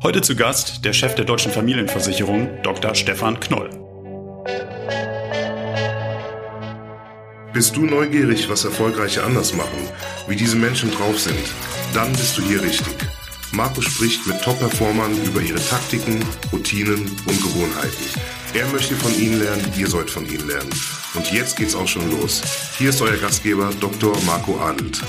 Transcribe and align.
Heute 0.00 0.22
zu 0.22 0.36
Gast 0.36 0.84
der 0.84 0.92
Chef 0.92 1.16
der 1.16 1.24
Deutschen 1.24 1.50
Familienversicherung, 1.50 2.62
Dr. 2.62 2.94
Stefan 2.94 3.40
Knoll. 3.40 3.68
Bist 7.52 7.74
du 7.74 7.84
neugierig, 7.84 8.48
was 8.48 8.64
Erfolgreiche 8.64 9.24
anders 9.24 9.54
machen, 9.54 9.88
wie 10.28 10.36
diese 10.36 10.56
Menschen 10.56 10.92
drauf 10.92 11.18
sind? 11.18 11.36
Dann 11.94 12.12
bist 12.12 12.38
du 12.38 12.42
hier 12.42 12.62
richtig. 12.62 12.94
Marco 13.50 13.80
spricht 13.80 14.24
mit 14.28 14.40
Top-Performern 14.40 15.20
über 15.24 15.40
ihre 15.40 15.60
Taktiken, 15.60 16.24
Routinen 16.52 17.00
und 17.26 17.42
Gewohnheiten. 17.42 18.20
Er 18.54 18.66
möchte 18.68 18.94
von 18.94 19.12
ihnen 19.20 19.40
lernen, 19.40 19.72
ihr 19.76 19.88
sollt 19.88 20.10
von 20.10 20.24
ihnen 20.28 20.46
lernen. 20.46 20.70
Und 21.14 21.32
jetzt 21.32 21.56
geht's 21.56 21.74
auch 21.74 21.88
schon 21.88 22.08
los. 22.12 22.40
Hier 22.78 22.90
ist 22.90 23.02
euer 23.02 23.16
Gastgeber 23.16 23.70
Dr. 23.80 24.16
Marco 24.24 24.60
Adelt. 24.60 25.02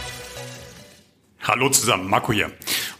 Hallo 1.49 1.67
zusammen, 1.69 2.07
Marco 2.07 2.31
hier. 2.31 2.51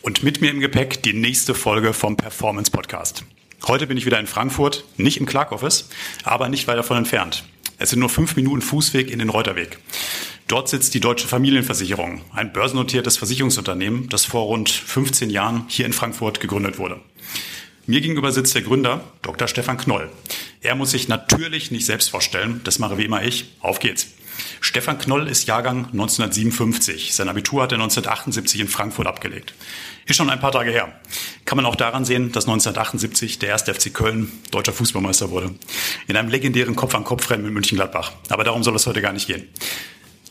Und 0.02 0.24
mit 0.24 0.42
mir 0.42 0.50
im 0.50 0.60
Gepäck 0.60 1.04
die 1.04 1.14
nächste 1.14 1.54
Folge 1.54 1.94
vom 1.94 2.18
Performance 2.18 2.72
Podcast. 2.72 3.24
Heute 3.68 3.86
bin 3.86 3.96
ich 3.96 4.08
wieder 4.08 4.20
in 4.20 4.26
Frankfurt, 4.26 4.86
nicht 4.98 5.18
im 5.18 5.28
Clark 5.28 5.52
Office, 5.52 5.88
aber 6.24 6.50
nicht 6.50 6.68
weit 6.68 6.80
davon 6.80 6.98
entfernt. 6.98 7.44
Es 7.78 7.92
sind 7.92 8.00
nur 8.00 8.10
fünf 8.10 8.36
Minuten 8.36 8.64
Fußweg 8.64 9.12
in 9.12 9.20
den 9.20 9.30
Reuterweg. 9.30 9.78
Dort 10.48 10.68
sitzt 10.68 10.96
die 10.96 11.00
Deutsche 11.00 11.28
Familienversicherung, 11.28 12.24
ein 12.34 12.52
börsennotiertes 12.52 13.18
Versicherungsunternehmen, 13.18 14.10
das 14.10 14.26
vor 14.26 14.46
rund 14.46 14.72
15 14.72 15.30
Jahren 15.30 15.66
hier 15.68 15.86
in 15.86 15.94
Frankfurt 15.94 16.40
gegründet 16.40 16.80
wurde. 16.80 17.00
Mir 17.86 18.02
gegenüber 18.02 18.32
sitzt 18.32 18.56
der 18.56 18.64
Gründer, 18.64 19.04
Dr. 19.22 19.48
Stefan 19.48 19.78
Knoll. 19.78 20.10
Er 20.62 20.74
muss 20.74 20.90
sich 20.90 21.08
natürlich 21.08 21.70
nicht 21.70 21.86
selbst 21.86 22.10
vorstellen, 22.10 22.62
das 22.64 22.80
mache 22.80 22.98
wie 22.98 23.06
immer 23.06 23.22
ich. 23.22 23.54
Auf 23.60 23.78
geht's. 23.78 24.08
Stefan 24.62 24.98
Knoll 24.98 25.28
ist 25.28 25.48
Jahrgang 25.48 25.86
1957. 25.92 27.14
Sein 27.14 27.30
Abitur 27.30 27.64
hat 27.64 27.72
er 27.72 27.78
1978 27.78 28.62
in 28.62 28.68
Frankfurt 28.68 29.08
abgelegt. 29.08 29.54
Ist 30.06 30.16
schon 30.16 30.30
ein 30.30 30.40
paar 30.40 30.52
Tage 30.52 30.72
her. 30.72 30.92
Kann 31.46 31.56
man 31.56 31.66
auch 31.66 31.76
daran 31.76 32.06
sehen, 32.06 32.32
dass 32.32 32.46
1978 32.46 33.40
der 33.40 33.50
erste 33.50 33.74
FC 33.74 33.94
Köln 33.94 34.32
deutscher 34.52 34.74
Fußballmeister 34.74 35.30
wurde. 35.30 35.54
In 36.08 36.16
einem 36.16 36.30
legendären 36.30 36.76
Kopf-an-Kopf-Rennen 36.76 37.44
mit 37.44 37.54
München-Gladbach. 37.54 38.14
Aber 38.30 38.44
darum 38.44 38.64
soll 38.64 38.76
es 38.76 38.88
heute 38.88 39.02
gar 39.02 39.14
nicht 39.14 39.28
gehen. 39.28 39.48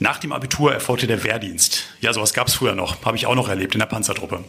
Nach 0.00 0.18
dem 0.18 0.32
Abitur 0.32 0.72
erfolgte 0.72 1.06
der 1.06 1.24
Wehrdienst. 1.24 1.84
Ja, 2.00 2.12
sowas 2.12 2.32
gab 2.32 2.46
es 2.46 2.54
früher 2.54 2.74
noch. 2.74 3.04
Habe 3.04 3.16
ich 3.16 3.26
auch 3.26 3.34
noch 3.34 3.48
erlebt 3.48 3.74
in 3.74 3.80
der 3.80 3.86
Panzertruppe. 3.86 4.44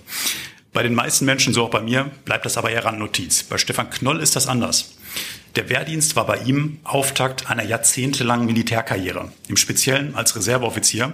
Bei 0.73 0.83
den 0.83 0.93
meisten 0.93 1.25
Menschen, 1.25 1.53
so 1.53 1.65
auch 1.65 1.71
bei 1.71 1.81
mir, 1.81 2.11
bleibt 2.25 2.45
das 2.45 2.57
aber 2.57 2.69
eher 2.69 2.85
Randnotiz. 2.85 3.43
Bei 3.43 3.57
Stefan 3.57 3.89
Knoll 3.89 4.19
ist 4.19 4.35
das 4.35 4.47
anders. 4.47 4.98
Der 5.55 5.69
Wehrdienst 5.69 6.15
war 6.15 6.25
bei 6.27 6.37
ihm 6.37 6.79
Auftakt 6.83 7.49
einer 7.49 7.63
jahrzehntelangen 7.63 8.45
Militärkarriere, 8.45 9.31
im 9.47 9.57
Speziellen 9.57 10.15
als 10.15 10.35
Reserveoffizier, 10.35 11.13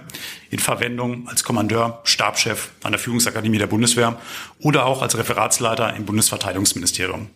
in 0.50 0.58
Verwendung 0.58 1.26
als 1.28 1.42
Kommandeur, 1.42 2.00
Stabschef 2.04 2.70
an 2.82 2.92
der 2.92 2.98
Führungsakademie 2.98 3.58
der 3.58 3.66
Bundeswehr 3.66 4.20
oder 4.60 4.84
auch 4.84 5.00
als 5.00 5.16
Referatsleiter 5.16 5.94
im 5.96 6.04
Bundesverteidigungsministerium. 6.04 7.30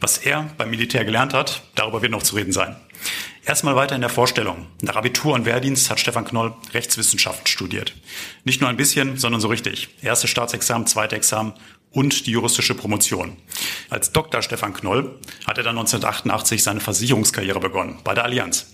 Was 0.00 0.16
er 0.16 0.48
beim 0.56 0.70
Militär 0.70 1.04
gelernt 1.04 1.34
hat, 1.34 1.62
darüber 1.74 2.00
wird 2.00 2.12
noch 2.12 2.22
zu 2.22 2.36
reden 2.36 2.52
sein. 2.52 2.76
Erstmal 3.44 3.76
weiter 3.76 3.94
in 3.94 4.00
der 4.00 4.10
Vorstellung. 4.10 4.66
Nach 4.80 4.96
Abitur 4.96 5.34
und 5.34 5.44
Wehrdienst 5.44 5.90
hat 5.90 6.00
Stefan 6.00 6.24
Knoll 6.24 6.54
Rechtswissenschaften 6.72 7.46
studiert. 7.46 7.94
Nicht 8.44 8.60
nur 8.60 8.70
ein 8.70 8.76
bisschen, 8.76 9.18
sondern 9.18 9.40
so 9.40 9.48
richtig. 9.48 9.88
Erste 10.02 10.28
Staatsexamen, 10.28 10.86
zweite 10.86 11.16
Examen 11.16 11.52
und 11.92 12.26
die 12.26 12.32
juristische 12.32 12.74
Promotion. 12.74 13.36
Als 13.88 14.12
Dr. 14.12 14.42
Stefan 14.42 14.74
Knoll 14.74 15.18
hat 15.46 15.58
er 15.58 15.64
dann 15.64 15.78
1988 15.78 16.62
seine 16.62 16.80
Versicherungskarriere 16.80 17.60
begonnen 17.60 17.98
bei 18.04 18.14
der 18.14 18.24
Allianz. 18.24 18.66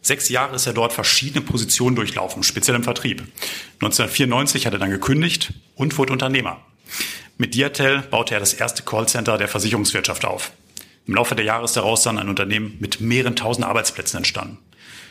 Sechs 0.00 0.28
Jahre 0.28 0.54
ist 0.54 0.66
er 0.66 0.72
dort 0.72 0.92
verschiedene 0.92 1.44
Positionen 1.44 1.96
durchlaufen, 1.96 2.42
speziell 2.42 2.76
im 2.76 2.84
Vertrieb. 2.84 3.22
1994 3.80 4.66
hat 4.66 4.72
er 4.72 4.78
dann 4.78 4.90
gekündigt 4.90 5.52
und 5.74 5.98
wurde 5.98 6.12
Unternehmer. 6.12 6.60
Mit 7.38 7.54
Diatel 7.54 8.02
baute 8.02 8.34
er 8.34 8.40
das 8.40 8.54
erste 8.54 8.82
Callcenter 8.82 9.36
der 9.36 9.48
Versicherungswirtschaft 9.48 10.24
auf. 10.24 10.52
Im 11.06 11.14
Laufe 11.14 11.34
der 11.34 11.44
Jahre 11.44 11.64
ist 11.64 11.76
daraus 11.76 12.02
dann 12.02 12.18
ein 12.18 12.28
Unternehmen 12.28 12.76
mit 12.80 13.00
mehreren 13.00 13.36
tausend 13.36 13.66
Arbeitsplätzen 13.66 14.18
entstanden, 14.18 14.58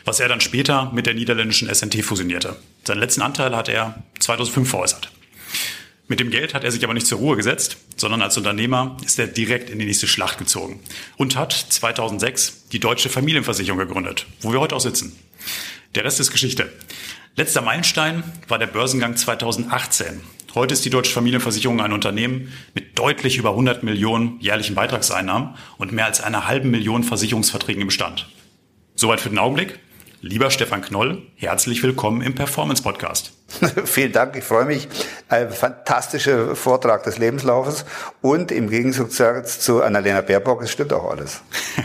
was 0.04 0.18
er 0.18 0.28
dann 0.28 0.40
später 0.40 0.90
mit 0.92 1.06
der 1.06 1.14
niederländischen 1.14 1.72
SNT 1.72 2.02
fusionierte. 2.02 2.56
Seinen 2.84 3.00
letzten 3.00 3.22
Anteil 3.22 3.54
hat 3.54 3.68
er 3.68 4.02
2005 4.18 4.68
veräußert. 4.68 5.10
Mit 6.08 6.20
dem 6.20 6.30
Geld 6.30 6.54
hat 6.54 6.62
er 6.62 6.70
sich 6.70 6.84
aber 6.84 6.94
nicht 6.94 7.06
zur 7.06 7.18
Ruhe 7.18 7.36
gesetzt, 7.36 7.78
sondern 7.96 8.22
als 8.22 8.36
Unternehmer 8.36 8.96
ist 9.04 9.18
er 9.18 9.26
direkt 9.26 9.70
in 9.70 9.80
die 9.80 9.86
nächste 9.86 10.06
Schlacht 10.06 10.38
gezogen 10.38 10.80
und 11.16 11.36
hat 11.36 11.52
2006 11.52 12.68
die 12.68 12.78
Deutsche 12.78 13.08
Familienversicherung 13.08 13.78
gegründet, 13.78 14.26
wo 14.40 14.52
wir 14.52 14.60
heute 14.60 14.76
auch 14.76 14.80
sitzen. 14.80 15.18
Der 15.96 16.04
Rest 16.04 16.20
ist 16.20 16.30
Geschichte. 16.30 16.72
Letzter 17.34 17.60
Meilenstein 17.60 18.22
war 18.46 18.58
der 18.58 18.68
Börsengang 18.68 19.16
2018. 19.16 20.20
Heute 20.54 20.74
ist 20.74 20.84
die 20.84 20.90
Deutsche 20.90 21.12
Familienversicherung 21.12 21.80
ein 21.80 21.92
Unternehmen 21.92 22.52
mit 22.72 22.98
deutlich 22.98 23.36
über 23.36 23.50
100 23.50 23.82
Millionen 23.82 24.40
jährlichen 24.40 24.74
Beitragseinnahmen 24.74 25.56
und 25.76 25.92
mehr 25.92 26.06
als 26.06 26.20
einer 26.20 26.46
halben 26.46 26.70
Million 26.70 27.02
Versicherungsverträgen 27.02 27.82
im 27.82 27.88
Bestand. 27.88 28.28
Soweit 28.94 29.20
für 29.20 29.28
den 29.28 29.38
Augenblick. 29.38 29.80
Lieber 30.22 30.50
Stefan 30.50 30.82
Knoll, 30.82 31.22
herzlich 31.34 31.82
willkommen 31.82 32.22
im 32.22 32.34
Performance 32.34 32.82
Podcast. 32.82 33.35
Vielen 33.84 34.12
Dank, 34.12 34.36
ich 34.36 34.44
freue 34.44 34.64
mich. 34.64 34.88
Ein 35.28 35.50
fantastischer 35.50 36.56
Vortrag 36.56 37.04
des 37.04 37.18
Lebenslaufes 37.18 37.84
und 38.20 38.50
im 38.52 38.68
Gegensatz 38.68 39.60
zu 39.60 39.82
Annalena 39.82 40.20
Baerbock, 40.20 40.62
es 40.62 40.72
stimmt 40.72 40.92
auch 40.92 41.10
alles. 41.10 41.40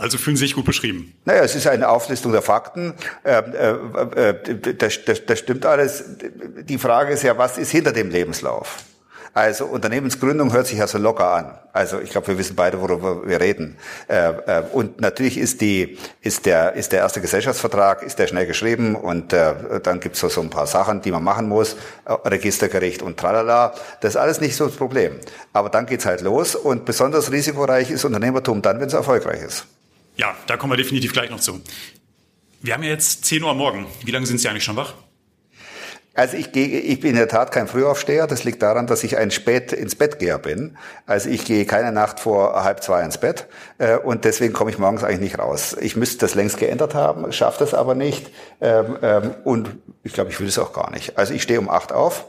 Also 0.00 0.16
fühlen 0.16 0.36
Sie 0.36 0.44
sich 0.44 0.54
gut 0.54 0.64
beschrieben. 0.64 1.12
Naja, 1.24 1.42
es 1.42 1.56
ist 1.56 1.66
eine 1.66 1.88
Auflistung 1.88 2.30
der 2.30 2.40
Fakten. 2.40 2.94
Ähm, 3.24 3.52
äh, 4.14 4.30
äh, 4.30 4.74
das, 4.74 5.04
das, 5.04 5.26
das 5.26 5.38
stimmt 5.40 5.66
alles. 5.66 6.04
Die 6.62 6.78
Frage 6.78 7.12
ist 7.12 7.24
ja, 7.24 7.36
was 7.36 7.58
ist 7.58 7.72
hinter 7.72 7.90
dem 7.90 8.08
Lebenslauf? 8.08 8.76
Also 9.38 9.66
Unternehmensgründung 9.66 10.52
hört 10.52 10.66
sich 10.66 10.78
ja 10.78 10.88
so 10.88 10.98
locker 10.98 11.32
an. 11.32 11.56
Also 11.72 12.00
ich 12.00 12.10
glaube, 12.10 12.26
wir 12.26 12.38
wissen 12.38 12.56
beide, 12.56 12.80
worüber 12.80 13.24
wir 13.24 13.40
reden. 13.40 13.76
Äh, 14.08 14.30
äh, 14.30 14.62
und 14.72 15.00
natürlich 15.00 15.38
ist 15.38 15.60
die 15.60 15.96
ist 16.22 16.44
der 16.44 16.72
ist 16.72 16.90
der 16.90 16.98
erste 16.98 17.20
Gesellschaftsvertrag 17.20 18.02
ist 18.02 18.18
der 18.18 18.26
schnell 18.26 18.46
geschrieben 18.46 18.96
und 18.96 19.32
äh, 19.32 19.54
dann 19.80 20.00
gibt's 20.00 20.18
so 20.18 20.28
so 20.28 20.40
ein 20.40 20.50
paar 20.50 20.66
Sachen, 20.66 21.02
die 21.02 21.12
man 21.12 21.22
machen 21.22 21.48
muss, 21.48 21.76
Registergericht 22.08 23.00
und 23.00 23.16
tralala. 23.16 23.74
Das 24.00 24.14
ist 24.14 24.16
alles 24.16 24.40
nicht 24.40 24.56
so 24.56 24.66
das 24.66 24.74
Problem. 24.74 25.12
Aber 25.52 25.68
dann 25.68 25.86
geht's 25.86 26.04
halt 26.04 26.22
los 26.22 26.56
und 26.56 26.84
besonders 26.84 27.30
risikoreich 27.30 27.92
ist 27.92 28.04
Unternehmertum 28.04 28.60
dann, 28.60 28.80
wenn 28.80 28.88
es 28.88 28.94
erfolgreich 28.94 29.40
ist. 29.40 29.66
Ja, 30.16 30.34
da 30.48 30.56
kommen 30.56 30.72
wir 30.72 30.78
definitiv 30.78 31.12
gleich 31.12 31.30
noch 31.30 31.38
zu. 31.38 31.60
Wir 32.60 32.74
haben 32.74 32.82
ja 32.82 32.90
jetzt 32.90 33.24
10 33.24 33.44
Uhr 33.44 33.54
morgen. 33.54 33.86
Wie 34.04 34.10
lange 34.10 34.26
sind 34.26 34.40
Sie 34.40 34.48
eigentlich 34.48 34.64
schon 34.64 34.74
wach? 34.74 34.94
Also 36.18 36.36
ich 36.36 36.50
gehe, 36.50 36.66
ich 36.66 36.98
bin 36.98 37.10
in 37.10 37.16
der 37.16 37.28
Tat 37.28 37.52
kein 37.52 37.68
Frühaufsteher. 37.68 38.26
Das 38.26 38.42
liegt 38.42 38.60
daran, 38.60 38.88
dass 38.88 39.04
ich 39.04 39.16
ein 39.18 39.30
spät 39.30 39.72
ins 39.72 39.94
Bett 39.94 40.18
geher 40.18 40.38
bin. 40.38 40.76
Also 41.06 41.28
ich 41.28 41.44
gehe 41.44 41.64
keine 41.64 41.92
Nacht 41.92 42.18
vor 42.18 42.64
halb 42.64 42.82
zwei 42.82 43.04
ins 43.04 43.18
Bett 43.18 43.46
äh, 43.78 43.96
und 43.96 44.24
deswegen 44.24 44.52
komme 44.52 44.72
ich 44.72 44.78
morgens 44.78 45.04
eigentlich 45.04 45.20
nicht 45.20 45.38
raus. 45.38 45.76
Ich 45.80 45.94
müsste 45.94 46.18
das 46.18 46.34
längst 46.34 46.58
geändert 46.58 46.96
haben, 46.96 47.30
schaffe 47.32 47.60
das 47.60 47.72
aber 47.72 47.94
nicht 47.94 48.32
ähm, 48.60 48.98
ähm, 49.00 49.34
und 49.44 49.70
ich 50.02 50.12
glaube, 50.12 50.30
ich 50.30 50.40
will 50.40 50.48
es 50.48 50.58
auch 50.58 50.72
gar 50.72 50.90
nicht. 50.90 51.16
Also 51.16 51.34
ich 51.34 51.42
stehe 51.44 51.60
um 51.60 51.70
acht 51.70 51.92
auf. 51.92 52.24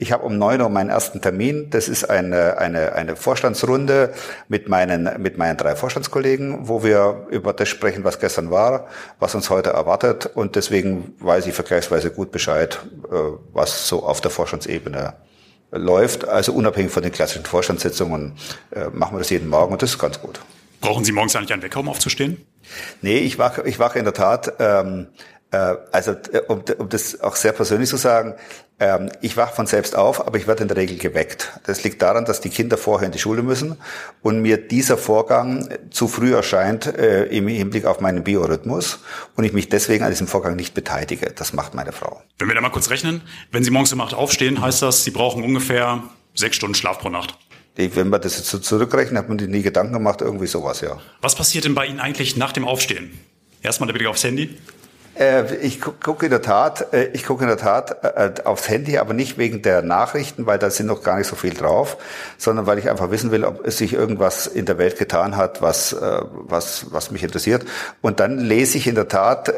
Ich 0.00 0.12
habe 0.12 0.24
um 0.24 0.38
neun 0.38 0.62
Uhr 0.62 0.70
meinen 0.70 0.88
ersten 0.88 1.20
Termin. 1.20 1.68
Das 1.68 1.86
ist 1.86 2.08
eine, 2.08 2.56
eine, 2.56 2.94
eine 2.94 3.16
Vorstandsrunde 3.16 4.14
mit 4.48 4.66
meinen, 4.66 5.20
mit 5.20 5.36
meinen 5.36 5.58
drei 5.58 5.76
Vorstandskollegen, 5.76 6.68
wo 6.68 6.82
wir 6.82 7.26
über 7.28 7.52
das 7.52 7.68
sprechen, 7.68 8.02
was 8.02 8.18
gestern 8.18 8.50
war, 8.50 8.86
was 9.18 9.34
uns 9.34 9.50
heute 9.50 9.70
erwartet. 9.70 10.24
Und 10.24 10.56
deswegen 10.56 11.14
weiß 11.18 11.46
ich 11.46 11.52
vergleichsweise 11.52 12.10
gut 12.10 12.32
Bescheid, 12.32 12.78
äh, 13.12 13.14
was 13.52 13.88
so 13.88 14.02
auf 14.02 14.22
der 14.22 14.30
Vorstandsebene 14.30 15.12
läuft. 15.70 16.26
Also 16.26 16.54
unabhängig 16.54 16.92
von 16.92 17.02
den 17.02 17.12
klassischen 17.12 17.44
Vorstandssitzungen 17.44 18.32
äh, 18.70 18.86
machen 18.94 19.16
wir 19.16 19.18
das 19.18 19.28
jeden 19.28 19.50
Morgen 19.50 19.74
und 19.74 19.82
das 19.82 19.90
ist 19.90 19.98
ganz 19.98 20.18
gut. 20.18 20.40
Brauchen 20.80 21.04
Sie 21.04 21.12
morgens 21.12 21.36
eigentlich 21.36 21.52
einen 21.52 21.62
Wecker, 21.62 21.80
um 21.80 21.90
aufzustehen? 21.90 22.46
Nee, 23.02 23.18
ich 23.18 23.38
wache, 23.38 23.68
ich 23.68 23.78
wache 23.78 23.98
in 23.98 24.06
der 24.06 24.14
Tat, 24.14 24.54
ähm, 24.60 25.08
äh, 25.50 25.74
also 25.92 26.12
äh, 26.32 26.40
um, 26.48 26.62
um 26.78 26.88
das 26.88 27.20
auch 27.20 27.36
sehr 27.36 27.52
persönlich 27.52 27.90
zu 27.90 27.98
sagen, 27.98 28.34
ich 29.20 29.36
wache 29.36 29.54
von 29.54 29.66
selbst 29.66 29.94
auf, 29.94 30.26
aber 30.26 30.38
ich 30.38 30.46
werde 30.46 30.62
in 30.62 30.68
der 30.68 30.78
Regel 30.78 30.96
geweckt. 30.96 31.52
Das 31.66 31.84
liegt 31.84 32.00
daran, 32.00 32.24
dass 32.24 32.40
die 32.40 32.48
Kinder 32.48 32.78
vorher 32.78 33.04
in 33.06 33.12
die 33.12 33.18
Schule 33.18 33.42
müssen 33.42 33.76
und 34.22 34.40
mir 34.40 34.56
dieser 34.56 34.96
Vorgang 34.96 35.68
zu 35.90 36.08
früh 36.08 36.34
erscheint 36.34 36.86
äh, 36.86 37.26
im 37.26 37.46
Hinblick 37.46 37.84
auf 37.84 38.00
meinen 38.00 38.24
Biorhythmus 38.24 39.00
und 39.36 39.44
ich 39.44 39.52
mich 39.52 39.68
deswegen 39.68 40.02
an 40.02 40.10
diesem 40.10 40.26
Vorgang 40.26 40.56
nicht 40.56 40.72
beteilige. 40.72 41.30
Das 41.36 41.52
macht 41.52 41.74
meine 41.74 41.92
Frau. 41.92 42.22
Wenn 42.38 42.48
wir 42.48 42.54
da 42.54 42.62
mal 42.62 42.70
kurz 42.70 42.88
rechnen, 42.88 43.20
wenn 43.52 43.62
Sie 43.64 43.70
morgens 43.70 43.92
um 43.92 44.00
acht 44.00 44.14
aufstehen, 44.14 44.62
heißt 44.62 44.80
das, 44.80 45.04
Sie 45.04 45.10
brauchen 45.10 45.44
ungefähr 45.44 46.02
sechs 46.34 46.56
Stunden 46.56 46.74
Schlaf 46.74 47.00
pro 47.00 47.10
Nacht. 47.10 47.36
Wenn 47.76 48.08
man 48.08 48.20
das 48.22 48.38
jetzt 48.38 48.48
so 48.48 48.58
zurückrechnet, 48.58 49.18
hat 49.18 49.28
man 49.28 49.38
sich 49.38 49.48
nie 49.48 49.62
Gedanken 49.62 49.92
gemacht, 49.92 50.22
irgendwie 50.22 50.46
sowas, 50.46 50.80
ja. 50.80 50.98
Was 51.20 51.34
passiert 51.34 51.66
denn 51.66 51.74
bei 51.74 51.86
Ihnen 51.86 52.00
eigentlich 52.00 52.36
nach 52.36 52.52
dem 52.52 52.66
Aufstehen? 52.66 53.18
Erstmal 53.62 53.88
der 53.88 53.94
Blick 53.94 54.06
aufs 54.06 54.24
Handy. 54.24 54.56
Äh, 55.20 55.56
ich 55.56 55.80
gucke 55.82 56.24
in 56.24 56.30
der 56.30 56.40
Tat, 56.40 56.94
äh, 56.94 57.10
ich 57.12 57.26
gucke 57.26 57.42
in 57.42 57.48
der 57.48 57.58
Tat 57.58 58.02
äh, 58.02 58.42
aufs 58.44 58.70
Handy, 58.70 58.96
aber 58.96 59.12
nicht 59.12 59.36
wegen 59.36 59.60
der 59.60 59.82
Nachrichten, 59.82 60.46
weil 60.46 60.58
da 60.58 60.70
sind 60.70 60.86
noch 60.86 61.02
gar 61.02 61.18
nicht 61.18 61.26
so 61.26 61.36
viel 61.36 61.52
drauf, 61.52 61.98
sondern 62.38 62.66
weil 62.66 62.78
ich 62.78 62.88
einfach 62.88 63.10
wissen 63.10 63.30
will, 63.30 63.44
ob 63.44 63.66
es 63.66 63.76
sich 63.76 63.92
irgendwas 63.92 64.46
in 64.46 64.64
der 64.64 64.78
Welt 64.78 64.98
getan 64.98 65.36
hat, 65.36 65.60
was 65.60 65.94
was 66.00 66.86
was 66.90 67.10
mich 67.10 67.22
interessiert. 67.22 67.66
Und 68.00 68.18
dann 68.20 68.38
lese 68.38 68.78
ich 68.78 68.86
in 68.86 68.94
der 68.94 69.08
Tat 69.08 69.52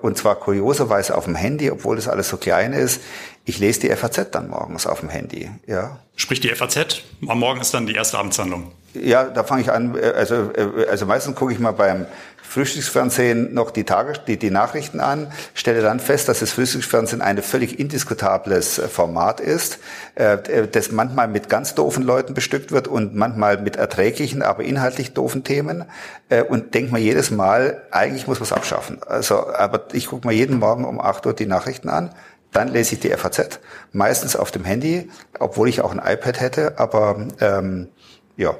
und 0.00 0.16
zwar 0.16 0.36
kurioserweise 0.36 1.16
auf 1.16 1.24
dem 1.24 1.34
Handy, 1.34 1.70
obwohl 1.70 1.96
das 1.96 2.08
alles 2.08 2.28
so 2.28 2.36
klein 2.36 2.72
ist, 2.72 3.02
Ich 3.50 3.58
lese 3.58 3.80
die 3.80 3.88
FAZ 3.88 4.30
dann 4.30 4.48
morgens 4.48 4.86
auf 4.86 5.00
dem 5.00 5.08
Handy, 5.08 5.50
ja. 5.66 5.98
Sprich 6.14 6.40
die 6.40 6.54
FAZ, 6.54 7.02
am 7.26 7.40
Morgen 7.40 7.60
ist 7.60 7.72
dann 7.72 7.86
die 7.86 7.94
erste 7.94 8.18
Abendshandlung. 8.18 8.70
Ja, 8.92 9.24
da 9.24 9.44
fange 9.44 9.62
ich 9.62 9.72
an, 9.72 9.96
äh, 9.96 10.12
also, 10.14 10.52
äh, 10.52 10.86
also 10.88 11.06
meistens 11.06 11.36
gucke 11.36 11.52
ich 11.52 11.58
mal 11.58 11.72
beim 11.72 12.06
Frühstücksfernsehen 12.50 13.54
noch 13.54 13.70
die, 13.70 13.84
Tage, 13.84 14.14
die, 14.26 14.36
die 14.36 14.50
Nachrichten 14.50 14.98
an, 14.98 15.30
stelle 15.54 15.82
dann 15.82 16.00
fest, 16.00 16.28
dass 16.28 16.40
das 16.40 16.50
Frühstücksfernsehen 16.50 17.22
ein 17.22 17.40
völlig 17.42 17.78
indiskutables 17.78 18.80
äh, 18.80 18.88
Format 18.88 19.38
ist, 19.38 19.78
äh, 20.16 20.66
das 20.66 20.90
manchmal 20.90 21.28
mit 21.28 21.48
ganz 21.48 21.76
doofen 21.76 22.02
Leuten 22.02 22.34
bestückt 22.34 22.72
wird 22.72 22.88
und 22.88 23.14
manchmal 23.14 23.58
mit 23.62 23.76
erträglichen, 23.76 24.42
aber 24.42 24.64
inhaltlich 24.64 25.14
doofen 25.14 25.44
Themen. 25.44 25.84
Äh, 26.28 26.42
und 26.42 26.74
denkt 26.74 26.90
man 26.90 27.00
jedes 27.00 27.30
Mal, 27.30 27.82
eigentlich 27.92 28.26
muss 28.26 28.40
man 28.40 28.48
es 28.48 28.52
abschaffen. 28.52 28.98
Also, 29.06 29.54
aber 29.54 29.84
ich 29.92 30.08
gucke 30.08 30.26
mir 30.26 30.34
jeden 30.34 30.58
Morgen 30.58 30.84
um 30.84 31.00
8 31.00 31.26
Uhr 31.26 31.34
die 31.34 31.46
Nachrichten 31.46 31.88
an, 31.88 32.10
dann 32.50 32.66
lese 32.66 32.96
ich 32.96 33.00
die 33.00 33.10
FAZ, 33.10 33.60
meistens 33.92 34.34
auf 34.34 34.50
dem 34.50 34.64
Handy, 34.64 35.08
obwohl 35.38 35.68
ich 35.68 35.82
auch 35.82 35.92
ein 35.92 36.00
iPad 36.04 36.40
hätte, 36.40 36.80
aber 36.80 37.28
ähm, 37.40 37.90
ja, 38.36 38.56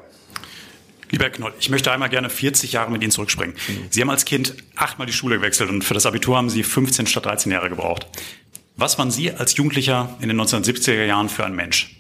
Lieber 1.11 1.25
Herr 1.25 1.31
Knoll, 1.31 1.53
ich 1.59 1.71
möchte 1.71 1.93
einmal 1.93 2.09
gerne 2.09 2.31
40 2.31 2.73
Jahre 2.73 2.91
mit 2.91 3.03
Ihnen 3.03 3.11
zurückspringen. 3.11 3.57
Mhm. 3.69 3.87
Sie 3.91 4.01
haben 4.01 4.11
als 4.11 4.25
Kind 4.25 4.55
achtmal 4.77 5.07
die 5.07 5.13
Schule 5.13 5.37
gewechselt 5.37 5.71
und 5.71 5.83
für 5.83 5.95
das 5.95 6.07
Abitur 6.07 6.37
haben 6.37 6.51
Sie 6.51 6.63
15 6.63 7.07
statt 7.07 7.27
13 7.27 7.53
Jahre 7.53 7.69
gebraucht. 7.69 8.07
Was 8.77 8.99
waren 8.99 9.11
Sie 9.11 9.33
als 9.33 9.57
Jugendlicher 9.57 10.17
in 10.21 10.29
den 10.29 10.41
1970er 10.41 11.05
Jahren 11.05 11.29
für 11.29 11.45
ein 11.45 11.55
Mensch? 11.55 12.00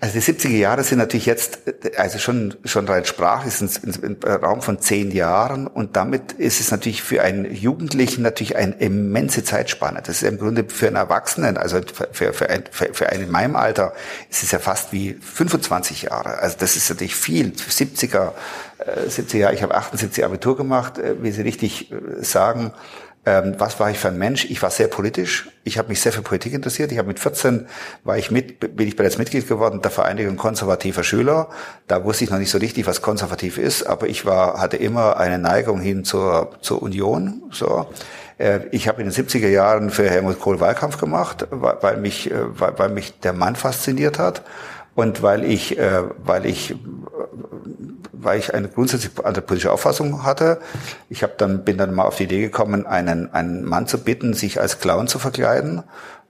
Also 0.00 0.20
die 0.20 0.24
70er 0.24 0.56
Jahre 0.56 0.84
sind 0.84 0.98
natürlich 0.98 1.26
jetzt, 1.26 1.58
also 1.96 2.18
schon, 2.18 2.54
schon 2.64 2.86
rein 2.86 3.04
sprachlich, 3.04 3.54
sind 3.54 4.04
ein 4.04 4.16
Raum 4.22 4.62
von 4.62 4.80
zehn 4.80 5.10
Jahren 5.10 5.66
und 5.66 5.96
damit 5.96 6.32
ist 6.32 6.60
es 6.60 6.70
natürlich 6.70 7.02
für 7.02 7.22
einen 7.22 7.52
Jugendlichen 7.52 8.22
natürlich 8.22 8.54
eine 8.54 8.74
immense 8.76 9.42
Zeitspanne. 9.42 10.00
Das 10.00 10.22
ist 10.22 10.28
im 10.28 10.38
Grunde 10.38 10.64
für 10.68 10.86
einen 10.86 10.96
Erwachsenen, 10.96 11.56
also 11.56 11.80
für, 12.12 12.32
für, 12.32 12.48
ein, 12.48 12.62
für, 12.70 12.94
für 12.94 13.08
einen 13.08 13.24
in 13.24 13.30
meinem 13.32 13.56
Alter, 13.56 13.92
ist 14.30 14.44
es 14.44 14.52
ja 14.52 14.60
fast 14.60 14.92
wie 14.92 15.14
25 15.14 16.02
Jahre. 16.02 16.38
Also 16.38 16.56
das 16.60 16.76
ist 16.76 16.88
natürlich 16.90 17.16
viel. 17.16 17.48
70er, 17.48 18.34
70er 19.08 19.36
Jahre, 19.36 19.54
ich 19.54 19.64
habe 19.64 19.74
78 19.74 20.24
Abitur 20.24 20.56
gemacht, 20.56 20.98
äh, 20.98 21.20
wie 21.22 21.32
Sie 21.32 21.42
richtig 21.42 21.90
äh, 21.90 22.22
sagen. 22.22 22.72
Ähm, 23.28 23.56
was 23.58 23.78
war 23.78 23.90
ich 23.90 23.98
für 23.98 24.08
ein 24.08 24.16
Mensch? 24.16 24.46
Ich 24.46 24.62
war 24.62 24.70
sehr 24.70 24.88
politisch. 24.88 25.50
Ich 25.62 25.76
habe 25.76 25.88
mich 25.88 26.00
sehr 26.00 26.12
für 26.12 26.22
Politik 26.22 26.54
interessiert. 26.54 26.92
Ich 26.92 26.96
habe 26.96 27.08
mit 27.08 27.18
14 27.18 27.66
war 28.02 28.16
ich 28.16 28.30
mit, 28.30 28.58
bin 28.74 28.88
ich 28.88 28.96
bereits 28.96 29.18
Mitglied 29.18 29.46
geworden 29.46 29.82
der 29.82 29.90
Vereinigung 29.90 30.38
konservativer 30.38 31.04
Schüler. 31.04 31.50
Da 31.88 32.04
wusste 32.04 32.24
ich 32.24 32.30
noch 32.30 32.38
nicht 32.38 32.50
so 32.50 32.56
richtig, 32.56 32.86
was 32.86 33.02
konservativ 33.02 33.58
ist, 33.58 33.82
aber 33.82 34.06
ich 34.08 34.24
war, 34.24 34.58
hatte 34.58 34.78
immer 34.78 35.18
eine 35.18 35.38
Neigung 35.38 35.78
hin 35.78 36.04
zur, 36.04 36.52
zur 36.62 36.80
Union. 36.80 37.42
So. 37.50 37.88
Äh, 38.38 38.60
ich 38.70 38.88
habe 38.88 39.02
in 39.02 39.10
den 39.10 39.14
70er 39.14 39.48
Jahren 39.48 39.90
für 39.90 40.08
Helmut 40.08 40.40
Kohl 40.40 40.58
Wahlkampf 40.58 40.96
gemacht, 40.96 41.46
weil 41.50 41.98
mich, 41.98 42.30
äh, 42.30 42.34
weil, 42.58 42.78
weil 42.78 42.88
mich 42.88 43.20
der 43.20 43.34
Mann 43.34 43.56
fasziniert 43.56 44.18
hat 44.18 44.42
und 44.94 45.22
weil 45.22 45.44
ich, 45.44 45.76
äh, 45.76 46.02
weil 46.24 46.46
ich 46.46 46.76
weil 48.20 48.38
ich 48.38 48.54
eine 48.54 48.68
grundsätzlich 48.68 49.12
andere 49.24 49.42
politische 49.42 49.72
Auffassung 49.72 50.24
hatte. 50.24 50.60
Ich 51.08 51.22
habe 51.22 51.34
dann 51.36 51.64
bin 51.64 51.78
dann 51.78 51.94
mal 51.94 52.04
auf 52.04 52.16
die 52.16 52.24
Idee 52.24 52.40
gekommen, 52.40 52.86
einen 52.86 53.32
einen 53.32 53.64
Mann 53.64 53.86
zu 53.86 53.98
bitten, 53.98 54.34
sich 54.34 54.60
als 54.60 54.80
Clown 54.80 55.08
zu 55.08 55.18
verkleiden. 55.18 55.82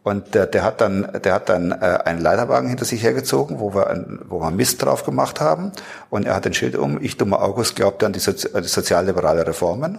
Und 0.05 0.35
der, 0.35 0.47
der 0.47 0.65
hat 0.65 0.81
dann, 0.81 1.21
der 1.23 1.35
hat 1.35 1.49
dann 1.51 1.71
äh, 1.71 1.99
einen 2.05 2.21
Leiterwagen 2.21 2.69
hinter 2.69 2.87
sich 2.87 3.03
hergezogen, 3.03 3.61
wo 3.61 3.75
wir, 3.75 3.89
ein, 3.89 4.21
wo 4.27 4.41
wir 4.41 4.51
Mist 4.51 4.83
drauf 4.83 5.05
gemacht 5.05 5.41
haben. 5.41 5.73
Und 6.09 6.25
er 6.25 6.35
hat 6.35 6.47
ein 6.47 6.55
Schild 6.55 6.77
um: 6.77 6.99
Ich 7.03 7.17
dummer 7.17 7.43
August 7.43 7.77
glaubte 7.77 8.07
an 8.07 8.13
die, 8.13 8.21
Sozi 8.21 8.49
die 8.55 8.69
sozialliberale 8.69 9.47
Reformen. 9.47 9.99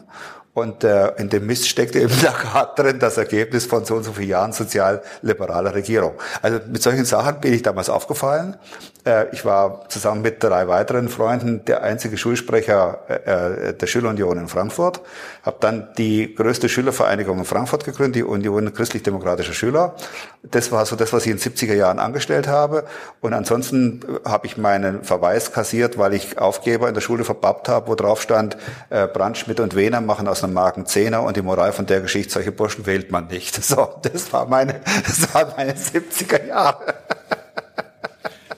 Und 0.53 0.83
äh, 0.83 1.15
in 1.17 1.29
dem 1.29 1.45
Mist 1.45 1.67
steckt 1.69 1.95
eben 1.95 2.13
Plakat 2.19 2.77
drin, 2.77 2.99
das 2.99 3.17
Ergebnis 3.17 3.65
von 3.65 3.85
so 3.85 3.95
und 3.95 4.03
so 4.03 4.13
vielen 4.13 4.29
Jahren 4.29 4.51
sozial-liberaler 4.51 5.73
Regierung. 5.73 6.13
Also 6.41 6.59
mit 6.67 6.81
solchen 6.81 7.05
Sachen 7.05 7.39
bin 7.39 7.53
ich 7.53 7.61
damals 7.61 7.89
aufgefallen. 7.89 8.57
Äh, 9.05 9.27
ich 9.31 9.45
war 9.45 9.87
zusammen 9.89 10.21
mit 10.21 10.43
drei 10.43 10.67
weiteren 10.67 11.07
Freunden 11.07 11.63
der 11.65 11.83
einzige 11.83 12.17
Schulsprecher 12.17 12.99
äh, 13.07 13.69
äh 13.69 13.73
der 13.73 13.87
Schülerunion 13.87 14.37
in 14.37 14.47
Frankfurt. 14.47 15.01
Habe 15.43 15.57
dann 15.59 15.89
die 15.97 16.35
größte 16.35 16.67
Schülervereinigung 16.67 17.39
in 17.39 17.45
Frankfurt 17.45 17.85
gegründet, 17.85 18.15
die 18.17 18.23
Union 18.23 18.73
christlich-demokratischer 18.73 19.53
Schüler. 19.53 19.95
Das 20.43 20.71
war 20.71 20.85
so 20.85 20.95
das, 20.95 21.13
was 21.13 21.25
ich 21.25 21.31
in 21.31 21.37
den 21.37 21.53
70er 21.53 21.75
Jahren 21.75 21.99
angestellt 21.99 22.47
habe. 22.47 22.85
Und 23.21 23.33
ansonsten 23.33 24.01
habe 24.25 24.47
ich 24.47 24.57
meinen 24.57 25.03
Verweis 25.03 25.53
kassiert, 25.53 25.97
weil 25.97 26.13
ich 26.13 26.39
Aufgeber 26.39 26.87
in 26.87 26.93
der 26.93 27.01
Schule 27.01 27.23
verbappt 27.23 27.69
habe, 27.69 27.87
wo 27.87 27.95
drauf 27.95 28.21
stand, 28.21 28.57
äh, 28.89 29.07
Brand, 29.07 29.37
Schmidt 29.37 29.59
und 29.59 29.75
Wehner 29.75 30.01
machen 30.01 30.27
aus 30.27 30.38
einem 30.43 30.53
Marken 30.53 30.85
Zehner 30.85 31.23
und 31.23 31.37
die 31.37 31.41
Moral 31.41 31.73
von 31.73 31.85
der 31.85 32.01
Geschichte, 32.01 32.33
solche 32.33 32.51
Burschen 32.51 32.85
wählt 32.85 33.11
man 33.11 33.27
nicht. 33.27 33.59
So, 33.69 33.99
das 34.01 34.33
war 34.33 34.47
meine, 34.47 34.81
das 35.05 35.33
waren 35.33 35.53
meine 35.55 35.73
70er 35.73 36.47
Jahre. 36.47 36.95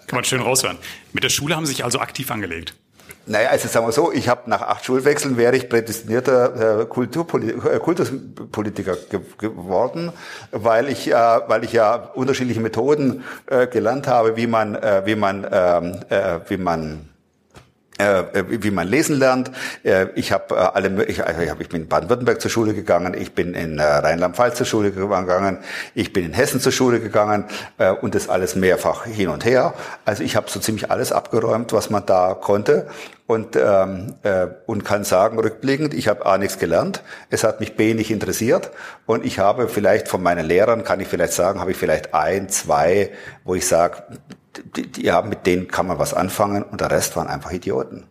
Kann 0.08 0.18
man 0.18 0.24
schön 0.24 0.42
raushören. 0.42 0.78
Mit 1.12 1.24
der 1.24 1.30
Schule 1.30 1.56
haben 1.56 1.66
Sie 1.66 1.74
sich 1.74 1.84
also 1.84 2.00
aktiv 2.00 2.32
angelegt. 2.32 2.74
Naja, 3.28 3.50
also 3.50 3.68
sagen 3.68 3.86
wir 3.86 3.92
so, 3.92 4.12
ich 4.12 4.28
habe 4.30 4.50
nach 4.50 4.62
acht 4.62 4.84
Schulwechseln 4.84 5.38
wäre 5.38 5.56
ich 5.56 5.70
prädestinierter 5.70 6.82
äh, 6.82 6.86
Kulturpolitiker, 6.86 7.74
äh, 7.74 7.80
Kultuspolitiker 7.80 8.96
ge 9.10 9.20
geworden, 9.38 10.12
weil 10.52 10.90
ich, 10.90 11.12
äh, 11.12 11.14
weil 11.14 11.64
ich 11.64 11.72
ja 11.72 11.96
unterschiedliche 11.96 12.60
Methoden 12.62 13.24
äh, 13.46 13.68
gelernt 13.68 14.08
habe, 14.08 14.38
wie 14.38 14.48
man, 14.48 14.76
äh, 14.76 15.04
wie 15.06 15.16
man, 15.16 15.48
ähm, 15.52 16.00
äh, 16.10 16.40
wie 16.48 16.58
man 16.58 16.94
äh, 16.94 17.11
wie 18.48 18.72
man 18.72 18.88
lesen 18.88 19.18
lernt. 19.18 19.52
Äh, 19.84 20.08
ich 20.16 20.32
habe 20.32 20.56
äh, 20.56 20.58
alle, 20.58 21.06
ich, 21.06 21.26
also 21.26 21.42
ich 21.60 21.70
bin 21.70 21.84
in 21.84 21.88
Baden-Württemberg 21.88 22.42
zur 22.42 22.52
Schule 22.52 22.74
gegangen, 22.74 23.14
ich 23.14 23.34
bin 23.34 23.54
in 23.54 23.80
Rheinland-Pfalz 23.80 24.58
zur 24.58 24.66
Schule 24.66 24.92
gegangen, 24.92 25.60
ich 25.96 26.14
bin 26.14 26.26
in 26.26 26.34
Hessen 26.34 26.60
zur 26.60 26.72
Schule 26.72 27.00
gegangen 27.00 27.46
und 28.02 28.16
das 28.16 28.30
alles 28.30 28.56
mehrfach 28.56 29.06
hin 29.06 29.30
und 29.30 29.46
her. 29.46 29.74
Also 30.06 30.24
ich 30.24 30.36
habe 30.36 30.50
so 30.50 30.60
ziemlich 30.60 30.92
alles 30.92 31.12
abgeräumt, 31.12 31.74
was 31.74 31.90
man 31.90 32.06
da 32.06 32.34
konnte 32.34 32.88
und 33.32 33.56
ähm, 33.56 34.16
äh, 34.24 34.48
und 34.66 34.84
kann 34.84 35.04
sagen 35.04 35.40
rückblickend, 35.40 35.94
ich 35.94 36.08
habe 36.08 36.26
a 36.26 36.38
nichts 36.38 36.60
gelernt, 36.60 37.02
es 37.30 37.44
hat 37.44 37.60
mich 37.62 37.76
b 37.78 37.94
nicht 37.94 38.12
interessiert 38.12 38.72
und 39.06 39.26
ich 39.26 39.40
habe 39.40 39.70
vielleicht 39.70 40.08
von 40.10 40.22
meinen 40.22 40.46
Lehrern 40.46 40.84
kann 40.84 41.00
ich 41.00 41.08
vielleicht 41.08 41.34
sagen, 41.34 41.60
habe 41.60 41.72
ich 41.72 41.78
vielleicht 41.78 42.14
ein, 42.14 42.50
zwei, 42.50 43.12
wo 43.46 43.56
ich 43.56 43.66
sage, 43.68 44.04
die, 44.76 45.04
ja, 45.04 45.22
mit 45.22 45.46
denen 45.46 45.68
kann 45.68 45.88
man 45.88 46.00
was 46.00 46.14
anfangen 46.14 46.64
und 46.64 46.82
der 46.82 46.92
Rest 46.92 47.16
waren 47.16 47.28
einfach 47.28 47.52
Idioten. 47.52 48.06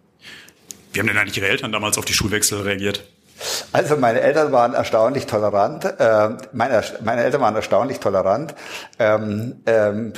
Wie 0.92 1.00
haben 1.00 1.06
denn 1.06 1.18
eigentlich 1.18 1.38
Ihre 1.38 1.48
Eltern 1.48 1.72
damals 1.72 1.98
auf 1.98 2.04
die 2.04 2.14
Schulwechsel 2.14 2.60
reagiert? 2.62 3.09
Also 3.72 3.96
meine 3.96 4.20
Eltern 4.20 4.52
waren 4.52 4.74
erstaunlich 4.74 5.26
tolerant. 5.26 5.84
Äh, 5.84 6.30
meine, 6.52 6.82
meine 7.02 7.22
Eltern 7.22 7.40
waren 7.40 7.56
erstaunlich 7.56 8.00
tolerant. 8.00 8.54
Ähm, 8.98 9.60
ähm, 9.66 10.12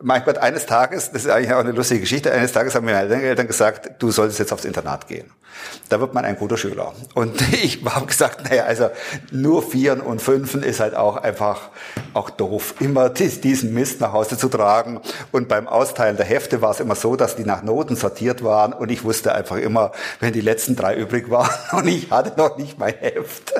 mein 0.00 0.24
Gott, 0.24 0.38
eines 0.38 0.66
Tages, 0.66 1.12
das 1.12 1.24
ist 1.24 1.30
eigentlich 1.30 1.52
auch 1.52 1.60
eine 1.60 1.72
lustige 1.72 2.00
Geschichte, 2.00 2.32
eines 2.32 2.52
Tages 2.52 2.74
haben 2.74 2.86
meine 2.86 2.98
Eltern 2.98 3.46
gesagt, 3.46 4.02
du 4.02 4.10
solltest 4.10 4.38
jetzt 4.38 4.52
aufs 4.52 4.64
Internat 4.64 5.06
gehen. 5.06 5.30
Da 5.88 6.00
wird 6.00 6.14
man 6.14 6.24
ein 6.24 6.36
guter 6.36 6.56
Schüler. 6.56 6.92
Und 7.14 7.40
ich 7.52 7.84
habe 7.84 8.06
gesagt, 8.06 8.48
naja, 8.48 8.64
also 8.64 8.90
nur 9.30 9.62
Vieren 9.62 10.00
und 10.00 10.20
Fünfen 10.20 10.62
ist 10.62 10.80
halt 10.80 10.94
auch 10.94 11.16
einfach 11.16 11.70
auch 12.14 12.30
doof, 12.30 12.74
immer 12.80 13.10
diesen 13.10 13.74
Mist 13.74 14.00
nach 14.00 14.12
Hause 14.12 14.36
zu 14.36 14.48
tragen. 14.48 15.00
Und 15.32 15.48
beim 15.48 15.68
Austeilen 15.68 16.16
der 16.16 16.26
Hefte 16.26 16.62
war 16.62 16.70
es 16.70 16.80
immer 16.80 16.94
so, 16.94 17.16
dass 17.16 17.36
die 17.36 17.44
nach 17.44 17.62
Noten 17.62 17.96
sortiert 17.96 18.42
waren 18.42 18.72
und 18.72 18.90
ich 18.90 19.04
wusste 19.04 19.34
einfach 19.34 19.56
immer, 19.56 19.92
wenn 20.20 20.32
die 20.32 20.40
letzten 20.40 20.76
drei 20.76 20.96
übrig 20.96 21.30
waren 21.30 21.50
und 21.72 21.86
ich 21.86 22.10
hatte 22.10 22.36
noch 22.36 22.55
nicht 22.58 22.78
mein 22.78 22.94
Heft. 22.94 23.52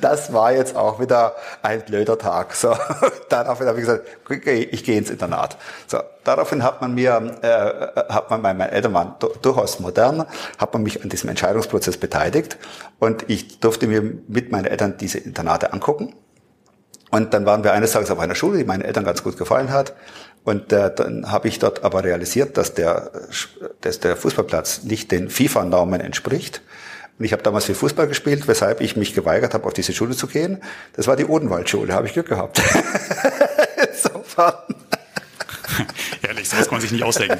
Das 0.00 0.32
war 0.32 0.52
jetzt 0.52 0.76
auch 0.76 1.00
wieder 1.00 1.34
ein 1.62 1.82
blöder 1.82 2.18
Tag. 2.18 2.54
So, 2.54 2.76
daraufhin 3.28 3.66
habe 3.66 3.80
ich 3.80 3.86
gesagt, 3.86 4.06
ich 4.28 4.84
gehe 4.84 4.98
ins 4.98 5.10
Internat. 5.10 5.56
So, 5.86 5.98
daraufhin 6.24 6.62
hat 6.62 6.80
man 6.80 6.94
mir, 6.94 7.38
äh, 7.42 8.12
hat 8.12 8.30
man, 8.30 8.42
meine 8.42 8.70
Eltern 8.70 8.94
waren 8.94 9.14
durchaus 9.40 9.80
modern, 9.80 10.26
hat 10.58 10.72
man 10.72 10.82
mich 10.82 11.02
an 11.02 11.08
diesem 11.08 11.30
Entscheidungsprozess 11.30 11.96
beteiligt 11.96 12.58
und 12.98 13.24
ich 13.28 13.60
durfte 13.60 13.86
mir 13.86 14.02
mit 14.28 14.52
meinen 14.52 14.66
Eltern 14.66 14.96
diese 14.98 15.18
Internate 15.18 15.72
angucken. 15.72 16.14
Und 17.10 17.34
dann 17.34 17.44
waren 17.44 17.62
wir 17.62 17.74
eines 17.74 17.92
Tages 17.92 18.10
auf 18.10 18.18
einer 18.18 18.34
Schule, 18.34 18.56
die 18.56 18.64
meinen 18.64 18.80
Eltern 18.80 19.04
ganz 19.04 19.22
gut 19.22 19.36
gefallen 19.36 19.70
hat. 19.70 19.92
Und 20.44 20.72
äh, 20.72 20.92
dann 20.94 21.30
habe 21.30 21.46
ich 21.46 21.58
dort 21.58 21.84
aber 21.84 22.02
realisiert, 22.04 22.56
dass 22.56 22.72
der, 22.72 23.12
dass 23.82 24.00
der 24.00 24.16
Fußballplatz 24.16 24.84
nicht 24.84 25.12
den 25.12 25.28
FIFA-Normen 25.28 26.00
entspricht. 26.00 26.62
Und 27.22 27.26
ich 27.26 27.32
habe 27.32 27.44
damals 27.44 27.66
viel 27.66 27.76
Fußball 27.76 28.08
gespielt, 28.08 28.48
weshalb 28.48 28.80
ich 28.80 28.96
mich 28.96 29.14
geweigert 29.14 29.54
habe, 29.54 29.64
auf 29.64 29.72
diese 29.72 29.92
Schule 29.92 30.16
zu 30.16 30.26
gehen. 30.26 30.60
Das 30.94 31.06
war 31.06 31.14
die 31.14 31.24
Odenwaldschule, 31.24 31.94
habe 31.94 32.08
ich 32.08 32.14
Glück 32.14 32.26
gehabt. 32.26 32.60
Insofern. 33.92 34.54
Ehrlich, 36.22 36.48
sowas 36.48 36.64
kann 36.64 36.72
man 36.72 36.80
sich 36.80 36.90
nicht 36.90 37.04
ausdenken. 37.04 37.38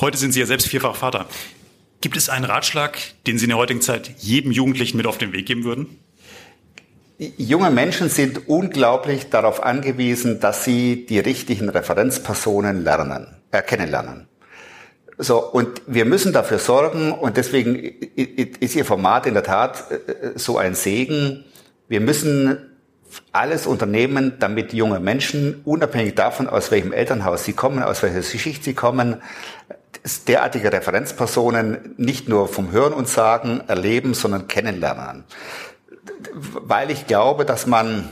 Heute 0.00 0.16
sind 0.16 0.32
Sie 0.32 0.40
ja 0.40 0.46
selbst 0.46 0.68
vierfach 0.68 0.96
Vater. 0.96 1.26
Gibt 2.00 2.16
es 2.16 2.30
einen 2.30 2.46
Ratschlag, 2.46 2.96
den 3.26 3.36
Sie 3.36 3.44
in 3.44 3.50
der 3.50 3.58
heutigen 3.58 3.82
Zeit 3.82 4.14
jedem 4.16 4.50
Jugendlichen 4.50 4.96
mit 4.96 5.06
auf 5.06 5.18
den 5.18 5.34
Weg 5.34 5.44
geben 5.44 5.64
würden? 5.64 5.98
Junge 7.18 7.70
Menschen 7.70 8.08
sind 8.08 8.48
unglaublich 8.48 9.28
darauf 9.28 9.62
angewiesen, 9.62 10.40
dass 10.40 10.64
sie 10.64 11.04
die 11.04 11.18
richtigen 11.18 11.68
Referenzpersonen 11.68 12.82
lernen, 12.82 13.36
erkennen 13.50 13.90
lernen. 13.90 14.26
So, 15.18 15.38
und 15.38 15.80
wir 15.86 16.04
müssen 16.04 16.32
dafür 16.32 16.58
sorgen, 16.58 17.12
und 17.12 17.36
deswegen 17.36 17.76
ist 17.76 18.76
Ihr 18.76 18.84
Format 18.84 19.26
in 19.26 19.34
der 19.34 19.42
Tat 19.42 19.90
äh, 19.90 20.38
so 20.38 20.58
ein 20.58 20.74
Segen. 20.74 21.44
Wir 21.88 22.00
müssen 22.00 22.76
alles 23.32 23.66
unternehmen, 23.66 24.34
damit 24.40 24.72
junge 24.74 25.00
Menschen, 25.00 25.62
unabhängig 25.64 26.14
davon, 26.16 26.48
aus 26.48 26.70
welchem 26.70 26.92
Elternhaus 26.92 27.44
sie 27.44 27.54
kommen, 27.54 27.82
aus 27.82 28.02
welcher 28.02 28.22
Schicht 28.22 28.64
sie 28.64 28.74
kommen, 28.74 29.22
derartige 30.28 30.72
Referenzpersonen 30.72 31.94
nicht 31.96 32.28
nur 32.28 32.48
vom 32.48 32.70
Hören 32.72 32.92
und 32.92 33.08
Sagen 33.08 33.62
erleben, 33.66 34.12
sondern 34.12 34.48
kennenlernen. 34.48 35.24
Weil 36.32 36.90
ich 36.90 37.06
glaube, 37.06 37.44
dass 37.44 37.66
man 37.66 38.08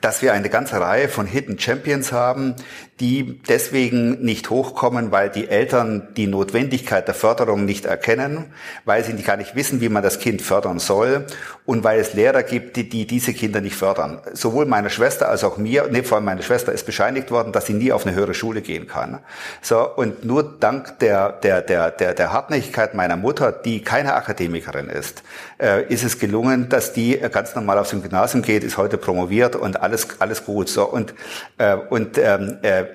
dass 0.00 0.20
wir 0.20 0.32
eine 0.32 0.50
ganze 0.50 0.80
Reihe 0.80 1.08
von 1.08 1.26
Hidden 1.26 1.58
Champions 1.58 2.12
haben, 2.12 2.56
die 3.00 3.40
deswegen 3.46 4.22
nicht 4.22 4.48
hochkommen, 4.48 5.12
weil 5.12 5.28
die 5.28 5.48
Eltern 5.48 6.08
die 6.16 6.26
Notwendigkeit 6.26 7.06
der 7.06 7.14
Förderung 7.14 7.66
nicht 7.66 7.84
erkennen, 7.84 8.46
weil 8.86 9.04
sie 9.04 9.12
gar 9.22 9.36
nicht 9.36 9.54
wissen, 9.54 9.82
wie 9.82 9.90
man 9.90 10.02
das 10.02 10.18
Kind 10.18 10.40
fördern 10.40 10.78
soll 10.78 11.26
und 11.66 11.84
weil 11.84 12.00
es 12.00 12.14
Lehrer 12.14 12.42
gibt, 12.42 12.76
die, 12.76 12.88
die 12.88 13.06
diese 13.06 13.34
Kinder 13.34 13.60
nicht 13.60 13.76
fördern. 13.76 14.20
Sowohl 14.32 14.64
meiner 14.64 14.88
Schwester 14.88 15.28
als 15.28 15.44
auch 15.44 15.58
mir, 15.58 15.88
nee, 15.90 16.02
vor 16.02 16.16
allem 16.16 16.24
meine 16.24 16.42
Schwester 16.42 16.72
ist 16.72 16.86
bescheinigt 16.86 17.30
worden, 17.30 17.52
dass 17.52 17.66
sie 17.66 17.74
nie 17.74 17.92
auf 17.92 18.06
eine 18.06 18.16
höhere 18.16 18.32
Schule 18.32 18.62
gehen 18.62 18.86
kann. 18.86 19.18
So, 19.60 19.86
und 19.94 20.24
nur 20.24 20.56
dank 20.58 20.98
der, 21.00 21.32
der, 21.32 21.60
der, 21.60 21.90
der, 21.90 22.14
der 22.14 22.32
Hartnäckigkeit 22.32 22.94
meiner 22.94 23.16
Mutter, 23.16 23.52
die 23.52 23.82
keine 23.82 24.14
Akademikerin 24.14 24.88
ist, 24.88 25.22
äh, 25.60 25.84
ist 25.92 26.02
es 26.02 26.18
gelungen, 26.18 26.70
dass 26.70 26.94
die 26.94 27.18
ganz 27.30 27.54
normal 27.54 27.78
aufs 27.78 27.90
Gymnasium 27.90 28.42
geht, 28.42 28.64
ist 28.64 28.78
heute 28.78 28.96
promoviert 28.96 29.54
und 29.54 29.80
alles, 29.82 30.08
alles 30.20 30.44
gut. 30.44 30.68
So, 30.70 30.84
und, 30.84 31.12
äh, 31.58 31.76
und 31.76 32.16
ähm, 32.16 32.58
äh, 32.62 32.85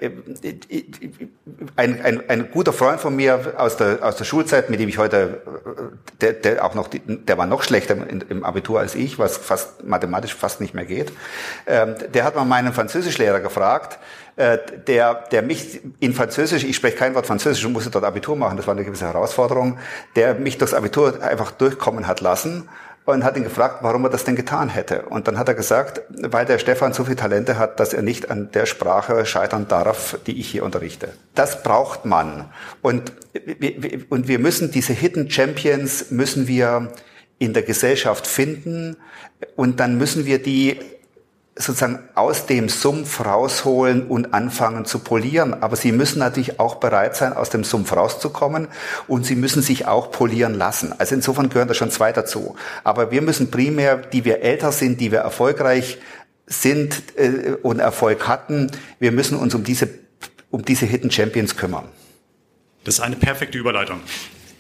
ein, 1.76 2.02
ein, 2.02 2.30
ein 2.30 2.52
guter 2.52 2.74
Freund 2.74 3.00
von 3.00 3.16
mir 3.16 3.54
aus 3.58 3.78
der, 3.78 4.00
aus 4.02 4.16
der 4.16 4.26
Schulzeit, 4.26 4.70
mit 4.70 4.80
dem 4.80 4.90
ich 4.90 4.98
heute, 4.98 5.42
der, 6.22 6.34
der 6.34 6.66
auch 6.66 6.74
noch, 6.74 6.90
der 6.90 7.38
war 7.38 7.46
noch 7.46 7.64
schlechter 7.64 7.96
im, 8.30 8.44
Abitur 8.44 8.80
als 8.80 8.96
ich, 8.96 9.20
was 9.20 9.38
fast 9.38 9.84
mathematisch 9.84 10.36
fast 10.36 10.62
nicht 10.62 10.74
mehr 10.74 10.86
geht. 10.86 11.12
Ähm, 11.68 11.96
der 12.14 12.24
hat 12.24 12.36
mal 12.36 12.46
meinen 12.46 12.74
Französischlehrer 12.74 13.40
gefragt, 13.40 14.00
äh, 14.36 14.58
der, 14.88 15.24
der 15.32 15.42
mich 15.42 15.82
in 16.00 16.14
Französisch, 16.14 16.64
ich 16.64 16.76
spreche 16.76 16.98
kein 16.98 17.16
Wort 17.16 17.28
Französisch 17.28 17.66
und 17.66 17.74
musste 17.74 17.90
dort 17.90 18.06
Abitur 18.06 18.36
machen, 18.36 18.58
das 18.58 18.68
war 18.68 18.74
eine 18.74 18.86
gewisse 18.86 19.06
Herausforderung, 19.06 19.78
der 20.16 20.36
mich 20.36 20.58
durchs 20.58 20.74
Abitur 20.74 21.22
einfach 21.22 21.52
durchkommen 21.52 22.08
hat 22.08 22.22
lassen 22.22 22.70
und 23.06 23.24
hat 23.24 23.36
ihn 23.36 23.44
gefragt, 23.44 23.78
warum 23.82 24.04
er 24.06 24.10
das 24.10 24.24
denn 24.24 24.36
getan 24.36 24.70
hätte. 24.70 25.04
Und 25.04 25.28
dann 25.28 25.38
hat 25.38 25.48
er 25.48 25.56
gesagt, 25.56 26.02
weil 26.10 26.46
der 26.46 26.60
Stefan 26.60 26.94
so 26.94 27.04
viel 27.04 27.16
Talente 27.16 27.58
hat, 27.58 27.80
dass 27.80 27.94
er 27.94 28.04
nicht 28.04 28.30
an 28.30 28.52
der 28.52 28.66
Sprache 28.66 29.26
scheitern 29.26 29.68
darf, 29.68 30.20
die 30.28 30.40
ich 30.40 30.50
hier 30.50 30.64
unterrichte. 30.64 31.10
Das 31.34 31.64
braucht 31.64 32.06
man. 32.06 32.52
Und, 32.82 33.14
und 34.10 34.28
wir 34.28 34.40
müssen 34.40 34.72
diese 34.72 34.94
Hidden 34.94 35.30
Champions 35.30 36.12
müssen 36.12 36.48
wir 36.48 36.92
in 37.40 37.54
der 37.54 37.64
Gesellschaft 37.64 38.28
finden 38.28 38.98
und 39.56 39.80
dann 39.80 39.98
müssen 39.98 40.26
wir 40.26 40.42
die 40.42 40.80
sozusagen 41.56 42.00
aus 42.16 42.46
dem 42.46 42.70
Sumpf 42.70 43.24
rausholen 43.24 44.08
und 44.08 44.34
anfangen 44.34 44.86
zu 44.86 45.00
polieren. 45.00 45.54
Aber 45.62 45.76
sie 45.76 45.92
müssen 45.92 46.20
natürlich 46.20 46.60
auch 46.60 46.76
bereit 46.76 47.16
sein, 47.16 47.34
aus 47.34 47.50
dem 47.50 47.64
Sumpf 47.64 47.94
rauszukommen 47.94 48.68
und 49.08 49.26
sie 49.26 49.36
müssen 49.36 49.62
sich 49.62 49.86
auch 49.86 50.12
polieren 50.12 50.54
lassen. 50.54 50.94
Also 50.98 51.16
insofern 51.16 51.50
gehören 51.50 51.68
da 51.68 51.74
schon 51.74 51.92
zwei 51.92 52.14
dazu. 52.14 52.56
Aber 52.84 53.12
wir 53.12 53.22
müssen 53.22 53.52
primär, 53.52 53.98
die 53.98 54.24
wir 54.24 54.42
älter 54.42 54.72
sind, 54.72 55.02
die 55.02 55.12
wir 55.12 55.20
erfolgreich 55.20 56.00
sind 56.48 57.18
äh, 57.18 57.56
und 57.62 57.80
Erfolg 57.80 58.28
hatten, 58.28 58.72
wir 59.00 59.12
müssen 59.12 59.38
uns 59.38 59.54
um 59.54 59.64
diese, 59.64 59.90
um 60.50 60.64
diese 60.64 60.86
Hidden 60.86 61.12
Champions 61.12 61.56
kümmern. 61.56 61.86
Das 62.84 62.96
ist 62.96 63.02
eine 63.02 63.16
perfekte 63.16 63.58
Überleitung. 63.58 64.02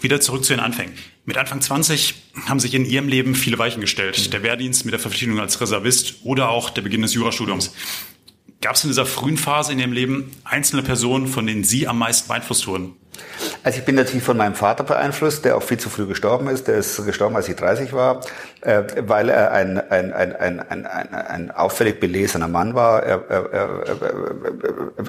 Wieder 0.01 0.19
zurück 0.19 0.43
zu 0.43 0.53
den 0.53 0.59
Anfängen. 0.59 0.93
Mit 1.25 1.37
Anfang 1.37 1.61
20 1.61 2.15
haben 2.47 2.59
sich 2.59 2.73
in 2.73 2.85
Ihrem 2.85 3.07
Leben 3.07 3.35
viele 3.35 3.59
Weichen 3.59 3.81
gestellt. 3.81 4.33
Der 4.33 4.41
Wehrdienst 4.41 4.83
mit 4.83 4.93
der 4.93 4.99
Verpflichtung 4.99 5.39
als 5.39 5.61
Reservist 5.61 6.15
oder 6.23 6.49
auch 6.49 6.71
der 6.71 6.81
Beginn 6.81 7.03
des 7.03 7.13
Jurastudiums. 7.13 7.71
Gab 8.61 8.75
es 8.75 8.83
in 8.83 8.91
dieser 8.91 9.07
frühen 9.07 9.37
Phase 9.37 9.73
in 9.73 9.79
Ihrem 9.79 9.91
Leben 9.91 10.31
einzelne 10.43 10.83
Personen, 10.83 11.25
von 11.25 11.47
denen 11.47 11.63
Sie 11.63 11.87
am 11.87 11.97
meisten 11.97 12.27
beeinflusst 12.27 12.67
wurden? 12.67 12.95
Also 13.63 13.79
ich 13.79 13.85
bin 13.85 13.95
natürlich 13.95 14.23
von 14.23 14.37
meinem 14.37 14.53
Vater 14.53 14.83
beeinflusst, 14.83 15.45
der 15.45 15.57
auch 15.57 15.63
viel 15.63 15.79
zu 15.79 15.89
früh 15.89 16.05
gestorben 16.05 16.47
ist. 16.47 16.67
Der 16.67 16.75
ist 16.75 17.03
gestorben, 17.03 17.35
als 17.35 17.49
ich 17.49 17.55
30 17.55 17.91
war, 17.93 18.21
äh, 18.61 18.83
weil 18.99 19.29
er 19.29 19.51
ein, 19.51 19.79
ein, 19.79 20.13
ein, 20.13 20.35
ein, 20.35 20.59
ein, 20.59 20.85
ein, 20.85 21.51
auffällig 21.51 21.99
belesener 21.99 22.47
Mann 22.47 22.75
war. 22.75 23.01
Er, 23.03 23.23
er, 23.29 23.51
er, 23.51 23.69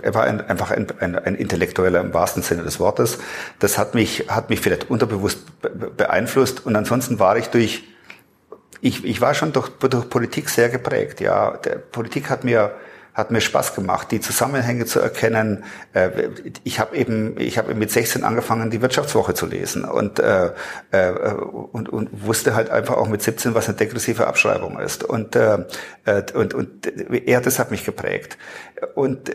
er 0.03 0.15
war 0.15 0.25
ein, 0.25 0.41
einfach 0.49 0.71
ein, 0.71 0.87
ein, 1.01 1.17
ein 1.17 1.35
Intellektueller 1.35 2.01
im 2.01 2.15
wahrsten 2.15 2.43
Sinne 2.43 2.63
des 2.63 2.81
Wortes. 2.81 3.19
Das 3.59 3.77
hat 3.77 3.95
mich, 3.95 4.27
hat 4.29 4.49
mich 4.49 4.61
vielleicht 4.61 4.91
unterbewusst 4.91 5.41
beeinflusst. 5.97 6.65
Und 6.65 6.75
ansonsten 6.75 7.19
war 7.19 7.37
ich 7.37 7.49
durch, 7.49 7.85
ich, 8.81 9.05
ich 9.05 9.21
war 9.21 9.35
schon 9.35 9.53
durch, 9.53 9.69
durch 9.69 10.09
Politik 10.09 10.49
sehr 10.49 10.71
geprägt. 10.71 11.21
Ja, 11.21 11.59
der 11.59 11.77
Politik 11.77 12.31
hat 12.31 12.45
mir 12.45 12.73
hat 13.15 13.31
mir 13.31 13.41
Spaß 13.41 13.75
gemacht, 13.75 14.11
die 14.11 14.21
Zusammenhänge 14.21 14.87
zu 14.87 15.01
erkennen. 15.01 15.65
Äh, 15.93 16.29
ich 16.65 16.81
habe 16.81 16.97
eben, 16.97 17.39
ich 17.39 17.59
habe 17.59 17.75
mit 17.75 17.91
16 17.91 18.25
angefangen, 18.25 18.71
die 18.71 18.81
Wirtschaftswoche 18.81 19.35
zu 19.35 19.47
lesen 19.47 19.85
und, 19.85 20.19
äh, 20.19 20.51
äh, 20.93 21.11
und, 21.35 21.89
und 21.89 22.27
wusste 22.27 22.55
halt 22.55 22.71
einfach 22.71 22.97
auch 22.97 23.09
mit 23.09 23.23
17, 23.23 23.55
was 23.55 23.69
eine 23.69 23.77
degressive 23.77 24.27
Abschreibung 24.27 24.79
ist. 24.79 25.05
Und, 25.05 25.37
und, 25.37 26.55
und 26.55 26.87
er, 27.27 27.41
das 27.41 27.59
hat 27.59 27.71
mich 27.71 27.85
geprägt. 27.85 28.39
Und 28.95 29.31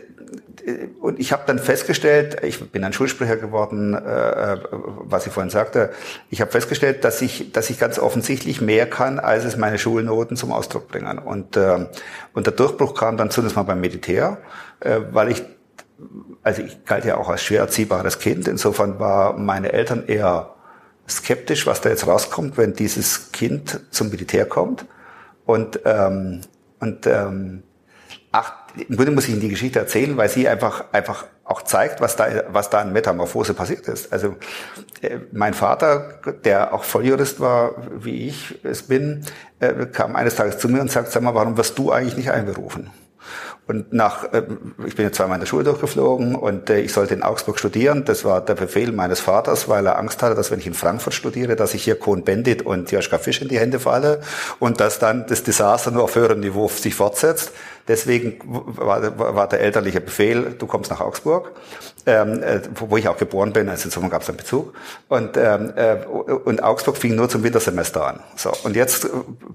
und 1.00 1.18
ich 1.18 1.32
habe 1.32 1.44
dann 1.46 1.58
festgestellt, 1.58 2.38
ich 2.42 2.70
bin 2.70 2.84
ein 2.84 2.92
Schulsprecher 2.92 3.36
geworden, 3.36 3.94
äh, 3.94 4.58
was 4.70 5.26
ich 5.26 5.32
vorhin 5.32 5.50
sagte, 5.50 5.90
ich 6.30 6.40
habe 6.40 6.50
festgestellt, 6.50 7.04
dass 7.04 7.22
ich, 7.22 7.52
dass 7.52 7.70
ich 7.70 7.78
ganz 7.78 7.98
offensichtlich 7.98 8.60
mehr 8.60 8.88
kann, 8.88 9.18
als 9.18 9.44
es 9.44 9.56
meine 9.56 9.78
Schulnoten 9.78 10.36
zum 10.36 10.52
Ausdruck 10.52 10.88
bringen. 10.88 11.18
Und, 11.18 11.56
äh, 11.56 11.86
und 12.32 12.46
der 12.46 12.52
Durchbruch 12.52 12.94
kam 12.94 13.16
dann 13.16 13.30
zunächst 13.30 13.56
mal 13.56 13.62
beim 13.62 13.80
Militär, 13.80 14.38
äh, 14.80 15.00
weil 15.12 15.30
ich, 15.30 15.42
also 16.42 16.62
ich 16.62 16.84
galt 16.84 17.04
ja 17.04 17.16
auch 17.16 17.28
als 17.28 17.42
schwer 17.42 17.60
erziehbares 17.60 18.18
Kind, 18.18 18.48
insofern 18.48 18.98
war 18.98 19.36
meine 19.36 19.72
Eltern 19.72 20.04
eher 20.06 20.54
skeptisch, 21.08 21.66
was 21.66 21.80
da 21.80 21.88
jetzt 21.88 22.06
rauskommt, 22.06 22.56
wenn 22.56 22.74
dieses 22.74 23.32
Kind 23.32 23.80
zum 23.90 24.10
Militär 24.10 24.46
kommt. 24.46 24.84
Und, 25.46 25.80
ähm, 25.86 26.42
und 26.80 27.06
ähm, 27.06 27.62
ach, 28.32 28.52
im 28.76 28.96
Grunde 28.96 29.12
muss 29.12 29.24
ich 29.24 29.30
Ihnen 29.30 29.40
die 29.40 29.48
Geschichte 29.48 29.78
erzählen, 29.78 30.16
weil 30.16 30.28
sie 30.28 30.48
einfach, 30.48 30.84
einfach 30.92 31.26
auch 31.44 31.62
zeigt, 31.62 32.00
was 32.00 32.16
da, 32.16 32.44
was 32.50 32.68
da 32.70 32.82
in 32.82 32.92
Metamorphose 32.92 33.54
passiert 33.54 33.88
ist. 33.88 34.12
Also, 34.12 34.36
äh, 35.00 35.18
mein 35.32 35.54
Vater, 35.54 36.20
der 36.44 36.74
auch 36.74 36.84
Volljurist 36.84 37.40
war, 37.40 37.74
wie 37.98 38.28
ich 38.28 38.58
es 38.62 38.82
bin, 38.82 39.24
äh, 39.60 39.86
kam 39.86 40.14
eines 40.14 40.34
Tages 40.34 40.58
zu 40.58 40.68
mir 40.68 40.80
und 40.80 40.90
sagt, 40.90 41.10
sag 41.10 41.22
mal, 41.22 41.34
warum 41.34 41.56
wirst 41.56 41.78
du 41.78 41.90
eigentlich 41.90 42.16
nicht 42.16 42.30
einberufen? 42.30 42.90
Und 43.68 43.92
nach, 43.92 44.32
äh, 44.32 44.44
ich 44.86 44.96
bin 44.96 45.04
ja 45.04 45.12
zweimal 45.12 45.36
in 45.36 45.40
der 45.40 45.46
Schule 45.46 45.64
durchgeflogen 45.64 46.34
und 46.34 46.70
ich 46.70 46.92
sollte 46.92 47.12
in 47.12 47.22
Augsburg 47.22 47.58
studieren. 47.58 48.04
Das 48.06 48.24
war 48.24 48.40
der 48.40 48.54
Befehl 48.54 48.92
meines 48.92 49.20
Vaters, 49.20 49.68
weil 49.68 49.86
er 49.86 49.98
Angst 49.98 50.22
hatte, 50.22 50.34
dass 50.34 50.50
wenn 50.50 50.58
ich 50.58 50.66
in 50.66 50.72
Frankfurt 50.72 51.12
studiere, 51.12 51.54
dass 51.54 51.74
ich 51.74 51.84
hier 51.84 51.98
Kohn 51.98 52.24
Bendit 52.24 52.62
und 52.62 52.90
Joschka 52.90 53.18
Fisch 53.18 53.42
in 53.42 53.48
die 53.48 53.58
Hände 53.58 53.78
falle 53.78 54.20
und 54.58 54.80
dass 54.80 54.98
dann 54.98 55.26
das 55.26 55.42
Desaster 55.42 55.90
nur 55.90 56.04
auf 56.04 56.14
höherem 56.14 56.40
Niveau 56.40 56.68
sich 56.68 56.94
fortsetzt. 56.94 57.52
Deswegen 57.88 58.38
war, 58.44 59.18
war 59.18 59.48
der 59.48 59.60
elterliche 59.60 60.00
Befehl, 60.00 60.54
du 60.58 60.66
kommst 60.66 60.90
nach 60.90 61.00
Augsburg, 61.00 61.52
ähm, 62.08 62.42
äh, 62.42 62.60
wo 62.74 62.96
ich 62.96 63.06
auch 63.06 63.18
geboren 63.18 63.52
bin, 63.52 63.68
also 63.68 63.84
insofern 63.84 64.08
gab 64.08 64.22
es 64.22 64.28
einen 64.28 64.38
Bezug. 64.38 64.72
Und, 65.08 65.36
ähm, 65.36 65.74
äh, 65.76 65.96
und 66.06 66.62
Augsburg 66.62 66.96
fing 66.96 67.14
nur 67.14 67.28
zum 67.28 67.42
Wintersemester 67.42 68.06
an. 68.06 68.20
So, 68.34 68.50
und 68.64 68.76
jetzt 68.76 69.04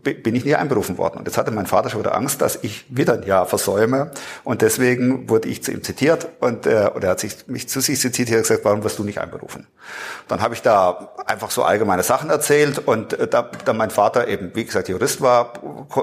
äh, 0.03 0.13
bin 0.13 0.35
ich 0.35 0.45
nie 0.45 0.53
einberufen 0.53 0.99
worden. 0.99 1.17
Und 1.17 1.25
jetzt 1.25 1.37
hatte 1.37 1.49
mein 1.49 1.65
Vater 1.65 1.89
schon 1.89 2.01
wieder 2.01 2.15
Angst, 2.15 2.43
dass 2.43 2.59
ich 2.61 2.85
wieder 2.89 3.13
ein 3.13 3.23
Jahr 3.23 3.47
versäume. 3.47 4.11
Und 4.43 4.61
deswegen 4.61 5.29
wurde 5.29 5.49
ich 5.49 5.63
zu 5.63 5.71
ihm 5.71 5.81
zitiert 5.81 6.27
und 6.39 6.67
äh, 6.67 6.91
oder 6.95 7.07
er 7.07 7.11
hat 7.11 7.21
sich 7.21 7.47
mich 7.47 7.67
zu 7.67 7.81
sich 7.81 7.99
zitiert 7.99 8.29
und 8.29 8.41
gesagt, 8.43 8.63
warum 8.65 8.83
wirst 8.83 8.99
du 8.99 9.03
nicht 9.03 9.19
einberufen? 9.19 9.65
Dann 10.27 10.41
habe 10.41 10.53
ich 10.53 10.61
da 10.61 11.09
einfach 11.25 11.49
so 11.49 11.63
allgemeine 11.63 12.03
Sachen 12.03 12.29
erzählt 12.29 12.77
und 12.85 13.13
äh, 13.13 13.27
da, 13.27 13.49
da 13.65 13.73
mein 13.73 13.89
Vater 13.89 14.27
eben, 14.27 14.51
wie 14.53 14.65
gesagt, 14.65 14.89
Jurist 14.89 15.21
war, 15.21 15.53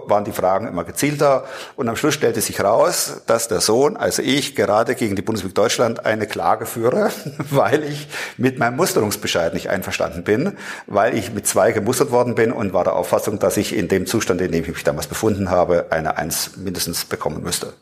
waren 0.09 0.25
die 0.25 0.33
Fragen 0.33 0.67
immer 0.67 0.83
gezielter. 0.83 1.45
Und 1.77 1.89
am 1.89 1.95
Schluss 1.95 2.15
stellte 2.15 2.41
sich 2.41 2.61
raus, 2.61 3.23
dass 3.27 3.47
der 3.47 3.61
Sohn, 3.61 3.97
also 3.97 4.23
ich, 4.23 4.57
gerade 4.57 4.97
gegen 4.97 5.15
die 5.15 5.23
Bundesrepublik 5.23 5.61
Deutschland 5.61 6.07
eine 6.07 6.27
Klage 6.41 6.65
führe, 6.65 7.11
weil 7.51 7.85
ich 7.85 8.09
mit 8.39 8.59
meinem 8.59 8.77
Musterungsbescheid 8.77 9.53
nicht 9.53 9.69
einverstanden 9.69 10.25
bin, 10.25 10.57
weil 10.87 11.15
ich 11.15 11.35
mit 11.35 11.47
zwei 11.47 11.71
gemustert 11.73 12.13
worden 12.13 12.35
bin 12.35 12.51
und 12.51 12.73
war 12.73 12.83
der 12.83 12.97
Auffassung, 12.97 13.39
dass 13.39 13.59
ich 13.59 13.77
in 13.77 13.89
dem 13.89 14.07
Zustand, 14.07 14.41
in 14.41 14.51
dem 14.51 14.63
ich 14.63 14.71
mich 14.71 14.83
damals 14.83 15.07
befunden 15.07 15.51
habe, 15.51 15.89
eine 15.91 16.17
Eins 16.17 16.57
mindestens 16.57 17.05
bekommen 17.05 17.43
müsste. 17.43 17.75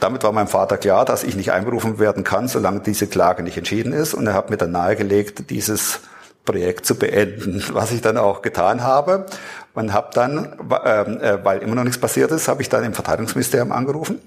Damit 0.00 0.24
war 0.24 0.32
meinem 0.32 0.48
Vater 0.48 0.78
klar, 0.78 1.04
dass 1.04 1.22
ich 1.22 1.36
nicht 1.36 1.52
einberufen 1.52 2.00
werden 2.00 2.24
kann, 2.24 2.48
solange 2.48 2.80
diese 2.80 3.06
Klage 3.06 3.44
nicht 3.44 3.56
entschieden 3.56 3.92
ist. 3.92 4.14
Und 4.14 4.26
er 4.26 4.34
hat 4.34 4.50
mir 4.50 4.56
dann 4.56 4.72
nahegelegt, 4.72 5.48
dieses 5.50 6.00
Projekt 6.44 6.86
zu 6.86 6.96
beenden, 6.96 7.62
was 7.72 7.92
ich 7.92 8.00
dann 8.00 8.16
auch 8.16 8.42
getan 8.42 8.82
habe. 8.82 9.26
Und 9.74 9.92
habe 9.92 10.10
dann, 10.12 10.56
ähm, 10.84 11.20
äh, 11.20 11.44
weil 11.44 11.60
immer 11.60 11.76
noch 11.76 11.84
nichts 11.84 12.00
passiert 12.00 12.32
ist, 12.32 12.48
habe 12.48 12.62
ich 12.62 12.68
dann 12.68 12.82
im 12.82 12.94
Verteidigungsministerium 12.94 13.70
angerufen 13.70 14.18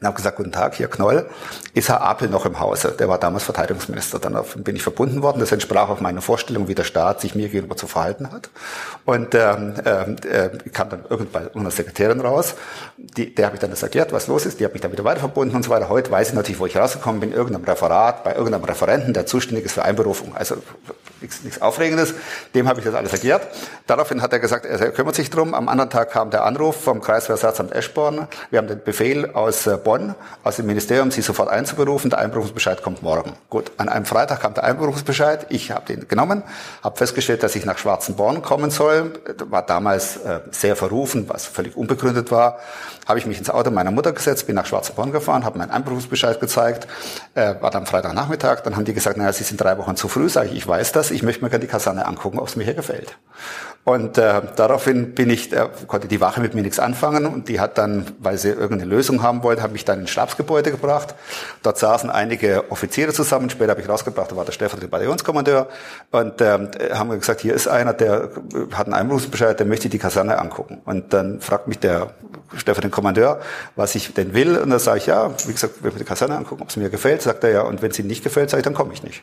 und 0.00 0.06
habe 0.06 0.16
gesagt, 0.16 0.36
guten 0.36 0.52
Tag, 0.52 0.74
hier 0.74 0.88
Knoll, 0.88 1.26
ist 1.72 1.88
Herr 1.88 2.02
Apel 2.02 2.28
noch 2.28 2.44
im 2.44 2.60
Hause? 2.60 2.94
Der 2.98 3.08
war 3.08 3.18
damals 3.18 3.44
Verteidigungsminister. 3.44 4.18
Dann 4.18 4.38
bin 4.56 4.76
ich 4.76 4.82
verbunden 4.82 5.22
worden. 5.22 5.40
Das 5.40 5.52
entsprach 5.52 5.88
auch 5.88 6.00
meiner 6.00 6.20
Vorstellung, 6.20 6.68
wie 6.68 6.74
der 6.74 6.84
Staat 6.84 7.22
sich 7.22 7.34
mir 7.34 7.48
gegenüber 7.48 7.76
zu 7.76 7.86
verhalten 7.86 8.30
hat. 8.30 8.50
Und 9.06 9.34
ähm, 9.34 9.74
äh, 9.84 10.50
kam 10.70 10.90
dann 10.90 11.04
irgendwann 11.08 11.50
eine 11.54 11.70
Sekretärin 11.70 12.20
raus, 12.20 12.56
die, 12.98 13.34
der 13.34 13.46
habe 13.46 13.56
ich 13.56 13.60
dann 13.60 13.70
das 13.70 13.82
erklärt, 13.82 14.12
was 14.12 14.26
los 14.26 14.44
ist. 14.44 14.60
Die 14.60 14.66
hat 14.66 14.74
mich 14.74 14.82
dann 14.82 14.92
wieder 14.92 15.04
weiter 15.04 15.20
verbunden 15.20 15.56
und 15.56 15.62
so 15.62 15.70
weiter. 15.70 15.88
Heute 15.88 16.10
weiß 16.10 16.28
ich 16.28 16.34
natürlich, 16.34 16.60
wo 16.60 16.66
ich 16.66 16.76
rausgekommen 16.76 17.20
bin, 17.20 17.32
irgendeinem 17.32 17.64
Referat, 17.64 18.22
bei 18.22 18.34
irgendeinem 18.34 18.64
Referenten, 18.64 19.14
der 19.14 19.24
zuständig 19.24 19.64
ist 19.64 19.72
für 19.72 19.82
Einberufung. 19.82 20.36
Also 20.36 20.56
nichts, 21.22 21.42
nichts 21.42 21.62
Aufregendes. 21.62 22.14
Dem 22.54 22.68
habe 22.68 22.80
ich 22.80 22.86
das 22.86 22.94
alles 22.94 23.12
erklärt. 23.12 23.46
Daraufhin 23.86 24.20
hat 24.20 24.32
er 24.32 24.40
gesagt, 24.40 24.66
er 24.66 24.90
kümmert 24.90 25.14
sich 25.14 25.30
drum. 25.30 25.54
Am 25.54 25.68
anderen 25.68 25.88
Tag 25.88 26.10
kam 26.10 26.30
der 26.30 26.44
Anruf 26.44 26.82
vom 26.82 27.00
Kreisversatzamt 27.00 27.72
Eschborn. 27.72 28.28
Wir 28.50 28.58
haben 28.58 28.68
den 28.68 28.82
Befehl 28.82 29.30
aus 29.30 29.66
äh, 29.66 29.78
Bonn, 29.86 30.16
aus 30.42 30.56
dem 30.56 30.66
Ministerium, 30.66 31.12
sie 31.12 31.22
sofort 31.22 31.48
einzuberufen. 31.48 32.10
Der 32.10 32.18
Einberufungsbescheid 32.18 32.82
kommt 32.82 33.04
morgen. 33.04 33.34
Gut, 33.48 33.70
an 33.76 33.88
einem 33.88 34.04
Freitag 34.04 34.40
kam 34.40 34.52
der 34.52 34.64
Einberufungsbescheid. 34.64 35.46
Ich 35.48 35.70
habe 35.70 35.86
den 35.86 36.08
genommen, 36.08 36.42
habe 36.82 36.96
festgestellt, 36.96 37.44
dass 37.44 37.54
ich 37.54 37.64
nach 37.64 37.78
Schwarzenborn 37.78 38.42
kommen 38.42 38.72
soll. 38.72 39.12
War 39.48 39.62
damals 39.62 40.16
äh, 40.16 40.40
sehr 40.50 40.74
verrufen, 40.74 41.28
was 41.28 41.46
völlig 41.46 41.76
unbegründet 41.76 42.32
war. 42.32 42.58
Habe 43.06 43.20
ich 43.20 43.26
mich 43.26 43.38
ins 43.38 43.48
Auto 43.48 43.70
meiner 43.70 43.92
Mutter 43.92 44.12
gesetzt, 44.12 44.48
bin 44.48 44.56
nach 44.56 44.66
Schwarzenborn 44.66 45.12
gefahren, 45.12 45.44
habe 45.44 45.56
meinen 45.56 45.70
Einberufungsbescheid 45.70 46.40
gezeigt. 46.40 46.88
Äh, 47.36 47.54
war 47.60 47.70
dann 47.70 47.86
Freitagnachmittag. 47.86 48.62
Dann 48.62 48.74
haben 48.74 48.86
die 48.86 48.92
gesagt, 48.92 49.18
naja, 49.18 49.32
Sie 49.32 49.44
sind 49.44 49.60
drei 49.60 49.78
Wochen 49.78 49.94
zu 49.94 50.08
früh. 50.08 50.28
Sag 50.28 50.46
ich, 50.46 50.56
ich 50.56 50.66
weiß 50.66 50.90
das. 50.90 51.12
Ich 51.12 51.22
möchte 51.22 51.44
mir 51.44 51.50
gerne 51.50 51.64
die 51.64 51.70
Kaserne 51.70 52.06
angucken, 52.06 52.40
ob 52.40 52.48
es 52.48 52.56
mir 52.56 52.64
hier 52.64 52.74
gefällt. 52.74 53.16
Und 53.86 54.18
äh, 54.18 54.42
daraufhin 54.56 55.14
bin 55.14 55.30
ich, 55.30 55.52
äh, 55.52 55.68
konnte 55.86 56.08
die 56.08 56.20
Wache 56.20 56.40
mit 56.40 56.54
mir 56.54 56.62
nichts 56.62 56.80
anfangen 56.80 57.24
und 57.24 57.48
die 57.48 57.60
hat 57.60 57.78
dann, 57.78 58.06
weil 58.18 58.36
sie 58.36 58.48
irgendeine 58.48 58.90
Lösung 58.90 59.22
haben 59.22 59.44
wollte, 59.44 59.62
habe 59.62 59.75
mich 59.76 59.84
dann 59.84 60.00
ins 60.00 60.10
Stabsgebäude 60.10 60.70
gebracht. 60.70 61.14
Dort 61.62 61.78
saßen 61.78 62.08
einige 62.08 62.70
Offiziere 62.70 63.12
zusammen. 63.12 63.50
Später 63.50 63.70
habe 63.70 63.82
ich 63.82 63.88
rausgebracht, 63.88 64.32
da 64.32 64.36
war 64.36 64.44
der 64.46 64.52
stellvertretende 64.52 64.90
Bataillonskommandeur 64.90 65.68
und 66.10 66.40
ähm, 66.40 66.70
haben 66.92 67.10
gesagt, 67.10 67.42
hier 67.42 67.54
ist 67.54 67.68
einer, 67.68 67.92
der 67.92 68.30
hat 68.72 68.86
einen 68.86 68.94
Einberufungsbescheid, 68.94 69.58
der 69.58 69.66
möchte 69.66 69.88
die 69.88 69.98
Kaserne 69.98 70.38
angucken. 70.38 70.80
Und 70.84 71.12
dann 71.12 71.40
fragt 71.40 71.68
mich 71.68 71.78
der 71.78 72.08
stellvertretende 72.56 72.94
Kommandeur, 72.94 73.40
was 73.76 73.94
ich 73.94 74.14
denn 74.14 74.32
will. 74.32 74.56
Und 74.56 74.70
da 74.70 74.78
sage 74.78 74.98
ich, 74.98 75.06
ja, 75.06 75.30
wie 75.46 75.52
gesagt, 75.52 75.84
wir 75.84 75.90
die 75.90 76.04
Kaserne 76.04 76.36
angucken, 76.36 76.62
ob 76.62 76.70
es 76.70 76.76
mir 76.76 76.88
gefällt. 76.88 77.22
Sagt 77.22 77.44
er 77.44 77.50
ja, 77.50 77.60
und 77.62 77.82
wenn 77.82 77.90
es 77.90 77.98
Ihnen 77.98 78.08
nicht 78.08 78.24
gefällt, 78.24 78.50
sage 78.50 78.60
ich, 78.60 78.64
dann 78.64 78.74
komme 78.74 78.94
ich 78.94 79.02
nicht. 79.02 79.22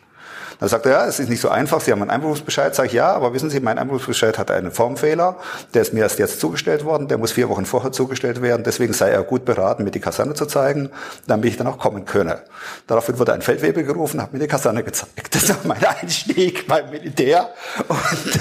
Dann 0.59 0.69
sagt 0.69 0.85
er, 0.85 0.91
ja, 0.91 1.05
es 1.05 1.19
ist 1.19 1.29
nicht 1.29 1.41
so 1.41 1.49
einfach, 1.49 1.81
Sie 1.81 1.91
haben 1.91 2.01
einen 2.01 2.11
Einberufungsbescheid. 2.11 2.73
Sag 2.75 2.87
ich, 2.87 2.93
ja, 2.93 3.11
aber 3.11 3.33
wissen 3.33 3.49
Sie, 3.49 3.59
mein 3.59 3.77
Einberufungsbescheid 3.77 4.37
hat 4.37 4.51
einen 4.51 4.71
Formfehler, 4.71 5.35
der 5.73 5.81
ist 5.81 5.93
mir 5.93 6.01
erst 6.01 6.19
jetzt 6.19 6.39
zugestellt 6.39 6.85
worden, 6.85 7.07
der 7.07 7.17
muss 7.17 7.31
vier 7.31 7.49
Wochen 7.49 7.65
vorher 7.65 7.91
zugestellt 7.91 8.41
werden, 8.41 8.63
deswegen 8.63 8.93
sei 8.93 9.09
er 9.09 9.23
gut 9.23 9.45
beraten, 9.45 9.83
mir 9.83 9.91
die 9.91 9.99
Kaserne 9.99 10.35
zu 10.35 10.42
zeigen, 10.47 10.89
damit 11.27 11.49
ich 11.49 11.57
dann 11.57 11.67
auch 11.67 11.77
kommen 11.77 12.05
könne. 12.05 12.43
Daraufhin 12.87 13.19
wurde 13.19 13.33
ein 13.33 13.41
Feldwebel 13.41 13.83
gerufen, 13.83 14.21
hat 14.21 14.33
mir 14.33 14.39
die 14.39 14.47
Kaserne 14.47 14.83
gezeigt. 14.83 15.33
Das 15.35 15.49
war 15.49 15.57
mein 15.63 15.83
Einstieg 15.83 16.67
beim 16.67 16.89
Militär. 16.89 17.49
Und, 17.87 18.39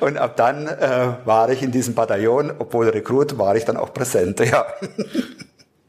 und 0.00 0.16
ab 0.18 0.36
dann 0.36 0.66
äh, 0.66 1.14
war 1.24 1.50
ich 1.50 1.62
in 1.62 1.72
diesem 1.72 1.94
Bataillon, 1.94 2.52
obwohl 2.58 2.88
Rekrut, 2.88 3.38
war 3.38 3.56
ich 3.56 3.64
dann 3.64 3.76
auch 3.76 3.92
präsent, 3.94 4.40
ja. 4.40 4.66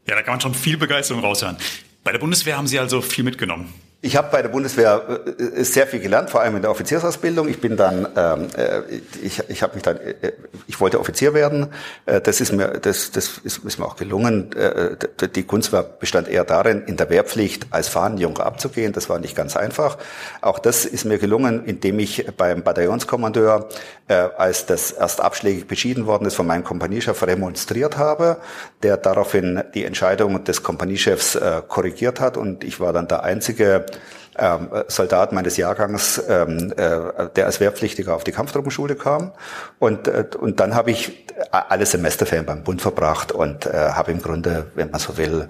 Ja, 0.06 0.16
da 0.16 0.22
kann 0.22 0.34
man 0.34 0.40
schon 0.40 0.54
viel 0.54 0.76
Begeisterung 0.76 1.22
raushören. 1.22 1.56
Bei 2.04 2.12
der 2.12 2.18
Bundeswehr 2.18 2.56
haben 2.56 2.66
Sie 2.66 2.78
also 2.78 3.00
viel 3.00 3.24
mitgenommen. 3.24 3.72
Ich 4.04 4.16
habe 4.16 4.30
bei 4.32 4.42
der 4.42 4.48
Bundeswehr 4.48 5.20
äh, 5.38 5.62
sehr 5.62 5.86
viel 5.86 6.00
gelernt, 6.00 6.28
vor 6.28 6.40
allem 6.40 6.56
in 6.56 6.62
der 6.62 6.72
Offiziersausbildung. 6.72 7.48
Ich 7.48 7.60
bin 7.60 7.76
dann, 7.76 8.08
ähm, 8.16 8.48
äh, 8.56 8.80
ich, 9.22 9.48
ich 9.48 9.62
habe 9.62 9.74
mich 9.74 9.84
dann, 9.84 9.96
äh, 9.96 10.32
ich 10.66 10.80
wollte 10.80 10.98
Offizier 10.98 11.34
werden. 11.34 11.68
Äh, 12.06 12.20
das 12.20 12.40
ist 12.40 12.50
mir, 12.50 12.80
das, 12.80 13.12
das 13.12 13.38
ist, 13.44 13.58
ist 13.58 13.78
mir 13.78 13.86
auch 13.86 13.94
gelungen. 13.94 14.50
Äh, 14.56 14.96
die 15.28 15.44
Kunst 15.44 15.72
war, 15.72 15.84
bestand 15.84 16.26
eher 16.26 16.42
darin, 16.42 16.82
in 16.84 16.96
der 16.96 17.10
Wehrpflicht 17.10 17.68
als 17.70 17.86
Fahnenjunker 17.86 18.44
abzugehen. 18.44 18.92
Das 18.92 19.08
war 19.08 19.20
nicht 19.20 19.36
ganz 19.36 19.56
einfach. 19.56 19.98
Auch 20.40 20.58
das 20.58 20.84
ist 20.84 21.04
mir 21.04 21.18
gelungen, 21.18 21.64
indem 21.64 22.00
ich 22.00 22.26
beim 22.36 22.64
Bataillonskommandeur, 22.64 23.68
äh, 24.08 24.14
als 24.14 24.66
das 24.66 24.90
erst 24.90 25.20
abschlägig 25.20 25.68
beschieden 25.68 26.06
worden 26.06 26.26
ist, 26.26 26.34
von 26.34 26.48
meinem 26.48 26.64
Kompaniechef 26.64 27.22
remonstriert 27.24 27.98
habe, 27.98 28.38
der 28.82 28.96
daraufhin 28.96 29.62
die 29.74 29.84
Entscheidung 29.84 30.42
des 30.42 30.64
Kompaniechefs 30.64 31.36
äh, 31.36 31.62
korrigiert 31.68 32.18
hat 32.18 32.36
und 32.36 32.64
ich 32.64 32.80
war 32.80 32.92
dann 32.92 33.06
der 33.06 33.22
einzige 33.22 33.86
ähm, 34.38 34.70
Soldat 34.88 35.32
meines 35.32 35.56
Jahrgangs, 35.56 36.22
ähm, 36.28 36.72
äh, 36.76 37.28
der 37.36 37.46
als 37.46 37.60
Wehrpflichtiger 37.60 38.14
auf 38.14 38.24
die 38.24 38.32
Kampftruppenschule 38.32 38.96
kam. 38.96 39.32
Und, 39.78 40.08
äh, 40.08 40.24
und 40.38 40.60
dann 40.60 40.74
habe 40.74 40.90
ich 40.90 41.26
alle 41.50 41.86
Semesterferien 41.86 42.46
beim 42.46 42.64
Bund 42.64 42.80
verbracht 42.80 43.32
und 43.32 43.66
äh, 43.66 43.70
habe 43.72 44.12
im 44.12 44.22
Grunde, 44.22 44.70
wenn 44.74 44.90
man 44.90 45.00
so 45.00 45.16
will, 45.16 45.48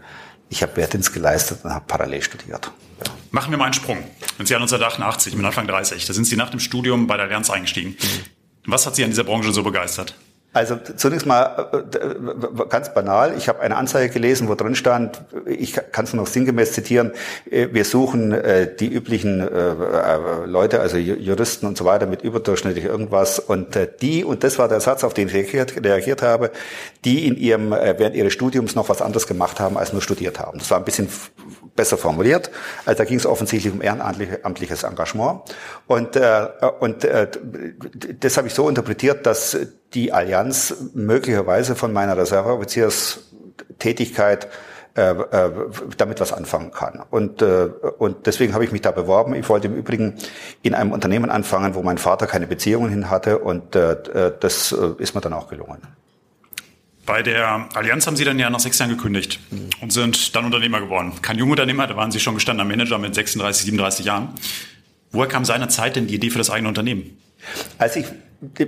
ich 0.49 0.63
habe 0.63 0.77
Wehrdienst 0.77 1.13
geleistet 1.13 1.61
und 1.63 1.73
habe 1.73 1.85
parallel 1.87 2.23
studiert. 2.23 2.71
Ja. 2.99 3.13
Machen 3.31 3.51
wir 3.51 3.59
mal 3.59 3.65
einen 3.65 3.75
Sprung. 3.75 3.99
Sind 4.37 4.49
Sie 4.49 4.55
1988, 4.55 5.35
mit 5.35 5.47
Anfang 5.47 5.67
30, 5.67 6.05
da 6.05 6.13
sind 6.13 6.27
Sie 6.27 6.37
nach 6.37 6.51
dem 6.51 6.61
Studium 6.61 7.07
bei 7.07 7.17
der 7.17 7.27
Allianz 7.27 7.51
eingestiegen. 7.51 7.91
Mhm. 7.91 8.25
Was 8.67 8.87
hat 8.87 8.95
Sie 8.95 9.05
an 9.05 9.11
dieser 9.11 9.25
Branche 9.25 9.53
so 9.53 9.63
begeistert? 9.63 10.15
Also 10.55 10.77
zunächst 10.77 11.27
mal 11.27 11.71
äh, 11.73 12.67
ganz 12.69 12.93
banal, 12.93 13.35
ich 13.39 13.49
habe 13.49 13.61
eine 13.61 13.77
Anzeige 13.77 14.13
gelesen, 14.13 14.49
wo 14.49 14.55
drin 14.55 14.75
stand, 14.75 15.23
ich 15.47 15.73
kann 15.93 16.05
es 16.05 16.13
noch 16.13 16.27
sinngemäß 16.27 16.73
zitieren, 16.73 17.13
äh, 17.51 17.69
wir 17.73 17.87
suchen 17.87 18.33
äh, 18.33 18.69
die 18.75 18.89
üblichen 18.89 19.49
Leute, 20.47 20.81
also 20.81 20.97
Juristen 20.97 21.67
und 21.67 21.79
so 21.79 21.85
weiter 21.85 22.07
mit 22.07 22.23
überdurchschnittlich 22.23 22.85
irgendwas 22.85 23.39
und 23.39 23.79
die, 24.03 24.25
und 24.25 24.45
das 24.45 24.59
war 24.59 24.69
der 24.69 24.81
Satz, 24.81 25.05
auf 25.05 25.15
den 25.15 25.29
ich 25.29 25.35
reagiert, 25.35 25.83
reagiert 25.83 26.23
habe, 26.23 26.51
die 27.05 27.27
in 27.27 27.37
ihrem, 27.37 27.71
während 27.71 28.15
ihres 28.15 28.33
Studiums 28.33 28.75
noch 28.75 28.89
was 28.89 29.01
anderes 29.01 29.27
gemacht 29.27 29.61
haben, 29.61 29.79
als 29.79 29.93
nur 29.93 30.03
studiert 30.03 30.39
haben. 30.39 30.59
Das 30.59 30.71
war 30.71 30.79
ein 30.79 30.85
bisschen 30.85 31.09
besser 31.75 31.97
formuliert. 31.97 32.51
Also 32.85 32.99
da 32.99 33.05
ging 33.05 33.17
es 33.19 33.27
offensichtlich 33.27 33.73
um 33.73 33.81
ehrenamtliches 33.83 34.83
Engagement. 34.83 35.41
Und, 35.87 36.17
äh, 36.17 36.49
und 36.81 37.05
äh, 37.05 37.29
das 38.21 38.37
habe 38.37 38.49
ich 38.49 38.55
so 38.55 38.69
interpretiert, 38.69 39.25
dass 39.27 39.57
die 39.95 40.13
Allianz 40.13 40.75
möglicherweise 40.95 41.75
von 41.75 41.93
meiner 41.93 42.17
Reserveoffizierstätigkeit 42.17 44.49
äh, 44.95 45.13
äh, 45.13 45.51
damit 45.97 46.21
was 46.21 46.35
anfangen 46.35 46.71
kann. 46.71 47.03
Und, 47.11 47.41
äh, 47.41 47.71
und 47.99 48.27
deswegen 48.27 48.53
habe 48.53 48.65
ich 48.65 48.73
mich 48.73 48.83
da 48.83 48.91
beworben. 48.91 49.35
Ich 49.35 49.49
wollte 49.49 49.69
im 49.69 49.75
Übrigen 49.75 50.17
in 50.61 50.75
einem 50.75 50.93
Unternehmen 50.93 51.31
anfangen, 51.31 51.75
wo 51.75 51.83
mein 51.83 51.97
Vater 51.97 52.27
keine 52.27 52.47
Beziehungen 52.47 52.91
hin 52.91 53.09
hatte 53.09 53.39
und 53.39 53.75
äh, 53.75 53.93
äh 53.93 54.33
das 54.39 54.71
äh, 54.73 54.91
ist 54.99 55.15
mir 55.15 55.23
dann 55.23 55.33
auch 55.33 55.49
gelungen. 55.49 55.81
Bei 57.13 57.23
der 57.23 57.69
Allianz 57.75 58.07
haben 58.07 58.17
Sie 58.17 58.25
dann 58.25 58.39
ja 58.39 58.49
nach 58.49 58.59
sechs 58.59 58.79
Jahren 58.79 58.89
gekündigt 58.89 59.39
mhm. 59.51 59.69
und 59.83 59.93
sind 59.93 60.35
dann 60.35 60.47
Unternehmer 60.47 60.81
geworden. 60.81 61.13
Kein 61.21 61.37
Jungunternehmer, 61.37 61.87
da 61.87 61.95
waren 61.95 62.11
Sie 62.11 62.19
schon 62.19 62.35
gestandener 62.37 62.67
Manager 62.67 62.97
mit 62.97 63.15
36, 63.15 63.67
37 63.67 64.07
Jahren. 64.07 64.31
Woher 65.11 65.29
kam 65.29 65.45
seinerzeit 65.45 65.95
denn 65.95 66.07
die 66.07 66.15
Idee 66.15 66.31
für 66.31 66.39
das 66.39 66.49
eigene 66.49 66.71
Unternehmen? 66.71 67.19
Als 67.77 67.97
ich 67.97 68.07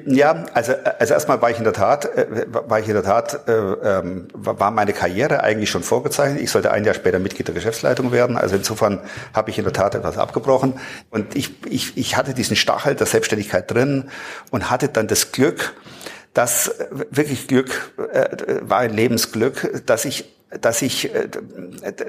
ja, 0.04 0.44
also, 0.52 0.74
also 0.98 1.14
erstmal 1.14 1.40
war 1.40 1.50
ich 1.50 1.56
in 1.56 1.64
der 1.64 1.72
Tat, 1.72 2.04
äh, 2.04 2.44
war 2.50 2.78
ich 2.80 2.86
in 2.86 2.92
der 2.92 3.02
Tat, 3.02 3.48
äh, 3.48 3.52
ähm, 3.52 4.28
war 4.34 4.70
meine 4.70 4.92
Karriere 4.92 5.42
eigentlich 5.42 5.70
schon 5.70 5.82
vorgezeichnet. 5.82 6.42
Ich 6.42 6.50
sollte 6.50 6.70
ein 6.70 6.84
Jahr 6.84 6.94
später 6.94 7.18
Mitglied 7.20 7.48
der 7.48 7.54
Geschäftsleitung 7.54 8.12
werden. 8.12 8.36
Also 8.36 8.56
insofern 8.56 9.00
habe 9.32 9.48
ich 9.48 9.56
in 9.56 9.64
der 9.64 9.72
Tat 9.72 9.94
etwas 9.94 10.18
abgebrochen. 10.18 10.74
Und 11.08 11.34
ich, 11.34 11.50
ich, 11.64 11.96
ich 11.96 12.18
hatte 12.18 12.34
diesen 12.34 12.56
Stachel 12.56 12.94
der 12.94 13.06
Selbstständigkeit 13.06 13.70
drin 13.70 14.10
und 14.50 14.70
hatte 14.70 14.88
dann 14.88 15.08
das 15.08 15.32
Glück, 15.32 15.72
das 16.34 16.68
äh, 16.68 16.86
wirklich 17.10 17.48
Glück 17.48 17.92
äh, 18.12 18.60
war 18.62 18.80
ein 18.80 18.92
Lebensglück, 18.94 19.82
dass 19.86 20.04
ich 20.04 20.30
dass 20.60 20.82
ich 20.82 21.14
äh, 21.14 21.28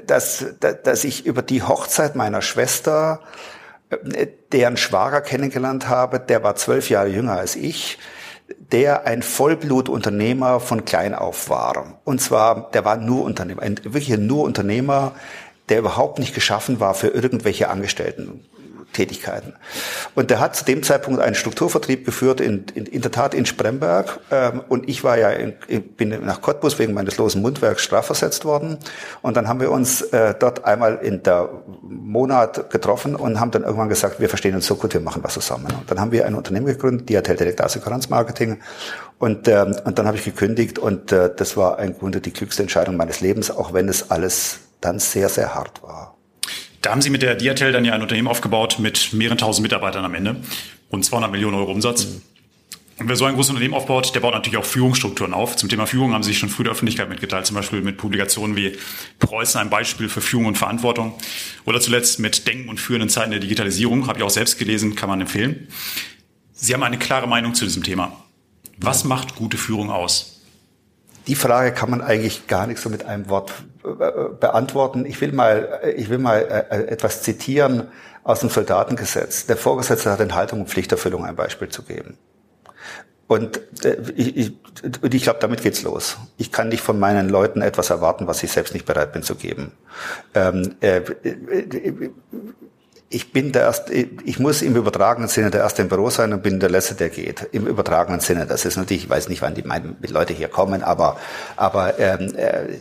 dass, 0.06 0.44
dass 0.60 1.04
ich 1.04 1.24
über 1.24 1.42
die 1.42 1.62
Hochzeit 1.62 2.16
meiner 2.16 2.42
Schwester 2.42 3.20
äh, 3.90 4.26
deren 4.52 4.76
Schwager 4.76 5.20
kennengelernt 5.20 5.88
habe, 5.88 6.20
der 6.20 6.42
war 6.42 6.56
zwölf 6.56 6.90
Jahre 6.90 7.08
jünger 7.08 7.38
als 7.38 7.56
ich, 7.56 7.98
der 8.72 9.06
ein 9.06 9.22
Vollblutunternehmer 9.22 10.60
von 10.60 10.84
klein 10.84 11.14
auf 11.14 11.48
war. 11.48 12.00
Und 12.04 12.20
zwar, 12.20 12.70
der 12.72 12.84
war 12.84 12.96
nur 12.96 13.24
Unternehmer, 13.24 13.62
ein 13.62 13.80
wirklich 13.82 14.16
nur 14.18 14.44
Unternehmer, 14.44 15.14
der 15.68 15.80
überhaupt 15.80 16.18
nicht 16.18 16.34
geschaffen 16.34 16.78
war 16.78 16.94
für 16.94 17.08
irgendwelche 17.08 17.68
Angestellten. 17.68 18.44
Tätigkeiten. 18.96 19.52
Und 20.14 20.30
der 20.30 20.40
hat 20.40 20.56
zu 20.56 20.64
dem 20.64 20.82
Zeitpunkt 20.82 21.20
einen 21.20 21.34
Strukturvertrieb 21.34 22.04
geführt, 22.04 22.40
in, 22.40 22.64
in, 22.74 22.86
in 22.86 23.02
der 23.02 23.10
Tat 23.10 23.34
in 23.34 23.44
Spremberg. 23.44 24.20
Ähm, 24.30 24.62
und 24.68 24.88
ich 24.88 25.04
war 25.04 25.18
ja 25.18 25.30
in, 25.30 25.54
bin 25.96 26.08
nach 26.24 26.40
Cottbus 26.40 26.78
wegen 26.78 26.94
meines 26.94 27.18
losen 27.18 27.42
Mundwerks 27.42 27.82
strafversetzt 27.82 28.44
worden. 28.44 28.78
Und 29.22 29.36
dann 29.36 29.48
haben 29.48 29.60
wir 29.60 29.70
uns 29.70 30.00
äh, 30.00 30.34
dort 30.38 30.64
einmal 30.64 30.96
in 31.02 31.22
der 31.22 31.48
Monat 31.82 32.70
getroffen 32.70 33.14
und 33.14 33.38
haben 33.38 33.50
dann 33.50 33.64
irgendwann 33.64 33.88
gesagt, 33.88 34.18
wir 34.18 34.28
verstehen 34.28 34.54
uns 34.54 34.66
so 34.66 34.76
gut, 34.76 34.94
wir 34.94 35.00
machen 35.00 35.22
was 35.22 35.34
zusammen. 35.34 35.66
Und 35.78 35.90
dann 35.90 36.00
haben 36.00 36.12
wir 36.12 36.26
ein 36.26 36.34
Unternehmen 36.34 36.66
gegründet, 36.66 37.08
Diatel 37.08 37.36
Direct 37.36 37.60
Assurance 37.60 38.08
Marketing. 38.08 38.60
Und, 39.18 39.46
ähm, 39.48 39.76
und 39.84 39.98
dann 39.98 40.06
habe 40.06 40.16
ich 40.16 40.24
gekündigt 40.24 40.78
und 40.78 41.12
äh, 41.12 41.30
das 41.34 41.56
war 41.56 41.78
im 41.80 41.96
Grunde 41.98 42.20
die 42.20 42.30
klügste 42.30 42.62
Entscheidung 42.62 42.96
meines 42.96 43.20
Lebens, 43.20 43.50
auch 43.50 43.72
wenn 43.72 43.88
es 43.88 44.10
alles 44.10 44.60
dann 44.80 44.98
sehr, 44.98 45.28
sehr 45.28 45.54
hart 45.54 45.82
war. 45.82 46.15
Da 46.86 46.92
haben 46.92 47.02
Sie 47.02 47.10
mit 47.10 47.22
der 47.22 47.34
Diatel 47.34 47.72
dann 47.72 47.84
ja 47.84 47.94
ein 47.94 48.02
Unternehmen 48.02 48.28
aufgebaut 48.28 48.78
mit 48.78 49.12
mehreren 49.12 49.36
tausend 49.36 49.64
Mitarbeitern 49.64 50.04
am 50.04 50.14
Ende 50.14 50.36
und 50.88 51.04
200 51.04 51.32
Millionen 51.32 51.56
Euro 51.56 51.72
Umsatz. 51.72 52.04
Mhm. 52.04 52.22
Und 52.98 53.08
wer 53.08 53.16
so 53.16 53.24
ein 53.24 53.34
großes 53.34 53.50
Unternehmen 53.50 53.74
aufbaut, 53.74 54.14
der 54.14 54.20
baut 54.20 54.34
natürlich 54.34 54.56
auch 54.56 54.64
Führungsstrukturen 54.64 55.34
auf. 55.34 55.56
Zum 55.56 55.68
Thema 55.68 55.86
Führung 55.86 56.12
haben 56.12 56.22
sie 56.22 56.28
sich 56.28 56.38
schon 56.38 56.48
früh 56.48 56.62
der 56.62 56.70
Öffentlichkeit 56.70 57.08
mitgeteilt, 57.08 57.44
zum 57.44 57.56
Beispiel 57.56 57.80
mit 57.80 57.96
Publikationen 57.96 58.54
wie 58.54 58.78
Preußen, 59.18 59.60
ein 59.60 59.68
Beispiel 59.68 60.08
für 60.08 60.20
Führung 60.20 60.46
und 60.46 60.58
Verantwortung. 60.58 61.18
Oder 61.64 61.80
zuletzt 61.80 62.20
mit 62.20 62.46
Denken 62.46 62.68
und 62.68 62.78
Führen 62.78 63.02
in 63.02 63.08
Zeiten 63.08 63.32
der 63.32 63.40
Digitalisierung, 63.40 64.06
habe 64.06 64.20
ich 64.20 64.24
auch 64.24 64.30
selbst 64.30 64.56
gelesen, 64.56 64.94
kann 64.94 65.08
man 65.08 65.20
empfehlen. 65.20 65.66
Sie 66.52 66.72
haben 66.72 66.84
eine 66.84 66.98
klare 66.98 67.26
Meinung 67.26 67.54
zu 67.54 67.64
diesem 67.64 67.82
Thema. 67.82 68.16
Was 68.76 69.02
macht 69.02 69.34
gute 69.34 69.56
Führung 69.56 69.90
aus? 69.90 70.35
Die 71.26 71.34
Frage 71.34 71.72
kann 71.72 71.90
man 71.90 72.02
eigentlich 72.02 72.46
gar 72.46 72.66
nicht 72.66 72.80
so 72.80 72.88
mit 72.88 73.04
einem 73.04 73.28
Wort 73.28 73.52
äh, 73.84 73.88
beantworten. 74.38 75.06
Ich 75.06 75.20
will 75.20 75.32
mal, 75.32 75.80
ich 75.96 76.08
will 76.08 76.18
mal 76.18 76.38
äh, 76.38 76.86
etwas 76.86 77.22
zitieren 77.22 77.88
aus 78.22 78.40
dem 78.40 78.50
Soldatengesetz. 78.50 79.46
Der 79.46 79.56
Vorgesetzte 79.56 80.10
hat 80.10 80.20
in 80.20 80.34
Haltung 80.34 80.60
und 80.60 80.68
Pflichterfüllung 80.68 81.24
ein 81.24 81.36
Beispiel 81.36 81.68
zu 81.68 81.82
geben. 81.82 82.16
Und 83.26 83.60
äh, 83.84 83.96
ich, 84.14 84.36
ich, 84.36 84.52
ich 85.02 85.22
glaube, 85.22 85.40
damit 85.40 85.62
geht's 85.62 85.82
los. 85.82 86.16
Ich 86.36 86.52
kann 86.52 86.68
nicht 86.68 86.82
von 86.82 86.98
meinen 86.98 87.28
Leuten 87.28 87.60
etwas 87.60 87.90
erwarten, 87.90 88.26
was 88.26 88.42
ich 88.42 88.52
selbst 88.52 88.72
nicht 88.72 88.86
bereit 88.86 89.12
bin 89.12 89.22
zu 89.22 89.34
geben. 89.34 89.72
Ähm, 90.34 90.76
äh, 90.80 91.00
ich 93.08 93.32
bin 93.32 93.52
der 93.52 93.62
erste, 93.62 93.92
ich 93.92 94.38
muss 94.38 94.62
im 94.62 94.74
übertragenen 94.74 95.28
Sinne 95.28 95.50
der 95.50 95.60
Erste 95.60 95.82
im 95.82 95.88
Büro 95.88 96.10
sein 96.10 96.32
und 96.32 96.42
bin 96.42 96.58
der 96.58 96.70
Letzte, 96.70 96.94
der 96.94 97.08
geht. 97.08 97.48
Im 97.52 97.66
übertragenen 97.66 98.20
Sinne. 98.20 98.46
Das 98.46 98.64
ist 98.64 98.76
natürlich, 98.76 99.04
ich 99.04 99.10
weiß 99.10 99.28
nicht, 99.28 99.42
wann 99.42 99.54
die 99.54 99.62
meinen 99.62 99.96
Leute 100.08 100.32
hier 100.32 100.48
kommen, 100.48 100.82
aber, 100.82 101.16
aber 101.56 101.98
ähm, 102.00 102.34
äh, 102.34 102.80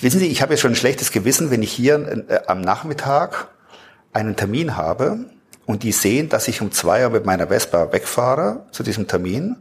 wissen 0.00 0.20
Sie, 0.20 0.28
ich 0.28 0.42
habe 0.42 0.54
ja 0.54 0.58
schon 0.58 0.72
ein 0.72 0.76
schlechtes 0.76 1.10
Gewissen, 1.10 1.50
wenn 1.50 1.62
ich 1.62 1.72
hier 1.72 2.24
äh, 2.28 2.40
am 2.46 2.60
Nachmittag 2.60 3.48
einen 4.12 4.36
Termin 4.36 4.76
habe 4.76 5.26
und 5.66 5.82
die 5.82 5.92
sehen, 5.92 6.28
dass 6.28 6.46
ich 6.46 6.62
um 6.62 6.70
zwei 6.70 7.04
Uhr 7.04 7.10
mit 7.10 7.26
meiner 7.26 7.48
Vespa 7.48 7.92
wegfahre 7.92 8.66
zu 8.70 8.84
diesem 8.84 9.08
Termin 9.08 9.56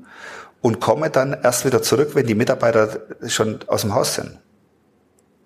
und 0.62 0.80
komme 0.80 1.10
dann 1.10 1.36
erst 1.44 1.66
wieder 1.66 1.82
zurück, 1.82 2.12
wenn 2.14 2.28
die 2.28 2.36
Mitarbeiter 2.36 3.02
schon 3.28 3.60
aus 3.68 3.82
dem 3.82 3.96
Haus 3.96 4.16
sind. 4.16 4.38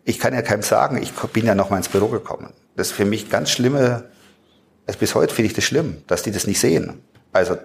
Ich 0.04 0.20
kann 0.20 0.34
ja 0.34 0.42
keinem 0.42 0.62
sagen, 0.62 1.02
ich 1.02 1.14
bin 1.14 1.46
ja 1.46 1.56
noch 1.56 1.70
mal 1.70 1.78
ins 1.78 1.90
Büro 1.90 2.08
gekommen. 2.08 2.54
Das 2.76 2.88
ist 2.88 2.94
für 2.94 3.06
mich 3.06 3.30
ganz 3.30 3.50
schlimme, 3.50 4.06
also 4.88 5.00
bis 5.00 5.16
heute 5.16 5.34
finde 5.34 5.48
ich 5.48 5.54
das 5.54 5.64
schlimm, 5.64 5.98
dass 6.08 6.24
die 6.24 6.32
das 6.32 6.48
nicht 6.48 6.60
sehen. 6.60 7.02
Also, 7.34 7.58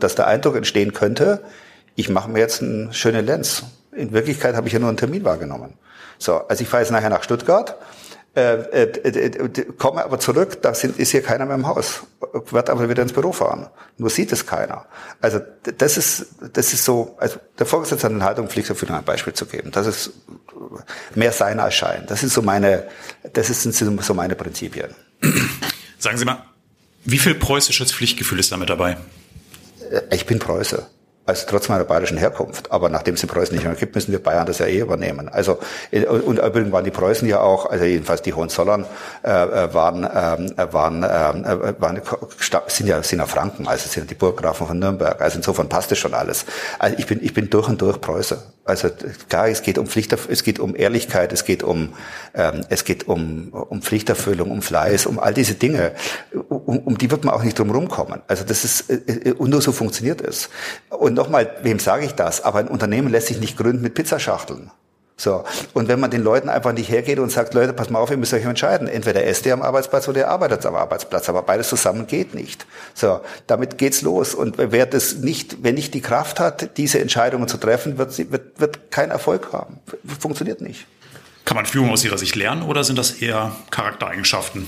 dass 0.00 0.14
der 0.14 0.26
Eindruck 0.26 0.56
entstehen 0.56 0.92
könnte, 0.92 1.42
ich 1.96 2.08
mache 2.08 2.30
mir 2.30 2.38
jetzt 2.40 2.62
einen 2.62 2.92
schönen 2.92 3.24
Lenz. 3.24 3.64
In 3.92 4.12
Wirklichkeit 4.12 4.56
habe 4.56 4.66
ich 4.66 4.72
ja 4.72 4.78
nur 4.78 4.88
einen 4.88 4.96
Termin 4.96 5.24
wahrgenommen. 5.24 5.74
So, 6.18 6.38
also 6.48 6.62
ich 6.62 6.68
fahre 6.68 6.82
jetzt 6.82 6.92
nachher 6.92 7.10
nach 7.10 7.22
Stuttgart 7.22 7.76
äh, 8.36 8.54
äh, 8.54 8.82
äh, 8.82 9.64
komme 9.78 10.04
aber 10.04 10.18
zurück, 10.18 10.60
da 10.60 10.74
sind, 10.74 10.98
ist 10.98 11.10
hier 11.10 11.22
keiner 11.22 11.46
mehr 11.46 11.54
im 11.54 11.66
Haus, 11.68 12.02
wird 12.50 12.68
aber 12.68 12.88
wieder 12.88 13.02
ins 13.02 13.12
Büro 13.12 13.32
fahren. 13.32 13.68
Nur 13.96 14.10
sieht 14.10 14.32
es 14.32 14.44
keiner. 14.44 14.86
Also 15.20 15.40
das 15.62 15.96
ist, 15.96 16.26
das 16.52 16.72
ist 16.72 16.84
so, 16.84 17.14
also 17.18 17.38
der 17.58 17.66
Vorgesetzte 17.66 18.06
hat 18.06 18.12
eine 18.12 18.24
Haltung, 18.24 18.48
Pflicht 18.48 18.70
dafür 18.70 18.90
ein 18.90 19.04
Beispiel 19.04 19.34
zu 19.34 19.46
geben. 19.46 19.70
Das 19.70 19.86
ist 19.86 20.10
mehr 21.14 21.30
sein 21.30 21.60
als 21.60 21.74
Schein. 21.74 22.04
Das 22.08 22.20
sind 22.20 22.32
so 22.32 22.42
meine, 22.42 22.88
das 23.32 23.46
sind 23.46 23.74
so 23.74 24.14
meine 24.14 24.34
Prinzipien. 24.34 24.94
Sagen 25.98 26.18
Sie 26.18 26.24
mal, 26.24 26.44
wie 27.04 27.18
viel 27.18 27.36
preußisches 27.36 27.92
Pflichtgefühl 27.92 28.40
ist 28.40 28.50
damit 28.50 28.68
dabei? 28.68 28.96
Ich 30.10 30.26
bin 30.26 30.40
Preuße 30.40 30.86
also 31.26 31.46
trotz 31.48 31.68
meiner 31.68 31.84
bayerischen 31.84 32.18
Herkunft. 32.18 32.70
Aber 32.70 32.88
nachdem 32.88 33.14
es 33.14 33.22
in 33.22 33.28
Preußen 33.28 33.54
nicht 33.54 33.64
mehr 33.64 33.74
gibt, 33.74 33.94
müssen 33.94 34.12
wir 34.12 34.22
Bayern 34.22 34.46
das 34.46 34.58
ja 34.58 34.66
eh 34.66 34.80
übernehmen. 34.80 35.28
Also 35.28 35.58
äh, 35.90 36.04
und 36.04 36.38
übrigens 36.38 36.72
waren 36.72 36.84
die 36.84 36.90
Preußen 36.90 37.26
ja 37.26 37.40
auch, 37.40 37.66
also 37.66 37.84
jedenfalls 37.84 38.22
die 38.22 38.34
Hohenzollern 38.34 38.84
äh, 39.22 39.30
äh 39.30 39.74
waren 39.74 40.04
äh, 40.04 40.72
waren 40.72 41.02
äh, 41.02 41.74
waren 41.78 42.00
sind 42.66 42.86
ja 42.86 43.02
sind 43.02 43.20
ja 43.20 43.26
Franken, 43.26 43.66
also 43.66 43.88
sind 43.88 44.10
die 44.10 44.14
Burggrafen 44.14 44.66
von 44.66 44.78
Nürnberg. 44.78 45.20
Also 45.20 45.38
insofern 45.38 45.68
passt 45.68 45.90
das 45.90 45.98
schon 45.98 46.14
alles. 46.14 46.44
Also 46.78 46.96
ich 46.98 47.06
bin 47.06 47.22
ich 47.22 47.32
bin 47.32 47.48
durch 47.48 47.68
und 47.68 47.80
durch 47.80 48.00
Preuße. 48.00 48.42
Also 48.66 48.88
klar, 49.28 49.48
es 49.48 49.62
geht 49.62 49.76
um 49.76 49.86
Pflicht, 49.86 50.12
es 50.12 50.42
geht 50.42 50.58
um 50.58 50.74
Ehrlichkeit, 50.74 51.32
es 51.32 51.44
geht 51.44 51.62
um 51.62 51.92
ähm, 52.34 52.64
es 52.68 52.84
geht 52.84 53.08
um 53.08 53.48
um 53.52 53.82
Pflichterfüllung, 53.82 54.50
um 54.50 54.62
Fleiß, 54.62 55.06
um 55.06 55.18
all 55.18 55.34
diese 55.34 55.54
Dinge. 55.54 55.92
Um, 56.48 56.78
um 56.78 56.98
die 56.98 57.10
wird 57.10 57.24
man 57.24 57.34
auch 57.34 57.42
nicht 57.42 57.58
drum 57.58 57.70
rumkommen. 57.70 58.20
Also 58.26 58.44
das 58.44 58.64
ist 58.64 58.90
und 59.38 59.50
nur 59.50 59.62
so 59.62 59.72
funktioniert 59.72 60.20
es. 60.20 60.50
Und 60.90 61.13
nochmal, 61.14 61.50
wem 61.62 61.78
sage 61.78 62.04
ich 62.04 62.12
das? 62.12 62.42
Aber 62.42 62.58
ein 62.58 62.68
Unternehmen 62.68 63.08
lässt 63.08 63.28
sich 63.28 63.40
nicht 63.40 63.56
gründen 63.56 63.82
mit 63.82 63.94
Pizzaschachteln. 63.94 64.70
So. 65.16 65.44
Und 65.74 65.86
wenn 65.88 66.00
man 66.00 66.10
den 66.10 66.22
Leuten 66.22 66.48
einfach 66.48 66.72
nicht 66.72 66.90
hergeht 66.90 67.18
und 67.18 67.30
sagt, 67.30 67.54
Leute, 67.54 67.72
pass 67.72 67.88
mal 67.88 68.00
auf, 68.00 68.10
ihr 68.10 68.16
müsst 68.16 68.34
euch 68.34 68.44
entscheiden. 68.44 68.88
Entweder 68.88 69.24
esst 69.24 69.46
ihr 69.46 69.52
am 69.52 69.62
Arbeitsplatz 69.62 70.08
oder 70.08 70.18
ihr 70.20 70.28
arbeitet 70.28 70.66
am 70.66 70.74
Arbeitsplatz. 70.74 71.28
Aber 71.28 71.42
beides 71.42 71.68
zusammen 71.68 72.06
geht 72.06 72.34
nicht. 72.34 72.66
So. 72.94 73.20
Damit 73.46 73.78
geht's 73.78 74.02
los. 74.02 74.34
Und 74.34 74.56
wer 74.58 74.86
das 74.86 75.16
nicht, 75.16 75.58
wer 75.62 75.72
nicht 75.72 75.94
die 75.94 76.00
Kraft 76.00 76.40
hat, 76.40 76.76
diese 76.76 77.00
Entscheidungen 77.00 77.46
zu 77.46 77.58
treffen, 77.58 77.96
wird, 77.96 78.30
wird, 78.32 78.60
wird 78.60 78.90
keinen 78.90 79.12
Erfolg 79.12 79.52
haben. 79.52 79.78
Funktioniert 80.18 80.60
nicht. 80.60 80.86
Kann 81.44 81.56
man 81.56 81.66
Führung 81.66 81.90
aus 81.90 82.04
Ihrer 82.04 82.18
Sicht 82.18 82.34
lernen 82.36 82.62
oder 82.62 82.84
sind 82.84 82.98
das 82.98 83.12
eher 83.12 83.52
Charaktereigenschaften? 83.70 84.66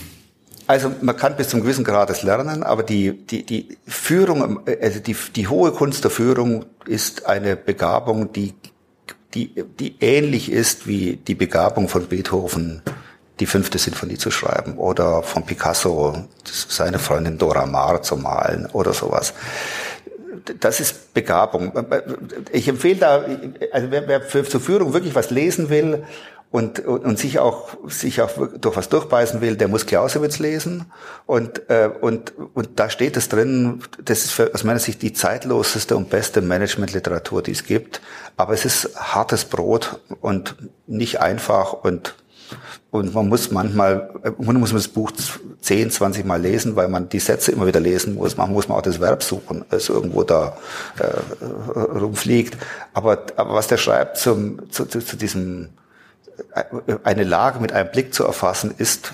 Also 0.67 0.93
man 1.01 1.17
kann 1.17 1.37
bis 1.37 1.49
zum 1.49 1.61
gewissen 1.61 1.85
Grad 1.85 2.11
es 2.11 2.23
lernen, 2.23 2.63
aber 2.63 2.83
die, 2.83 3.13
die, 3.13 3.45
die 3.45 3.79
Führung, 3.87 4.67
also 4.83 4.99
die, 4.99 5.17
die 5.35 5.47
hohe 5.47 5.71
Kunst 5.71 6.03
der 6.03 6.11
Führung 6.11 6.65
ist 6.87 7.27
eine 7.27 7.57
Begabung, 7.57 8.33
die, 8.33 8.55
die, 9.35 9.65
die 9.79 9.97
ähnlich 10.01 10.51
ist 10.51 10.87
wie 10.89 11.17
die 11.17 11.37
Begabung 11.37 11.89
von 11.89 12.07
Beethoven, 12.07 12.83
die 13.39 13.47
fünfte 13.47 13.79
Sinfonie 13.79 14.17
zu 14.17 14.31
schreiben 14.31 14.77
oder 14.79 15.23
von 15.23 15.45
Picasso 15.45 16.25
seine 16.45 16.99
Freundin 16.99 17.39
Dora 17.39 17.67
Maar 17.67 18.03
zu 18.03 18.17
malen 18.17 18.67
oder 18.73 18.93
sowas. 18.93 19.35
Das 20.61 20.81
ist 20.81 21.13
Begabung. 21.15 21.73
Ich 22.53 22.69
empfehle 22.69 22.97
da, 22.97 23.25
also 23.73 23.91
wer, 23.91 24.09
wer 24.09 24.21
für, 24.21 24.45
zur 24.45 24.61
Führung 24.61 24.93
wirklich 24.93 25.15
was 25.15 25.31
lesen 25.31 25.71
will 25.71 26.05
und, 26.51 26.79
und, 26.81 27.05
und 27.05 27.19
sich 27.19 27.39
auch 27.39 27.77
sich 27.89 28.21
auch 28.23 28.31
durch 28.61 28.77
was 28.77 28.89
durchbeißen 28.89 29.41
will, 29.41 29.57
der 29.57 29.69
muss 29.69 29.87
Clausewitz 29.87 30.39
lesen 30.39 30.87
und 31.27 31.69
äh, 31.69 31.91
und 32.01 32.33
und 32.55 32.79
da 32.79 32.89
steht 32.89 33.17
es 33.17 33.29
drin. 33.29 33.83
Das 34.05 34.25
ist 34.25 34.33
für, 34.33 34.55
aus 34.55 34.65
meiner 34.65 34.79
Sicht 34.79 35.03
die 35.03 35.13
zeitloseste 35.13 35.97
und 35.97 36.09
beste 36.09 36.41
Managementliteratur, 36.41 37.43
die 37.43 37.53
es 37.53 37.65
gibt. 37.65 38.01
Aber 38.37 38.53
es 38.53 38.65
ist 38.65 38.97
hartes 38.97 39.45
Brot 39.45 40.01
und 40.21 40.57
nicht 40.87 41.21
einfach 41.21 41.73
und 41.73 42.15
und 42.91 43.13
man 43.13 43.29
muss 43.29 43.51
manchmal, 43.51 44.09
man 44.39 44.57
muss 44.57 44.73
das 44.73 44.89
Buch 44.89 45.11
10, 45.61 45.91
20 45.91 46.25
Mal 46.25 46.41
lesen, 46.41 46.77
weil 46.77 46.89
man 46.89 47.09
die 47.09 47.19
Sätze 47.19 47.53
immer 47.53 47.67
wieder 47.67 47.81
lesen 47.81 48.15
muss. 48.15 48.37
Man 48.37 48.53
muss 48.53 48.69
man 48.69 48.79
auch 48.79 48.83
das 48.83 49.01
Verb 49.01 49.23
suchen, 49.23 49.65
das 49.69 49.89
irgendwo 49.89 50.23
da 50.23 50.57
äh, 50.99 51.77
rumfliegt. 51.99 52.57
Aber, 52.95 53.25
aber 53.37 53.55
was 53.55 53.67
der 53.67 53.77
schreibt 53.77 54.17
zum, 54.17 54.71
zu, 54.71 54.87
zu, 54.87 55.01
zu 55.01 55.17
diesem 55.17 55.71
eine 57.05 57.25
Lage 57.25 57.61
mit 57.61 57.73
einem 57.73 57.91
Blick 57.91 58.15
zu 58.15 58.25
erfassen, 58.25 58.75
ist 58.77 59.13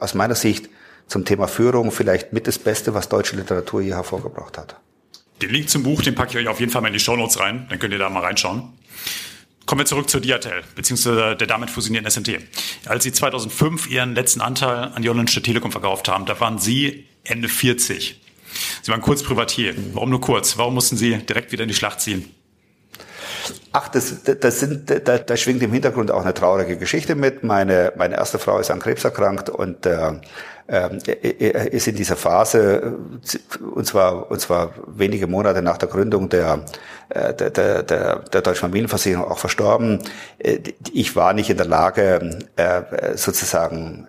aus 0.00 0.14
meiner 0.14 0.34
Sicht 0.34 0.68
zum 1.06 1.24
Thema 1.24 1.48
Führung 1.48 1.90
vielleicht 1.90 2.32
mit 2.32 2.46
das 2.46 2.58
Beste, 2.58 2.94
was 2.94 3.08
deutsche 3.08 3.36
Literatur 3.36 3.80
je 3.80 3.92
hervorgebracht 3.92 4.58
hat. 4.58 4.76
Den 5.42 5.50
Link 5.50 5.70
zum 5.70 5.82
Buch, 5.82 6.02
den 6.02 6.14
packe 6.14 6.32
ich 6.32 6.44
euch 6.44 6.48
auf 6.48 6.60
jeden 6.60 6.70
Fall 6.70 6.82
mal 6.82 6.88
in 6.88 6.94
die 6.94 7.00
Show 7.00 7.16
Notes 7.16 7.40
rein, 7.40 7.66
dann 7.68 7.78
könnt 7.78 7.92
ihr 7.92 7.98
da 7.98 8.08
mal 8.10 8.20
reinschauen. 8.20 8.72
Kommen 9.66 9.80
wir 9.80 9.86
zurück 9.86 10.10
zur 10.10 10.20
Diatel, 10.20 10.62
beziehungsweise 10.74 11.36
der 11.36 11.46
damit 11.46 11.70
fusionierten 11.70 12.10
SNT. 12.10 12.40
Als 12.86 13.04
Sie 13.04 13.12
2005 13.12 13.88
Ihren 13.88 14.14
letzten 14.14 14.40
Anteil 14.40 14.92
an 14.94 15.02
die 15.02 15.08
Holländische 15.08 15.42
Telekom 15.42 15.70
verkauft 15.70 16.08
haben, 16.08 16.26
da 16.26 16.38
waren 16.40 16.58
Sie 16.58 17.06
Ende 17.24 17.48
40. 17.48 18.20
Sie 18.82 18.90
waren 18.90 19.00
kurz 19.00 19.22
Privatier. 19.22 19.74
Warum 19.92 20.10
nur 20.10 20.20
kurz? 20.20 20.58
Warum 20.58 20.74
mussten 20.74 20.96
Sie 20.96 21.16
direkt 21.18 21.52
wieder 21.52 21.62
in 21.62 21.68
die 21.68 21.74
Schlacht 21.74 22.00
ziehen? 22.00 22.34
Ach, 23.72 23.88
das, 23.88 24.24
das 24.24 24.60
sind, 24.60 24.90
da, 24.90 25.18
da 25.18 25.36
schwingt 25.36 25.62
im 25.62 25.72
Hintergrund 25.72 26.10
auch 26.10 26.22
eine 26.22 26.34
traurige 26.34 26.76
Geschichte 26.76 27.14
mit. 27.14 27.44
Meine, 27.44 27.92
meine 27.96 28.16
erste 28.16 28.40
Frau 28.40 28.58
ist 28.58 28.70
an 28.70 28.80
Krebs 28.80 29.04
erkrankt 29.04 29.48
und 29.48 29.86
äh, 29.86 30.12
äh, 30.70 31.68
ist 31.70 31.86
in 31.88 31.96
dieser 31.96 32.16
Phase, 32.16 32.96
und 33.74 33.86
zwar, 33.86 34.30
und 34.30 34.40
zwar 34.40 34.72
wenige 34.86 35.26
Monate 35.26 35.62
nach 35.62 35.78
der 35.78 35.88
Gründung 35.88 36.28
der, 36.28 36.64
äh, 37.08 37.34
der, 37.34 37.50
der, 37.50 37.82
der, 37.82 38.18
der 38.20 38.42
Deutschen 38.42 38.60
Familienversicherung 38.60 39.24
auch 39.24 39.38
verstorben. 39.38 40.00
Äh, 40.38 40.58
ich 40.92 41.16
war 41.16 41.32
nicht 41.32 41.50
in 41.50 41.56
der 41.56 41.66
Lage, 41.66 42.38
äh, 42.56 42.82
sozusagen 43.16 44.06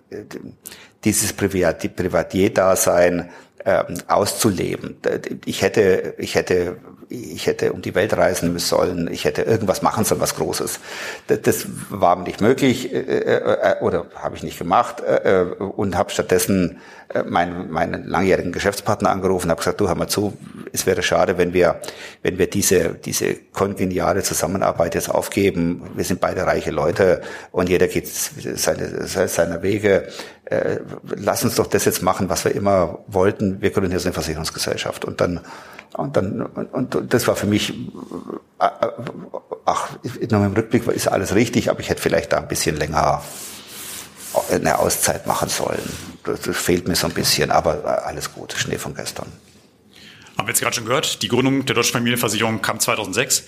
dieses 1.04 1.32
Privatier-Dasein 1.32 3.30
ähm, 3.64 3.98
auszuleben. 4.08 4.96
Ich 5.44 5.62
hätte, 5.62 6.14
ich 6.18 6.34
hätte, 6.34 6.76
ich 7.08 7.46
hätte 7.46 7.72
um 7.72 7.82
die 7.82 7.94
Welt 7.94 8.16
reisen 8.16 8.58
sollen. 8.58 9.08
Ich 9.10 9.24
hätte 9.24 9.42
irgendwas 9.42 9.82
machen 9.82 10.04
sollen, 10.04 10.20
was 10.20 10.36
Großes. 10.36 10.80
Das 11.26 11.66
war 11.90 12.16
nicht 12.16 12.40
möglich 12.40 12.92
äh, 12.92 12.98
äh, 12.98 13.80
oder 13.80 14.06
habe 14.16 14.36
ich 14.36 14.42
nicht 14.42 14.58
gemacht 14.58 15.00
äh, 15.00 15.44
und 15.58 15.96
habe 15.96 16.10
stattdessen 16.10 16.80
meinen, 17.28 17.70
meinen 17.70 18.06
langjährigen 18.06 18.52
Geschäftspartner 18.52 19.10
angerufen, 19.10 19.50
habe 19.50 19.58
gesagt, 19.58 19.80
du 19.80 19.88
hör 19.88 19.94
mal 19.94 20.08
zu, 20.08 20.36
es 20.72 20.86
wäre 20.86 21.02
schade, 21.02 21.38
wenn 21.38 21.52
wir, 21.52 21.80
wenn 22.22 22.38
wir 22.38 22.48
diese, 22.48 22.90
diese 22.94 23.34
kongeniale 23.52 24.22
Zusammenarbeit 24.22 24.94
jetzt 24.94 25.10
aufgeben. 25.10 25.82
Wir 25.94 26.04
sind 26.04 26.20
beide 26.20 26.46
reiche 26.46 26.70
Leute 26.70 27.22
und 27.50 27.68
jeder 27.68 27.88
geht 27.88 28.08
seine, 28.08 29.06
seine 29.06 29.62
Wege. 29.62 30.08
Lass 31.16 31.44
uns 31.44 31.54
doch 31.54 31.66
das 31.66 31.84
jetzt 31.84 32.02
machen, 32.02 32.28
was 32.28 32.44
wir 32.44 32.54
immer 32.54 32.98
wollten 33.06 33.62
wir 33.62 33.70
gründen 33.70 33.92
jetzt 33.92 34.06
eine 34.06 34.12
Versicherungsgesellschaft. 34.12 35.04
Und 35.04 35.20
dann, 35.20 35.40
und 35.96 36.16
dann, 36.16 36.42
und, 36.42 37.12
das 37.12 37.26
war 37.28 37.36
für 37.36 37.46
mich, 37.46 37.70
äh, 38.60 38.64
äh, 38.64 38.68
ach, 39.64 39.90
noch 40.30 40.44
im 40.44 40.52
Rückblick 40.52 40.86
ist 40.88 41.08
alles 41.08 41.34
richtig, 41.34 41.70
aber 41.70 41.80
ich 41.80 41.88
hätte 41.88 42.02
vielleicht 42.02 42.32
da 42.32 42.38
ein 42.38 42.48
bisschen 42.48 42.76
länger 42.76 43.22
eine 44.50 44.78
Auszeit 44.78 45.26
machen 45.26 45.48
sollen. 45.48 45.82
Das, 46.24 46.56
fehlt 46.56 46.88
mir 46.88 46.94
so 46.94 47.06
ein 47.06 47.14
bisschen, 47.14 47.50
aber 47.50 48.06
alles 48.06 48.32
gut, 48.32 48.52
Schnee 48.52 48.78
von 48.78 48.94
gestern. 48.94 49.26
Haben 50.36 50.46
wir 50.46 50.52
jetzt 50.52 50.60
gerade 50.60 50.74
schon 50.74 50.84
gehört, 50.84 51.22
die 51.22 51.28
Gründung 51.28 51.64
der 51.66 51.74
Deutschen 51.74 51.92
Familienversicherung 51.92 52.62
kam 52.62 52.80
2006. 52.80 53.44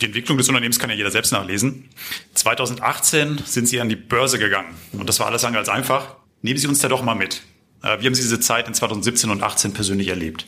Die 0.00 0.06
Entwicklung 0.06 0.38
des 0.38 0.48
Unternehmens 0.48 0.78
kann 0.78 0.90
ja 0.90 0.96
jeder 0.96 1.10
selbst 1.10 1.32
nachlesen. 1.32 1.88
2018 2.34 3.42
sind 3.44 3.66
Sie 3.66 3.80
an 3.80 3.88
die 3.88 3.96
Börse 3.96 4.38
gegangen 4.38 4.74
und 4.92 5.08
das 5.08 5.20
war 5.20 5.26
alles 5.26 5.44
andere 5.44 5.60
als 5.60 5.68
einfach. 5.68 6.16
Nehmen 6.42 6.58
Sie 6.58 6.68
uns 6.68 6.80
da 6.80 6.88
doch 6.88 7.02
mal 7.02 7.14
mit. 7.14 7.42
Äh, 7.82 8.00
wie 8.00 8.06
haben 8.06 8.14
Sie 8.14 8.22
diese 8.22 8.40
Zeit 8.40 8.68
in 8.68 8.74
2017 8.74 9.30
und 9.30 9.38
2018 9.38 9.72
persönlich 9.72 10.08
erlebt? 10.08 10.46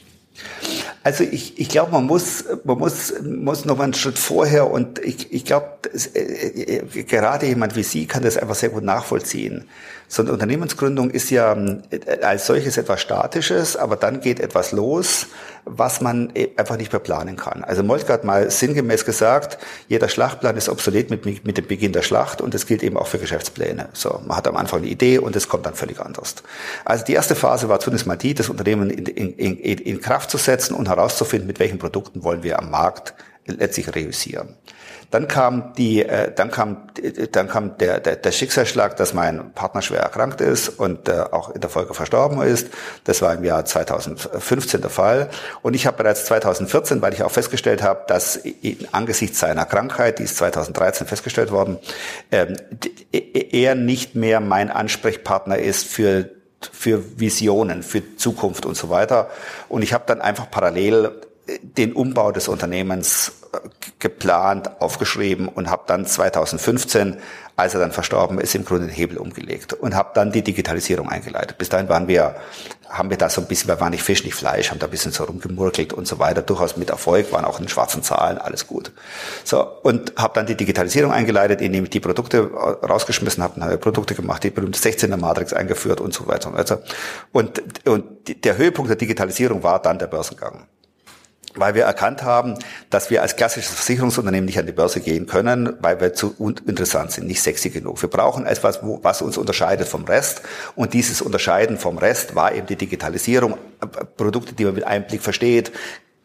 Also 1.02 1.24
ich, 1.24 1.58
ich 1.58 1.68
glaube, 1.68 1.92
man 1.92 2.04
muss, 2.04 2.44
man 2.64 2.78
muss, 2.78 3.14
muss 3.22 3.64
noch 3.64 3.76
mal 3.76 3.84
einen 3.84 3.94
Schritt 3.94 4.18
vorher 4.18 4.70
und 4.70 4.98
ich, 4.98 5.32
ich 5.32 5.44
glaube, 5.44 5.80
äh, 6.14 6.18
äh, 6.18 7.02
gerade 7.04 7.46
jemand 7.46 7.74
wie 7.74 7.82
Sie 7.82 8.06
kann 8.06 8.22
das 8.22 8.36
einfach 8.36 8.54
sehr 8.54 8.68
gut 8.68 8.84
nachvollziehen. 8.84 9.66
So 10.12 10.22
eine 10.22 10.32
Unternehmensgründung 10.32 11.10
ist 11.10 11.30
ja 11.30 11.56
äh, 11.90 12.20
als 12.22 12.44
solches 12.46 12.76
etwas 12.76 13.00
Statisches, 13.00 13.76
aber 13.76 13.94
dann 13.94 14.20
geht 14.20 14.40
etwas 14.40 14.72
los, 14.72 15.28
was 15.64 16.00
man 16.00 16.34
äh, 16.34 16.48
einfach 16.56 16.76
nicht 16.76 16.92
mehr 16.92 16.98
planen 16.98 17.36
kann. 17.36 17.62
Also 17.62 17.84
Moltke 17.84 18.12
hat 18.12 18.24
mal 18.24 18.50
sinngemäß 18.50 19.04
gesagt, 19.04 19.58
jeder 19.86 20.08
Schlachtplan 20.08 20.56
ist 20.56 20.68
obsolet 20.68 21.10
mit, 21.10 21.24
mit 21.46 21.56
dem 21.56 21.66
Beginn 21.68 21.92
der 21.92 22.02
Schlacht 22.02 22.40
und 22.40 22.54
das 22.54 22.66
gilt 22.66 22.82
eben 22.82 22.96
auch 22.96 23.06
für 23.06 23.18
Geschäftspläne. 23.18 23.88
So, 23.92 24.20
man 24.26 24.36
hat 24.36 24.48
am 24.48 24.56
Anfang 24.56 24.80
eine 24.80 24.88
Idee 24.88 25.18
und 25.18 25.36
es 25.36 25.48
kommt 25.48 25.64
dann 25.64 25.74
völlig 25.74 26.00
anders. 26.00 26.34
Also 26.84 27.04
die 27.04 27.12
erste 27.12 27.36
Phase 27.36 27.68
war 27.68 27.78
zunächst 27.78 28.08
mal 28.08 28.16
die, 28.16 28.34
das 28.34 28.48
Unternehmen 28.48 28.90
in, 28.90 29.06
in, 29.06 29.58
in, 29.58 29.78
in 29.78 30.00
Kraft 30.00 30.32
zu 30.32 30.38
setzen 30.38 30.74
und 30.74 30.88
herauszufinden, 30.88 31.46
mit 31.46 31.60
welchen 31.60 31.78
Produkten 31.78 32.24
wollen 32.24 32.42
wir 32.42 32.58
am 32.58 32.68
Markt 32.68 33.14
letztlich 33.50 33.94
reüssieren. 33.94 34.56
Dann 35.10 35.26
kam 35.26 35.72
die, 35.76 36.04
äh, 36.04 36.32
dann 36.32 36.50
kam, 36.50 36.88
dann 37.32 37.48
kam 37.48 37.76
der, 37.78 37.98
der, 37.98 38.16
der 38.16 38.30
Schicksalsschlag, 38.30 38.96
dass 38.96 39.12
mein 39.12 39.52
Partner 39.54 39.82
schwer 39.82 40.00
erkrankt 40.00 40.40
ist 40.40 40.68
und 40.68 41.08
äh, 41.08 41.24
auch 41.32 41.50
in 41.50 41.60
der 41.60 41.68
Folge 41.68 41.94
verstorben 41.94 42.40
ist. 42.42 42.68
Das 43.04 43.20
war 43.20 43.34
im 43.34 43.42
Jahr 43.42 43.64
2015 43.64 44.80
der 44.80 44.90
Fall. 44.90 45.28
Und 45.62 45.74
ich 45.74 45.86
habe 45.86 45.96
bereits 45.96 46.26
2014, 46.26 47.02
weil 47.02 47.12
ich 47.12 47.24
auch 47.24 47.30
festgestellt 47.32 47.82
habe, 47.82 48.04
dass 48.06 48.36
in, 48.36 48.86
angesichts 48.92 49.40
seiner 49.40 49.64
Krankheit, 49.64 50.20
die 50.20 50.24
ist 50.24 50.36
2013 50.36 51.08
festgestellt 51.08 51.50
worden, 51.50 51.78
ähm, 52.30 52.54
er 53.10 53.74
nicht 53.74 54.14
mehr 54.14 54.38
mein 54.38 54.70
Ansprechpartner 54.70 55.58
ist 55.58 55.86
für 55.86 56.30
für 56.72 57.18
Visionen, 57.18 57.82
für 57.82 58.16
Zukunft 58.16 58.66
und 58.66 58.76
so 58.76 58.90
weiter. 58.90 59.30
Und 59.70 59.80
ich 59.80 59.94
habe 59.94 60.04
dann 60.06 60.20
einfach 60.20 60.50
parallel 60.50 61.22
den 61.62 61.92
Umbau 61.92 62.32
des 62.32 62.48
Unternehmens 62.48 63.32
äh, 63.52 63.58
geplant, 63.98 64.80
aufgeschrieben 64.80 65.48
und 65.48 65.70
habe 65.70 65.82
dann 65.86 66.06
2015, 66.06 67.16
als 67.56 67.74
er 67.74 67.80
dann 67.80 67.92
verstorben 67.92 68.40
ist, 68.40 68.54
im 68.54 68.64
Grunde 68.64 68.86
den 68.86 68.94
Hebel 68.94 69.18
umgelegt 69.18 69.72
und 69.74 69.94
habe 69.94 70.10
dann 70.14 70.32
die 70.32 70.42
Digitalisierung 70.42 71.08
eingeleitet. 71.08 71.58
Bis 71.58 71.68
dahin 71.68 71.88
waren 71.88 72.08
wir, 72.08 72.36
haben 72.88 73.10
wir 73.10 73.18
da 73.18 73.28
so 73.28 73.40
ein 73.40 73.46
bisschen, 73.46 73.68
wir 73.68 73.80
waren 73.80 73.90
nicht 73.90 74.02
Fisch, 74.02 74.24
nicht 74.24 74.34
Fleisch, 74.34 74.70
haben 74.70 74.78
da 74.78 74.86
ein 74.86 74.90
bisschen 74.90 75.12
so 75.12 75.24
rumgemurkelt 75.24 75.92
und 75.92 76.06
so 76.06 76.18
weiter, 76.18 76.42
durchaus 76.42 76.76
mit 76.76 76.90
Erfolg, 76.90 77.32
waren 77.32 77.44
auch 77.44 77.60
in 77.60 77.68
schwarzen 77.68 78.02
Zahlen, 78.02 78.38
alles 78.38 78.66
gut. 78.66 78.92
So 79.44 79.62
und 79.82 80.14
habe 80.16 80.32
dann 80.34 80.46
die 80.46 80.56
Digitalisierung 80.56 81.12
eingeleitet, 81.12 81.60
indem 81.60 81.84
ich 81.84 81.90
die 81.90 82.00
Produkte 82.00 82.50
äh, 82.52 82.86
rausgeschmissen 82.86 83.42
habe, 83.42 83.60
neue 83.60 83.78
Produkte 83.78 84.14
gemacht, 84.14 84.42
die 84.44 84.50
berühmte 84.50 84.78
16er 84.78 85.16
Matrix 85.16 85.52
eingeführt 85.52 86.00
und 86.00 86.14
so 86.14 86.26
weiter 86.26 86.48
und 86.48 86.56
weiter. 86.56 86.82
Und, 87.32 87.62
und 87.86 88.04
der 88.44 88.56
Höhepunkt 88.56 88.88
der 88.88 88.96
Digitalisierung 88.96 89.62
war 89.62 89.82
dann 89.82 89.98
der 89.98 90.06
Börsengang 90.06 90.66
weil 91.54 91.74
wir 91.74 91.84
erkannt 91.84 92.22
haben, 92.22 92.54
dass 92.90 93.10
wir 93.10 93.22
als 93.22 93.36
klassisches 93.36 93.72
Versicherungsunternehmen 93.72 94.44
nicht 94.44 94.58
an 94.58 94.66
die 94.66 94.72
Börse 94.72 95.00
gehen 95.00 95.26
können, 95.26 95.74
weil 95.80 96.00
wir 96.00 96.14
zu 96.14 96.34
interessant 96.38 97.12
sind, 97.12 97.26
nicht 97.26 97.42
sexy 97.42 97.70
genug. 97.70 98.00
Wir 98.00 98.08
brauchen 98.08 98.46
etwas, 98.46 98.80
was 98.82 99.22
uns 99.22 99.36
unterscheidet 99.36 99.88
vom 99.88 100.04
Rest. 100.04 100.42
Und 100.76 100.94
dieses 100.94 101.22
Unterscheiden 101.22 101.78
vom 101.78 101.98
Rest 101.98 102.34
war 102.34 102.54
eben 102.54 102.66
die 102.66 102.76
Digitalisierung, 102.76 103.58
Produkte, 104.16 104.54
die 104.54 104.64
man 104.64 104.74
mit 104.74 104.84
einem 104.84 105.06
Blick 105.06 105.22
versteht, 105.22 105.72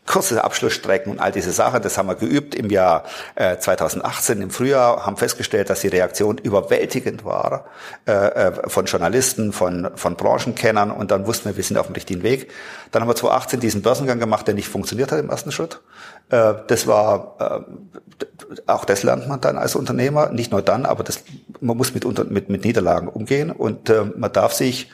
kurze 0.05 0.43
Abschlussstrecken 0.43 1.11
und 1.11 1.19
all 1.19 1.31
diese 1.31 1.51
Sachen. 1.51 1.81
Das 1.81 1.97
haben 1.97 2.07
wir 2.07 2.15
geübt 2.15 2.53
im 2.55 2.69
Jahr 2.69 3.03
äh, 3.35 3.57
2018 3.57 4.41
im 4.41 4.51
Frühjahr, 4.51 5.05
haben 5.05 5.17
festgestellt, 5.17 5.69
dass 5.69 5.81
die 5.81 5.87
Reaktion 5.87 6.37
überwältigend 6.37 7.25
war 7.25 7.65
äh, 8.07 8.11
äh, 8.11 8.69
von 8.69 8.85
Journalisten, 8.85 9.51
von, 9.51 9.89
von 9.95 10.15
Branchenkennern 10.15 10.91
und 10.91 11.11
dann 11.11 11.25
wussten 11.25 11.49
wir, 11.49 11.57
wir 11.57 11.63
sind 11.63 11.77
auf 11.77 11.87
dem 11.87 11.95
richtigen 11.95 12.23
Weg. 12.23 12.51
Dann 12.91 13.01
haben 13.01 13.09
wir 13.09 13.15
2018 13.15 13.59
diesen 13.59 13.81
Börsengang 13.81 14.19
gemacht, 14.19 14.47
der 14.47 14.53
nicht 14.53 14.67
funktioniert 14.67 15.11
hat 15.11 15.19
im 15.19 15.29
ersten 15.29 15.51
Schritt. 15.51 15.81
Äh, 16.29 16.53
das 16.67 16.85
war, 16.85 17.65
äh, 17.67 18.61
auch 18.67 18.85
das 18.85 19.03
lernt 19.03 19.27
man 19.27 19.41
dann 19.41 19.57
als 19.57 19.75
Unternehmer, 19.75 20.29
nicht 20.29 20.51
nur 20.51 20.61
dann, 20.61 20.85
aber 20.85 21.03
das, 21.03 21.23
man 21.61 21.77
muss 21.77 21.93
mit, 21.93 22.05
mit, 22.29 22.49
mit 22.49 22.63
Niederlagen 22.63 23.07
umgehen 23.07 23.51
und 23.51 23.89
äh, 23.89 24.03
man 24.15 24.31
darf 24.31 24.53
sich 24.53 24.91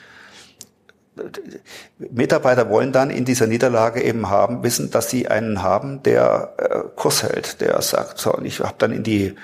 Mitarbeiter 1.98 2.70
wollen 2.70 2.92
dann 2.92 3.10
in 3.10 3.24
dieser 3.24 3.46
Niederlage 3.46 4.02
eben 4.02 4.30
haben, 4.30 4.62
wissen, 4.62 4.90
dass 4.90 5.10
sie 5.10 5.28
einen 5.28 5.62
haben, 5.62 6.02
der 6.02 6.54
äh, 6.56 6.78
Kurs 6.96 7.22
hält, 7.22 7.60
der 7.60 7.80
sagt, 7.82 8.18
so, 8.18 8.32
und 8.32 8.46
ich 8.46 8.60
habe 8.60 8.74
dann 8.78 8.92
in 8.92 9.02
die, 9.02 9.34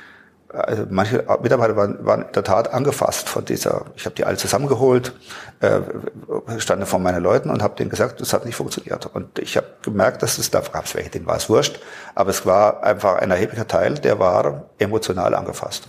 also 0.49 0.87
manche 0.89 1.25
Mitarbeiter 1.43 1.77
waren, 1.77 2.07
waren 2.07 2.23
in 2.23 2.33
der 2.33 2.43
Tat 2.43 2.73
angefasst 2.73 3.29
von 3.29 3.45
dieser, 3.45 3.85
ich 3.97 4.07
habe 4.07 4.15
die 4.15 4.25
alle 4.25 4.39
zusammengeholt, 4.39 5.13
äh, 5.61 5.81
standen 6.59 6.87
vor 6.87 7.01
meinen 7.01 7.23
Leuten 7.23 7.51
und 7.51 7.63
habe 7.63 7.77
denen 7.77 7.91
gesagt, 7.91 8.21
das 8.21 8.33
hat 8.33 8.47
nicht 8.47 8.57
funktioniert. 8.57 9.05
Und 9.05 9.39
ich 9.39 9.59
habe 9.59 9.67
gemerkt, 9.83 10.23
dass 10.23 10.39
es, 10.39 10.51
da 10.51 10.61
gab 10.61 10.87
es 10.87 10.95
welche, 10.95 11.11
denen 11.11 11.27
war 11.27 11.37
es 11.37 11.51
wurscht, 11.51 11.81
aber 12.15 12.31
es 12.31 12.47
war 12.47 12.83
einfach 12.83 13.17
ein 13.17 13.31
erheblicher 13.31 13.67
Teil, 13.67 13.97
der 13.97 14.19
war 14.19 14.71
emotional 14.79 15.35
angefasst. 15.35 15.87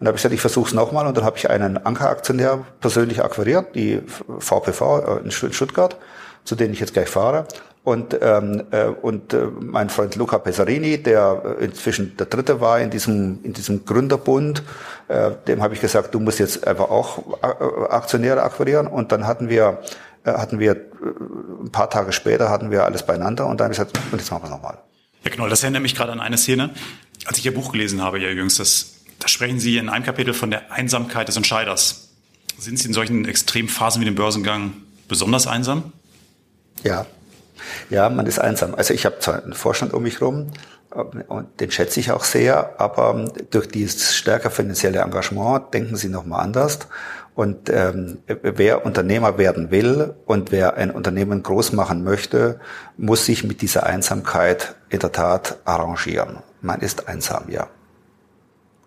Und 0.00 0.06
habe 0.06 0.16
ich 0.16 0.22
gesagt, 0.22 0.34
ich 0.34 0.40
versuche 0.40 0.68
es 0.68 0.74
nochmal. 0.74 1.06
Und 1.06 1.16
dann 1.16 1.24
habe 1.24 1.36
ich 1.36 1.50
einen 1.50 1.76
Ankeraktionär 1.76 2.64
persönlich 2.80 3.22
akquiriert, 3.22 3.74
die 3.74 4.00
VPV 4.38 5.18
in 5.22 5.30
Stuttgart, 5.30 5.96
zu 6.44 6.56
denen 6.56 6.72
ich 6.72 6.80
jetzt 6.80 6.94
gleich 6.94 7.08
fahre. 7.08 7.46
Und, 7.82 8.18
ähm, 8.20 8.64
äh, 8.72 8.86
und 8.86 9.32
äh, 9.32 9.46
mein 9.58 9.88
Freund 9.88 10.14
Luca 10.16 10.38
Pesarini, 10.38 11.02
der 11.02 11.56
äh, 11.60 11.64
inzwischen 11.64 12.16
der 12.18 12.26
Dritte 12.26 12.60
war 12.60 12.78
in 12.78 12.90
diesem, 12.90 13.40
in 13.42 13.54
diesem 13.54 13.86
Gründerbund, 13.86 14.62
äh, 15.08 15.30
dem 15.46 15.62
habe 15.62 15.72
ich 15.72 15.80
gesagt, 15.80 16.14
du 16.14 16.20
musst 16.20 16.38
jetzt 16.40 16.66
einfach 16.66 16.90
auch 16.90 17.18
äh, 17.42 17.90
Aktionäre 17.90 18.42
akquirieren. 18.42 18.86
Und 18.86 19.12
dann 19.12 19.26
hatten 19.26 19.48
wir, 19.48 19.80
äh, 20.24 20.32
hatten 20.32 20.58
wir 20.58 20.72
äh, 20.72 20.78
ein 21.62 21.72
paar 21.72 21.88
Tage 21.88 22.12
später 22.12 22.50
hatten 22.50 22.70
wir 22.70 22.84
alles 22.84 23.02
beieinander 23.02 23.46
und 23.46 23.60
dann 23.60 23.66
habe 23.66 23.72
ich 23.72 23.78
gesagt, 23.78 23.98
und 24.12 24.18
jetzt 24.18 24.30
machen 24.30 24.42
wir 24.42 24.46
es 24.46 24.50
nochmal. 24.50 24.78
Herr 25.22 25.30
Knoll, 25.30 25.48
das 25.48 25.62
erinnert 25.62 25.82
mich 25.82 25.94
gerade 25.94 26.12
an 26.12 26.20
eine 26.20 26.36
Szene, 26.36 26.70
als 27.26 27.38
ich 27.38 27.46
Ihr 27.46 27.54
Buch 27.54 27.72
gelesen 27.72 28.02
habe, 28.02 28.18
Ihr 28.18 28.32
jüngstes 28.32 28.99
da 29.20 29.28
sprechen 29.28 29.60
Sie 29.60 29.78
in 29.78 29.88
einem 29.88 30.04
Kapitel 30.04 30.34
von 30.34 30.50
der 30.50 30.72
Einsamkeit 30.72 31.28
des 31.28 31.36
Entscheiders. 31.36 32.08
Sind 32.58 32.78
Sie 32.78 32.88
in 32.88 32.94
solchen 32.94 33.24
Extremphasen 33.26 34.00
wie 34.00 34.06
dem 34.06 34.16
Börsengang 34.16 34.72
besonders 35.08 35.46
einsam? 35.46 35.92
Ja, 36.82 37.06
ja, 37.90 38.08
man 38.08 38.26
ist 38.26 38.38
einsam. 38.38 38.74
Also 38.74 38.94
ich 38.94 39.04
habe 39.04 39.18
zwar 39.20 39.42
einen 39.42 39.52
Vorstand 39.52 39.92
um 39.92 40.02
mich 40.02 40.20
rum 40.20 40.50
und 41.28 41.60
den 41.60 41.70
schätze 41.70 42.00
ich 42.00 42.10
auch 42.10 42.24
sehr, 42.24 42.80
aber 42.80 43.32
durch 43.50 43.68
dieses 43.68 44.16
stärker 44.16 44.50
finanzielle 44.50 45.00
Engagement 45.00 45.72
denken 45.72 45.96
Sie 45.96 46.08
nochmal 46.08 46.42
anders. 46.42 46.80
Und 47.34 47.70
ähm, 47.70 48.18
wer 48.26 48.84
Unternehmer 48.84 49.38
werden 49.38 49.70
will 49.70 50.14
und 50.26 50.50
wer 50.50 50.76
ein 50.76 50.90
Unternehmen 50.90 51.42
groß 51.42 51.72
machen 51.72 52.02
möchte, 52.02 52.60
muss 52.96 53.24
sich 53.24 53.44
mit 53.44 53.62
dieser 53.62 53.84
Einsamkeit 53.84 54.74
in 54.88 54.98
der 54.98 55.12
Tat 55.12 55.58
arrangieren. 55.64 56.38
Man 56.60 56.80
ist 56.80 57.08
einsam, 57.08 57.44
ja. 57.48 57.68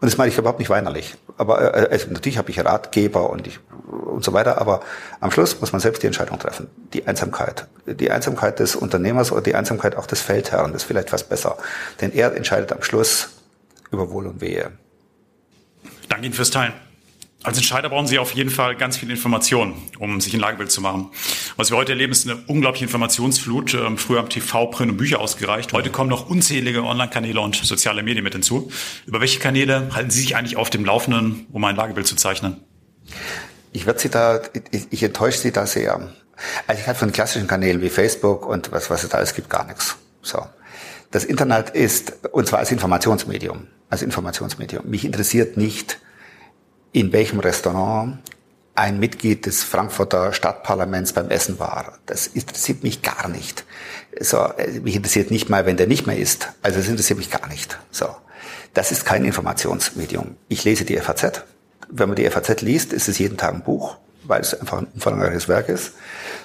Und 0.04 0.08
das 0.12 0.18
meine 0.18 0.30
ich 0.30 0.38
überhaupt 0.38 0.60
nicht 0.60 0.70
weinerlich. 0.70 1.16
Aber 1.38 1.76
also 1.76 2.10
natürlich 2.12 2.38
habe 2.38 2.52
ich 2.52 2.60
Ratgeber 2.60 3.30
und 3.30 3.48
ich 3.48 3.62
und 3.88 4.22
so 4.22 4.34
weiter, 4.34 4.60
aber 4.60 4.82
am 5.22 5.32
Schluss 5.32 5.62
muss 5.62 5.72
man 5.72 5.80
selbst 5.80 6.04
die 6.04 6.08
Entscheidung 6.08 6.38
treffen. 6.40 6.68
Die 6.92 7.08
Einsamkeit. 7.08 7.68
Die 7.86 8.12
Einsamkeit 8.12 8.60
des 8.60 8.76
Unternehmers 8.76 9.32
oder 9.32 9.40
die 9.40 9.56
Einsamkeit 9.56 9.96
auch 9.96 10.06
des 10.06 10.20
Feldherrn, 10.20 10.74
ist 10.74 10.84
vielleicht 10.84 11.14
was 11.14 11.24
besser. 11.24 11.58
Denn 12.02 12.12
er 12.12 12.36
entscheidet 12.36 12.74
am 12.74 12.84
Schluss 12.84 13.30
über 13.92 14.12
Wohl 14.12 14.28
und 14.28 14.42
Wehe. 14.42 14.74
Danke 16.10 16.26
Ihnen 16.26 16.36
fürs 16.36 16.52
Teilen. 16.52 16.74
Als 17.44 17.58
Entscheider 17.58 17.90
brauchen 17.90 18.08
Sie 18.08 18.20
auf 18.20 18.32
jeden 18.32 18.50
Fall 18.50 18.78
ganz 18.78 18.96
viel 18.96 19.12
Informationen, 19.12 19.74
um 20.00 20.22
sich 20.22 20.34
ein 20.34 20.40
Lagebild 20.40 20.72
zu 20.72 20.80
machen. 20.80 21.10
Was 21.58 21.72
wir 21.72 21.78
heute 21.78 21.92
erleben, 21.92 22.14
ist 22.14 22.26
eine 22.26 22.42
unglaubliche 22.48 22.86
Informationsflut. 22.86 23.74
Ähm, 23.74 23.98
früher 23.98 24.20
haben 24.20 24.30
TV, 24.30 24.68
Print 24.68 24.92
und 24.92 24.98
Bücher 24.98 25.20
ausgereicht. 25.20 25.74
Heute 25.74 25.90
kommen 25.90 26.10
noch 26.10 26.30
unzählige 26.30 26.84
Online-Kanäle 26.84 27.42
und 27.42 27.58
soziale 27.58 28.02
Medien 28.02 28.24
mit 28.24 28.32
hinzu. 28.32 28.72
Über 29.06 29.20
welche 29.20 29.40
Kanäle 29.40 29.90
halten 29.94 30.10
Sie 30.10 30.22
sich 30.22 30.38
eigentlich 30.38 30.56
auf 30.56 30.70
dem 30.70 30.86
Laufenden, 30.86 31.46
um 31.52 31.62
ein 31.66 31.76
Lagebild 31.76 32.08
zu 32.08 32.16
zeichnen? 32.16 32.64
Ich 33.74 33.86
werde 33.86 34.00
Sie 34.00 34.10
da, 34.10 34.40
ich, 34.72 34.88
ich 34.92 35.04
enttäusche 35.04 35.40
Sie 35.40 35.52
da 35.52 35.68
sehr. 35.68 36.14
Also 36.66 36.82
ich 36.82 36.88
halte 36.88 37.00
von 37.02 37.12
klassischen 37.12 37.48
Kanälen 37.48 37.82
wie 37.82 37.90
Facebook 37.90 38.48
und 38.48 38.72
was, 38.72 38.90
was 38.90 39.04
es 39.04 39.10
da 39.10 39.18
alles 39.18 39.36
gibt, 39.36 39.50
gar 39.50 39.66
nichts. 39.66 39.98
So. 40.22 40.40
Das 41.12 41.26
Internet 41.26 41.72
ist, 41.72 42.14
und 42.32 42.48
zwar 42.48 42.60
als 42.60 42.72
Informationsmedium, 42.72 43.68
als 43.90 44.02
Informationsmedium. 44.02 44.90
Mich 44.90 45.04
interessiert 45.04 45.58
nicht, 45.58 46.00
in 46.94 47.12
welchem 47.12 47.40
Restaurant 47.40 48.20
ein 48.76 49.00
Mitglied 49.00 49.46
des 49.46 49.64
Frankfurter 49.64 50.34
Stadtparlaments 50.34 51.14
beim 51.14 51.30
Essen 51.30 51.60
war. 51.60 52.00
Das 52.06 52.28
interessiert 52.28 52.84
mich 52.84 53.02
gar 53.02 53.28
nicht. 53.28 53.66
So, 54.20 54.38
äh, 54.38 54.80
mich 54.80 54.96
interessiert 54.96 55.30
nicht 55.30 55.50
mal, 55.50 55.66
wenn 55.66 55.78
der 55.78 55.88
nicht 55.88 56.08
mehr 56.08 56.18
ist. 56.18 56.50
Also 56.62 56.80
es 56.80 56.88
interessiert 56.88 57.20
mich 57.20 57.30
gar 57.30 57.48
nicht. 57.48 57.78
So. 57.92 58.08
Das 58.74 58.92
ist 58.92 59.06
kein 59.06 59.26
Informationsmedium. 59.26 60.36
Ich 60.48 60.64
lese 60.64 60.86
die 60.86 60.98
FAZ. 60.98 61.44
Wenn 61.90 62.10
man 62.10 62.16
die 62.16 62.28
FAZ 62.30 62.62
liest, 62.62 62.94
ist 62.94 63.08
es 63.08 63.20
jeden 63.20 63.38
Tag 63.38 63.54
ein 63.54 63.64
Buch, 63.64 63.98
weil 64.24 64.42
es 64.42 64.60
einfach 64.60 64.80
ein 64.80 64.88
umfangreiches 64.94 65.48
Werk 65.48 65.70
ist. 65.70 65.94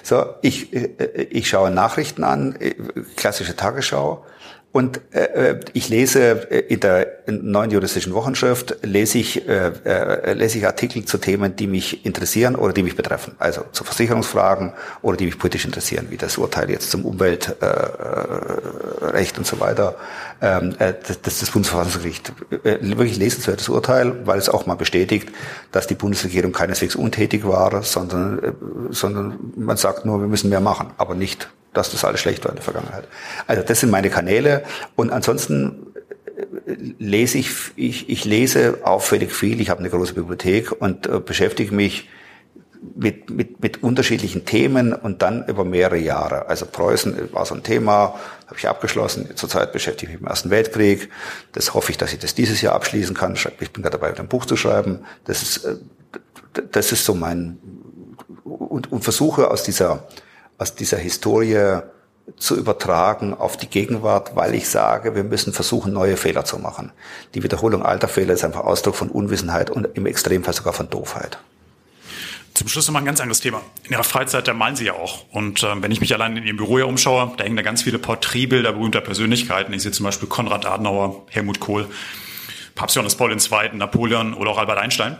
So, 0.03 0.35
ich, 0.41 0.71
äh, 0.73 1.23
ich 1.31 1.49
schaue 1.49 1.71
Nachrichten 1.71 2.23
an, 2.23 2.55
äh, 2.59 2.75
klassische 3.15 3.55
Tagesschau. 3.55 4.23
Und 4.71 5.01
äh, 5.11 5.53
äh, 5.53 5.59
ich 5.73 5.89
lese 5.89 6.51
äh, 6.51 6.59
in 6.71 6.79
der 6.79 7.07
neuen 7.27 7.71
juristischen 7.71 8.13
Wochenschrift 8.13 8.77
lese 8.83 9.17
ich, 9.17 9.47
äh, 9.47 9.71
äh, 9.83 10.33
lese 10.33 10.59
ich 10.59 10.67
Artikel 10.67 11.03
zu 11.05 11.17
Themen, 11.17 11.55
die 11.55 11.65
mich 11.65 12.05
interessieren 12.05 12.55
oder 12.55 12.71
die 12.71 12.83
mich 12.83 12.95
betreffen. 12.95 13.33
Also 13.39 13.63
zu 13.71 13.83
Versicherungsfragen 13.83 14.73
oder 15.01 15.17
die 15.17 15.25
mich 15.25 15.39
politisch 15.39 15.65
interessieren, 15.65 16.07
wie 16.11 16.17
das 16.17 16.37
Urteil 16.37 16.69
jetzt 16.69 16.91
zum 16.91 17.03
Umweltrecht 17.03 17.57
äh, 19.35 19.37
und 19.37 19.47
so 19.47 19.59
weiter. 19.59 19.95
Ähm, 20.39 20.75
äh, 20.77 20.93
das, 21.07 21.39
das 21.39 21.49
Bundesverfassungsgericht. 21.49 22.31
Äh, 22.63 22.77
wirklich 22.81 23.17
lesenswertes 23.17 23.69
Urteil, 23.69 24.27
weil 24.27 24.37
es 24.37 24.49
auch 24.49 24.67
mal 24.67 24.75
bestätigt, 24.75 25.29
dass 25.71 25.87
die 25.87 25.95
Bundesregierung 25.95 26.51
keineswegs 26.51 26.95
untätig 26.95 27.43
war, 27.43 27.81
sondern, 27.81 28.37
äh, 28.37 28.51
sondern 28.91 29.39
man 29.55 29.77
sagt 29.77 30.05
nur, 30.05 30.21
wir 30.21 30.27
müssen 30.27 30.51
mehr 30.51 30.61
machen, 30.61 30.91
aber 30.97 31.15
nicht 31.15 31.49
dass 31.73 31.91
das 31.91 32.03
alles 32.05 32.21
schlecht 32.21 32.43
war 32.43 32.51
in 32.51 32.55
der 32.55 32.63
Vergangenheit. 32.63 33.07
Also 33.47 33.63
das 33.63 33.79
sind 33.79 33.89
meine 33.91 34.09
Kanäle 34.09 34.63
und 34.95 35.11
ansonsten 35.11 35.87
äh, 36.37 36.75
lese 36.97 37.37
ich, 37.37 37.51
ich, 37.75 38.09
ich 38.09 38.25
lese 38.25 38.79
auffällig 38.83 39.31
viel, 39.31 39.61
ich 39.61 39.69
habe 39.69 39.79
eine 39.79 39.89
große 39.89 40.13
Bibliothek 40.13 40.81
und 40.81 41.07
äh, 41.07 41.19
beschäftige 41.19 41.73
mich 41.73 42.09
mit, 42.95 43.29
mit, 43.29 43.61
mit 43.61 43.83
unterschiedlichen 43.83 44.45
Themen 44.45 44.93
und 44.93 45.21
dann 45.21 45.45
über 45.47 45.65
mehrere 45.65 45.97
Jahre. 45.97 46.47
Also 46.47 46.65
Preußen 46.65 47.33
war 47.33 47.45
so 47.45 47.55
ein 47.55 47.63
Thema, 47.63 48.15
habe 48.47 48.57
ich 48.57 48.67
abgeschlossen. 48.67 49.29
Zurzeit 49.35 49.73
beschäftige 49.73 50.11
ich 50.11 50.15
mich 50.15 50.21
mit 50.21 50.27
dem 50.27 50.31
Ersten 50.31 50.49
Weltkrieg. 50.49 51.09
Das 51.51 51.73
hoffe 51.73 51.91
ich, 51.91 51.97
dass 51.97 52.13
ich 52.13 52.19
das 52.19 52.35
dieses 52.35 52.61
Jahr 52.61 52.75
abschließen 52.75 53.15
kann. 53.15 53.35
Ich 53.35 53.71
bin 53.71 53.83
gerade 53.83 53.97
dabei, 53.97 54.17
ein 54.17 54.27
Buch 54.27 54.45
zu 54.45 54.55
schreiben. 54.55 54.99
Das 55.25 55.41
ist, 55.41 55.65
äh, 55.65 55.75
das 56.71 56.91
ist 56.91 57.05
so 57.05 57.13
mein 57.13 57.57
und, 58.43 58.91
und 58.91 59.03
versuche 59.03 59.51
aus 59.51 59.63
dieser 59.63 60.07
aus 60.59 60.75
dieser 60.75 60.97
Historie 60.97 61.81
zu 62.37 62.55
übertragen 62.55 63.33
auf 63.33 63.57
die 63.57 63.67
Gegenwart, 63.67 64.35
weil 64.35 64.53
ich 64.53 64.69
sage, 64.69 65.15
wir 65.15 65.23
müssen 65.23 65.51
versuchen, 65.53 65.93
neue 65.93 66.15
Fehler 66.15 66.45
zu 66.45 66.59
machen. 66.59 66.91
Die 67.33 67.41
Wiederholung 67.41 67.83
alter 67.83 68.07
Fehler 68.07 68.33
ist 68.33 68.43
einfach 68.43 68.61
Ausdruck 68.61 68.95
von 68.95 69.09
Unwissenheit 69.09 69.71
und 69.71 69.87
im 69.95 70.05
Extremfall 70.05 70.53
sogar 70.53 70.73
von 70.73 70.89
Doofheit. 70.89 71.39
Zum 72.53 72.67
Schluss 72.67 72.87
noch 72.87 72.93
mal 72.93 72.99
ein 72.99 73.05
ganz 73.05 73.21
anderes 73.21 73.39
Thema. 73.39 73.61
In 73.85 73.93
Ihrer 73.93 74.03
Freizeit, 74.03 74.47
da 74.47 74.53
malen 74.53 74.75
Sie 74.75 74.85
ja 74.85 74.93
auch. 74.93 75.25
Und 75.31 75.63
äh, 75.63 75.81
wenn 75.81 75.91
ich 75.91 76.01
mich 76.01 76.13
allein 76.13 76.35
in 76.35 76.43
Ihrem 76.45 76.57
Büro 76.57 76.77
hier 76.77 76.87
umschaue, 76.87 77.31
da 77.37 77.43
hängen 77.43 77.55
da 77.55 77.61
ganz 77.61 77.83
viele 77.83 77.99
Porträtbilder 77.99 78.73
berühmter 78.73 79.01
Persönlichkeiten. 79.01 79.71
Ich 79.73 79.83
sehe 79.83 79.91
zum 79.91 80.03
Beispiel 80.03 80.27
Konrad 80.27 80.65
Adenauer, 80.65 81.25
Helmut 81.29 81.59
Kohl, 81.59 81.87
Papst 82.75 82.95
Johannes 82.95 83.15
Paul 83.15 83.31
II., 83.31 83.77
Napoleon 83.77 84.33
oder 84.33 84.51
auch 84.51 84.57
Albert 84.57 84.77
Einstein. 84.77 85.17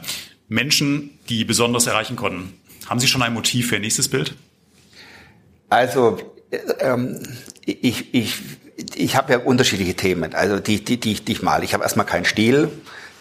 Menschen, 0.49 1.11
die 1.29 1.45
Besonderes 1.45 1.87
erreichen 1.87 2.17
konnten. 2.17 2.59
Haben 2.87 2.99
Sie 2.99 3.07
schon 3.07 3.21
ein 3.21 3.33
Motiv 3.33 3.69
für 3.69 3.75
Ihr 3.75 3.81
nächstes 3.81 4.09
Bild? 4.09 4.35
Also 5.69 6.17
ähm, 6.79 7.19
ich, 7.65 8.13
ich, 8.13 8.41
ich 8.95 9.15
habe 9.15 9.33
ja 9.33 9.39
unterschiedliche 9.39 9.95
Themen, 9.95 10.33
also 10.33 10.59
die, 10.59 10.83
die, 10.83 10.99
die, 10.99 11.13
die 11.13 11.31
ich 11.31 11.41
male. 11.41 11.63
Ich 11.63 11.73
habe 11.73 11.83
erstmal 11.83 12.05
keinen 12.05 12.25
Stil. 12.25 12.69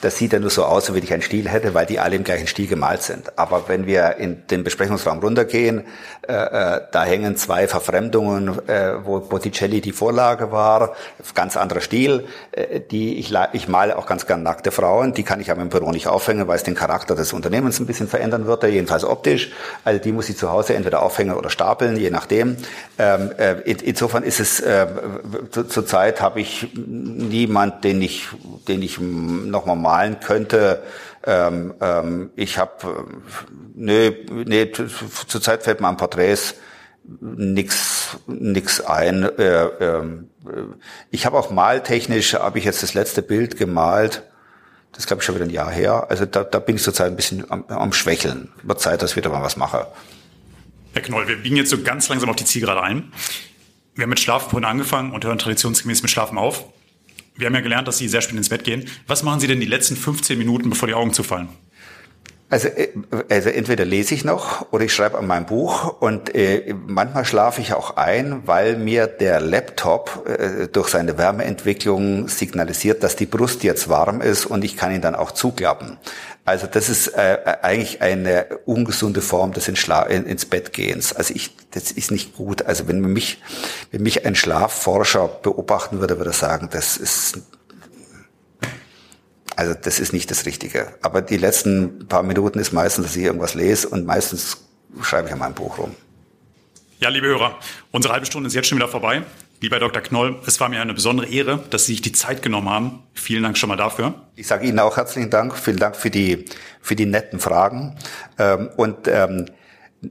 Das 0.01 0.17
sieht 0.17 0.33
ja 0.33 0.39
nur 0.39 0.51
so 0.51 0.65
aus, 0.65 0.87
als 0.87 0.95
wenn 0.95 1.03
ich 1.03 1.13
einen 1.13 1.23
Stil 1.23 1.49
hätte, 1.49 1.75
weil 1.75 1.87
die 1.87 1.99
alle 1.99 2.15
im 2.15 2.23
gleichen 2.23 2.47
Stil 2.47 2.69
gemalt 2.69 3.03
sind. 3.03 3.37
Aber 3.37 3.65
wenn 3.69 3.87
wir 3.87 4.17
in 4.17 4.47
den 4.47 4.63
Besprechungsraum 4.63 5.19
runtergehen, 5.19 5.85
äh, 6.29 6.33
äh, 6.33 6.81
da 6.93 7.05
hängen 7.05 7.37
zwei 7.37 7.67
Verfremdungen, 7.67 8.69
äh, 8.69 9.05
wo 9.05 9.19
Botticelli 9.21 9.81
die 9.81 9.93
Vorlage 9.93 10.53
war, 10.53 10.95
ganz 11.35 11.57
anderer 11.57 11.81
Stil. 11.81 12.27
Äh, 12.53 12.81
die 12.91 13.19
ich, 13.19 13.35
ich 13.53 13.69
male 13.69 13.99
auch 13.99 14.07
ganz 14.07 14.27
gern 14.27 14.43
nackte 14.43 14.71
Frauen, 14.71 15.15
die 15.15 15.25
kann 15.25 15.41
ich 15.41 15.51
aber 15.51 15.63
im 15.63 15.69
Büro 15.69 15.91
nicht 15.91 16.07
aufhängen, 16.07 16.47
weil 16.47 16.57
es 16.57 16.63
den 16.63 16.75
Charakter 16.75 17.15
des 17.15 17.33
Unternehmens 17.33 17.81
ein 17.81 17.87
bisschen 17.87 18.09
verändern 18.09 18.47
würde, 18.47 18.69
jedenfalls 18.69 19.05
optisch. 19.05 19.51
Also 19.85 20.01
die 20.01 20.13
muss 20.13 20.29
ich 20.29 20.37
zu 20.37 20.51
Hause 20.51 20.75
entweder 20.75 21.03
aufhängen 21.03 21.35
oder 21.35 21.51
stapeln, 21.51 21.97
je 21.97 22.11
nachdem. 22.11 22.57
Ähm, 22.99 23.33
äh, 23.37 23.61
in, 23.63 23.79
insofern 23.79 24.23
ist 24.23 24.39
es 24.39 24.63
zurzeit 25.51 26.21
habe 26.21 26.41
ich 26.41 26.69
niemand, 26.75 27.85
den 27.85 28.03
ich, 28.03 28.29
den 28.69 28.83
ich 28.83 28.99
nochmal 29.01 29.77
malen 29.89 30.21
könnte. 30.21 30.83
Ähm, 31.25 31.75
ähm, 31.81 32.31
ich 32.37 32.59
habe, 32.59 33.07
nee, 33.75 34.15
nee, 34.31 34.71
zurzeit 35.27 35.63
fällt 35.63 35.81
mir 35.81 35.89
an 35.89 35.97
Porträts 35.97 36.55
nix, 37.21 38.19
nix 38.27 38.81
ein. 38.81 39.23
Äh, 39.39 39.65
äh, 39.65 40.03
ich 41.11 41.27
habe 41.27 41.39
auch 41.39 41.51
maltechnisch, 41.51 42.35
habe 42.35 42.59
ich 42.59 42.65
jetzt 42.65 42.83
das 42.83 42.95
letzte 42.95 43.23
Bild 43.23 43.57
gemalt. 43.57 44.23
Das 44.93 45.07
glaube 45.07 45.21
ich 45.21 45.27
schon 45.27 45.35
wieder 45.35 45.47
ein 45.47 45.51
Jahr 45.51 45.71
her. 45.71 46.07
Also 46.11 46.27
da, 46.27 46.45
da 46.45 46.59
bin 46.59 46.77
ich 46.77 46.83
zurzeit 46.83 47.07
ein 47.07 47.17
bisschen 47.17 47.51
am, 47.51 47.65
am 47.69 47.93
Schwächeln. 47.93 48.51
Wird 48.63 48.81
Zeit, 48.81 49.03
dass 49.03 49.13
ich 49.13 49.17
wieder 49.17 49.31
mal 49.31 49.43
was 49.43 49.57
mache. 49.57 49.87
Herr 50.93 51.03
Knoll, 51.03 51.29
wir 51.29 51.37
biegen 51.37 51.57
jetzt 51.57 51.71
so 51.71 51.83
ganz 51.83 52.09
langsam 52.09 52.31
auf 52.31 52.37
die 52.37 52.45
Zielgerade 52.45 52.83
ein. 52.83 53.13
Wir 53.95 54.05
haben 54.05 54.11
mit 54.11 54.21
Schlafen 54.21 54.51
vorhin 54.51 54.69
angefangen 54.69 55.13
und 55.13 55.25
hören 55.25 55.39
traditionsgemäß 55.39 56.03
mit 56.03 56.11
Schlafen 56.11 56.39
auf. 56.39 56.65
Wir 57.39 57.47
haben 57.47 57.55
ja 57.55 57.61
gelernt, 57.61 57.87
dass 57.87 57.99
Sie 57.99 58.09
sehr 58.09 58.21
spät 58.21 58.37
ins 58.37 58.49
Bett 58.49 58.65
gehen. 58.65 58.85
Was 59.07 59.23
machen 59.23 59.39
Sie 59.39 59.47
denn 59.47 59.61
die 59.61 59.67
letzten 59.67 59.97
15 59.97 60.37
Minuten, 60.37 60.71
bevor 60.71 60.89
die 60.89 60.95
Augen 60.95 61.13
zufallen? 61.13 61.49
Also, 62.51 62.69
äh, 62.69 62.89
also 63.29 63.51
entweder 63.51 63.85
lese 63.85 64.15
ich 64.15 64.25
noch 64.25 64.73
oder 64.73 64.85
ich 64.85 64.95
schreibe 64.95 65.19
an 65.19 65.27
meinem 65.27 65.47
Buch 65.47 66.01
und 66.01 66.35
äh, 66.35 66.75
manchmal 66.87 67.25
schlafe 67.25 67.61
ich 67.61 67.75
auch 67.75 67.97
ein, 67.97 68.43
weil 68.47 68.77
mir 68.77 69.07
der 69.07 69.41
Laptop 69.41 70.27
äh, 70.27 70.69
durch 70.69 70.89
seine 70.89 71.19
Wärmeentwicklung 71.19 72.29
signalisiert, 72.29 73.03
dass 73.03 73.17
die 73.17 73.27
Brust 73.27 73.65
jetzt 73.65 73.89
warm 73.89 74.23
ist 74.23 74.47
und 74.47 74.65
ich 74.65 74.77
kann 74.77 74.95
ihn 74.95 75.03
dann 75.03 75.15
auch 75.15 75.33
zuklappen. 75.33 75.99
Also 76.47 76.67
das 76.67 76.89
ist 76.89 77.09
äh, 77.09 77.59
eigentlich 77.61 78.01
eine 78.01 78.47
ungesunde 78.65 79.21
Form 79.21 79.53
des 79.53 79.69
Inschla 79.69 80.05
ins 80.05 80.47
Bett 80.47 80.73
gehens. 80.73 81.13
Also 81.13 81.35
ich, 81.35 81.55
das 81.73 81.91
ist 81.91 82.11
nicht 82.11 82.35
gut. 82.35 82.63
Also 82.63 82.89
wenn 82.89 83.03
mich, 83.03 83.43
wenn 83.91 84.03
mich 84.03 84.25
ein 84.25 84.35
Schlafforscher 84.35 85.29
beobachten 85.43 86.01
würde, 86.01 86.17
würde 86.17 86.31
er 86.31 86.35
sagen, 86.35 86.71
das 86.73 86.97
ist, 86.97 87.43
also 89.59 89.75
das 89.75 89.99
ist 89.99 90.13
nicht 90.13 90.31
das 90.31 90.47
Richtige. 90.47 90.95
Aber 91.03 91.21
die 91.21 91.37
letzten 91.37 92.07
paar 92.07 92.23
Minuten 92.23 92.61
ist 92.61 92.73
meistens, 92.73 93.07
dass 93.07 93.17
ich 93.17 93.25
irgendwas 93.25 93.55
lese 93.55 93.89
und 93.89 94.07
meistens 94.07 94.59
schreibe 95.03 95.27
ich 95.27 95.33
an 95.33 95.41
meinem 95.41 95.55
Buch 95.55 95.79
rum. 95.79 95.97
Ja, 97.01 97.09
liebe 97.09 97.27
Hörer, 97.27 97.59
unsere 97.91 98.15
halbe 98.15 98.25
Stunde 98.25 98.47
ist 98.47 98.55
jetzt 98.55 98.69
schon 98.69 98.79
wieder 98.79 98.87
vorbei. 98.87 99.25
Lieber 99.61 99.81
Dr. 99.81 100.01
Knoll, 100.01 100.37
es 100.47 100.61
war 100.61 100.69
mir 100.69 100.81
eine 100.81 100.95
besondere 100.95 101.29
Ehre, 101.29 101.59
dass 101.71 101.87
Sie 101.87 101.95
sich 101.95 102.03
die 102.03 102.13
Zeit 102.13 102.41
genommen 102.41 102.69
haben. 102.71 103.03
Vielen 103.15 103.43
Dank 103.43 103.59
schon 103.59 103.69
mal 103.69 103.75
dafür. 103.75 104.15
Ich 104.37 104.47
sage 104.47 104.65
Ihnen 104.65 104.79
auch 104.79 104.97
herzlichen 104.97 105.31
Dank. 105.31 105.59
Vielen 105.59 105.79
Dank 105.79 105.97
für 105.97 106.11
die, 106.11 106.45
für 106.81 106.95
die 106.95 107.07
netten 107.07 107.41
Fragen. 107.41 107.97
Ähm, 108.39 108.71
und 108.77 109.09
ähm, 109.09 109.47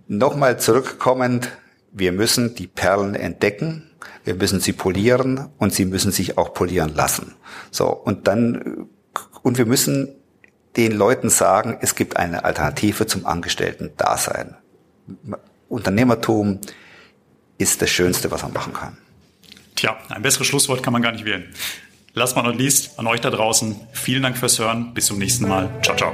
nochmal 0.10 0.60
zurückkommend, 0.60 1.48
wir 1.94 2.12
müssen 2.12 2.54
die 2.54 2.68
Perlen 2.68 3.16
entdecken, 3.16 3.90
wir 4.26 4.36
müssen 4.36 4.60
sie 4.60 4.74
polieren 4.74 5.48
und 5.58 5.74
sie 5.74 5.86
müssen 5.86 6.12
sich 6.12 6.38
auch 6.38 6.54
polieren 6.54 6.94
lassen. 6.94 7.36
So, 7.72 7.88
und 7.88 8.28
dann, 8.28 8.90
und 9.48 9.58
wir 9.58 9.66
müssen 9.66 10.10
den 10.76 10.92
Leuten 10.92 11.30
sagen, 11.30 11.78
es 11.80 11.96
gibt 11.96 12.18
eine 12.18 12.44
Alternative 12.44 13.08
zum 13.08 13.26
Angestellten-Dasein. 13.26 14.56
Unternehmertum 15.70 16.60
ist 17.58 17.82
das 17.82 17.90
Schönste, 17.90 18.30
was 18.30 18.44
man 18.44 18.52
machen 18.52 18.74
kann. 18.74 18.98
Tja, 19.76 19.96
ein 20.10 20.22
besseres 20.22 20.48
Schlusswort 20.48 20.84
kann 20.84 20.92
man 20.92 21.02
gar 21.02 21.14
nicht 21.14 21.24
wählen. 21.24 21.54
Last 22.14 22.36
but 22.36 22.44
not 22.44 22.58
least, 22.58 23.00
an 23.00 23.08
euch 23.08 23.22
da 23.22 23.30
draußen, 23.30 23.80
vielen 23.94 24.24
Dank 24.24 24.38
fürs 24.38 24.60
Hören. 24.60 24.94
Bis 24.94 25.06
zum 25.06 25.18
nächsten 25.18 25.48
Mal. 25.48 25.70
Ciao, 25.82 25.96
ciao. 25.96 26.14